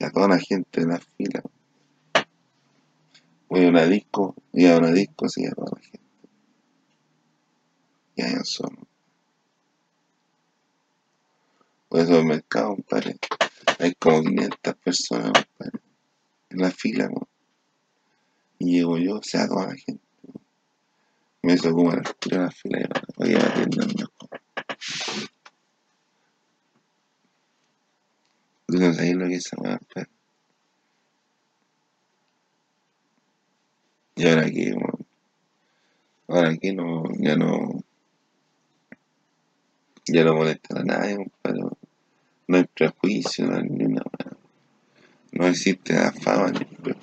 A 0.00 0.10
toda 0.10 0.26
la 0.26 0.38
gente 0.40 0.80
en 0.80 0.88
la 0.88 0.98
fila. 0.98 1.42
Voy 3.48 3.66
a 3.66 3.68
una 3.68 3.86
disco, 3.86 4.34
iba 4.52 4.74
a 4.74 4.78
una 4.78 4.90
disco, 4.90 5.28
sí, 5.28 5.46
a 5.46 5.52
toda 5.52 5.70
la 5.72 5.80
gente. 5.82 6.00
Y 8.16 8.22
ahí 8.22 8.34
son. 8.42 8.76
Voy 11.88 12.00
al 12.00 12.06
supermercado, 12.08 12.74
compadre. 12.74 13.16
Hay 13.78 13.94
como 13.94 14.24
500 14.24 14.74
personas, 14.74 15.30
compadre, 15.30 15.80
en 16.50 16.58
la 16.58 16.72
fila, 16.72 17.06
compadre. 17.06 17.35
Y 18.58 18.72
llego 18.78 18.98
yo, 18.98 19.16
o 19.16 19.22
sea, 19.22 19.46
toda 19.46 19.68
la 19.68 19.74
gente. 19.76 20.02
Me 21.42 21.54
hizo 21.54 21.72
como 21.72 21.90
a 21.90 21.96
la 21.96 22.02
altura 22.02 22.38
de 22.38 22.44
la 22.44 22.50
fila 22.50 22.78
y 23.18 23.34
a 23.34 23.38
atiendan 23.38 23.88
mejor. 23.96 24.40
Tú 28.66 28.78
no 28.78 28.92
sabes 28.92 29.14
lo 29.14 29.28
que 29.28 29.34
es 29.34 29.46
esa 29.46 29.56
weá. 29.60 29.78
Y 34.16 34.26
ahora 34.26 34.46
aquí, 34.46 34.72
bueno, 34.72 34.98
ahora 36.26 36.48
aquí 36.50 36.72
no, 36.72 37.04
ya 37.18 37.36
no, 37.36 37.84
ya 40.06 40.24
no 40.24 40.34
molesta 40.34 40.80
a 40.80 40.82
nadie, 40.82 41.16
compadre. 41.16 41.60
No 42.48 42.56
hay 42.56 42.64
prejuicio, 42.64 43.46
no 43.46 43.56
hay 43.56 43.68
weá. 43.68 44.02
No 45.36 45.46
existe 45.48 45.92
la 45.92 46.12
fama 46.12 46.50
ni 46.50 46.64
el. 46.64 46.96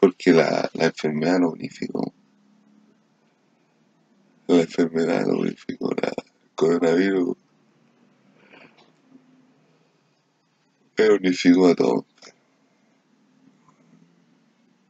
Porque 0.00 0.32
la, 0.32 0.68
la 0.74 0.86
enfermedad 0.86 1.38
lo 1.38 1.52
unificó. 1.52 2.12
La 4.48 4.60
enfermedad 4.60 5.24
lo 5.24 5.38
unificó. 5.38 5.94
La, 6.02 6.08
el 6.08 6.50
coronavirus 6.56 7.36
lo 10.96 11.14
unificó 11.14 11.68
a 11.68 11.74
todos. 11.76 12.04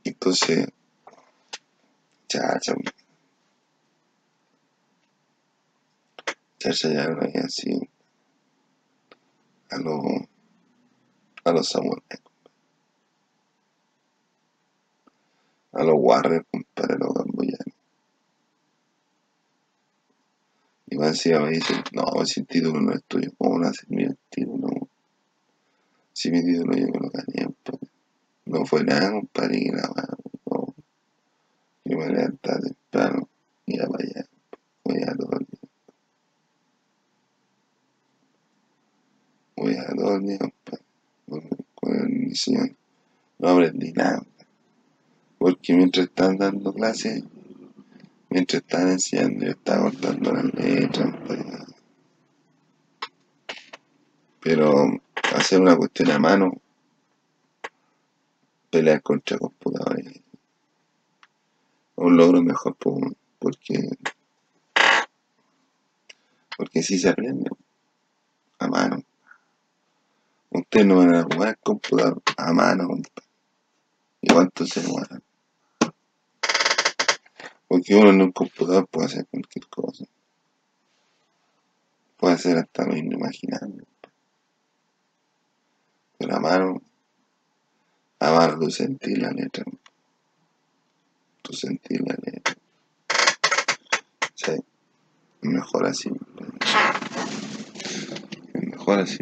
Entonces, 0.05 0.69
chacha, 2.29 2.75
chacha 6.59 6.89
ya 6.89 7.09
no 7.09 7.21
hay 7.21 7.33
así 7.45 7.91
a 9.77 9.81
los 9.81 10.03
a 11.45 11.53
los 11.53 11.69
samuráis, 11.69 12.23
a 15.73 15.85
los 15.85 15.95
warriors, 15.97 16.47
compadre, 16.51 16.99
los 16.99 17.15
gamboyanos. 17.15 17.77
Y 20.89 20.97
más 20.97 21.09
encima 21.09 21.41
me 21.41 21.51
dicen, 21.51 21.83
no, 21.93 22.05
el 22.21 22.47
título 22.47 22.81
no 22.81 22.93
es 22.93 23.05
tuyo, 23.05 23.31
¿cómo 23.39 23.59
no 23.59 23.69
haces 23.69 23.87
el 23.91 24.19
título? 24.31 24.89
Si 26.13 26.31
mi 26.31 26.43
título 26.43 26.77
yo 26.77 26.87
me 26.87 26.99
lo 26.99 27.11
gané, 27.11 27.45
compadre. 27.45 27.91
No 28.47 28.65
fue 28.65 28.85
nada, 28.85 29.11
compadre, 29.11 29.61
que 29.61 29.73
nada. 29.73 30.17
Yo 31.85 31.99
me 31.99 32.09
levantaba 32.09 32.59
temprano, 32.59 33.29
iba 33.67 33.87
para 33.87 34.05
allá, 34.05 34.27
voy 34.85 35.03
a 35.03 35.15
todo 35.15 35.39
el 35.39 35.47
día. 35.47 35.61
Voy 39.57 39.77
a 39.77 39.87
No 43.39 43.49
aprendí 43.49 43.93
nada, 43.93 44.23
porque 45.39 45.75
mientras 45.75 46.07
estaban 46.07 46.39
dando 46.39 46.73
clases, 46.73 47.23
mientras 48.31 48.63
estaban 48.63 48.93
enseñando, 48.93 49.45
yo 49.45 49.51
estaba 49.51 49.91
cortando 49.91 50.33
las 50.33 50.55
letras, 50.55 51.11
compadre. 51.13 51.45
Pero 54.41 55.01
hacer 55.35 55.61
una 55.61 55.77
cuestión 55.77 56.11
a 56.11 56.19
mano, 56.19 56.53
pelear 58.71 59.03
contra 59.03 59.39
computadores, 59.39 60.07
es 60.07 60.23
un 61.97 62.17
logro 62.17 62.43
mejor, 62.43 62.75
po, 62.77 62.99
porque 63.39 63.91
porque 66.57 66.83
sí 66.83 66.99
se 66.99 67.11
aprende 67.11 67.51
a 68.59 68.67
mano. 68.67 69.06
Ustedes 70.59 70.87
no 70.87 70.97
van 70.97 71.15
a 71.15 71.23
jugar 71.23 71.59
computador 71.59 72.23
a 72.39 72.53
mano, 72.55 72.87
compadre. 72.87 73.29
¿Y 74.23 74.33
cuánto 74.33 74.65
se 74.65 74.81
demoran? 74.81 75.23
Porque 77.69 77.95
uno 77.95 78.09
en 78.09 78.23
un 78.23 78.33
computador 78.33 78.89
puede 78.89 79.07
hacer 79.07 79.27
cualquier 79.27 79.67
cosa. 79.69 80.07
Puede 82.17 82.35
hacer 82.35 82.57
hasta 82.57 82.87
lo 82.87 82.97
inimaginable. 82.97 83.85
Pero 86.19 86.37
a 86.37 86.41
mano, 86.41 86.83
a 88.21 88.33
mano 88.33 88.59
tú 88.59 88.71
sentís 88.71 89.19
la 89.19 89.33
letra. 89.33 89.65
Tú 91.43 91.53
sentís 91.53 92.01
la 92.01 92.17
letra. 92.23 92.57
Sí, 94.35 94.53
mejor 95.43 95.87
así. 95.87 96.11
Mejor 98.55 99.01
así. 99.01 99.19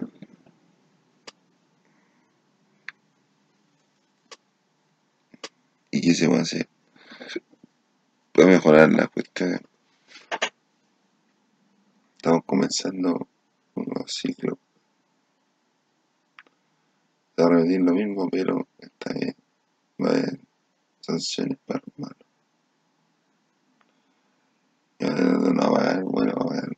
que 6.06 6.14
se 6.14 6.28
puede 6.28 6.42
hacer 6.42 6.68
para 8.32 8.48
mejorar 8.48 8.92
las 8.92 9.08
cuestiones. 9.10 9.60
Estamos 12.16 12.44
comenzando 12.44 13.28
un 13.74 13.84
nuevo 13.84 14.08
ciclo. 14.08 14.58
Voy 17.36 17.46
a 17.46 17.48
repetir 17.48 17.80
lo 17.80 17.92
mismo, 17.92 18.28
pero 18.30 18.66
esta 18.78 19.12
vez 19.12 19.34
va 20.02 20.08
a 20.08 20.10
haber 20.10 20.40
sanciones 21.00 21.58
para 21.66 21.80
los 21.86 21.98
malos. 21.98 22.26
Y 24.98 25.04
ahora 25.04 25.52
no 25.52 25.72
va 25.72 25.78
a 25.78 25.90
haber, 25.90 26.04
bueno, 26.04 26.32
va 26.34 26.54
a 26.54 26.58
haber 26.58 26.76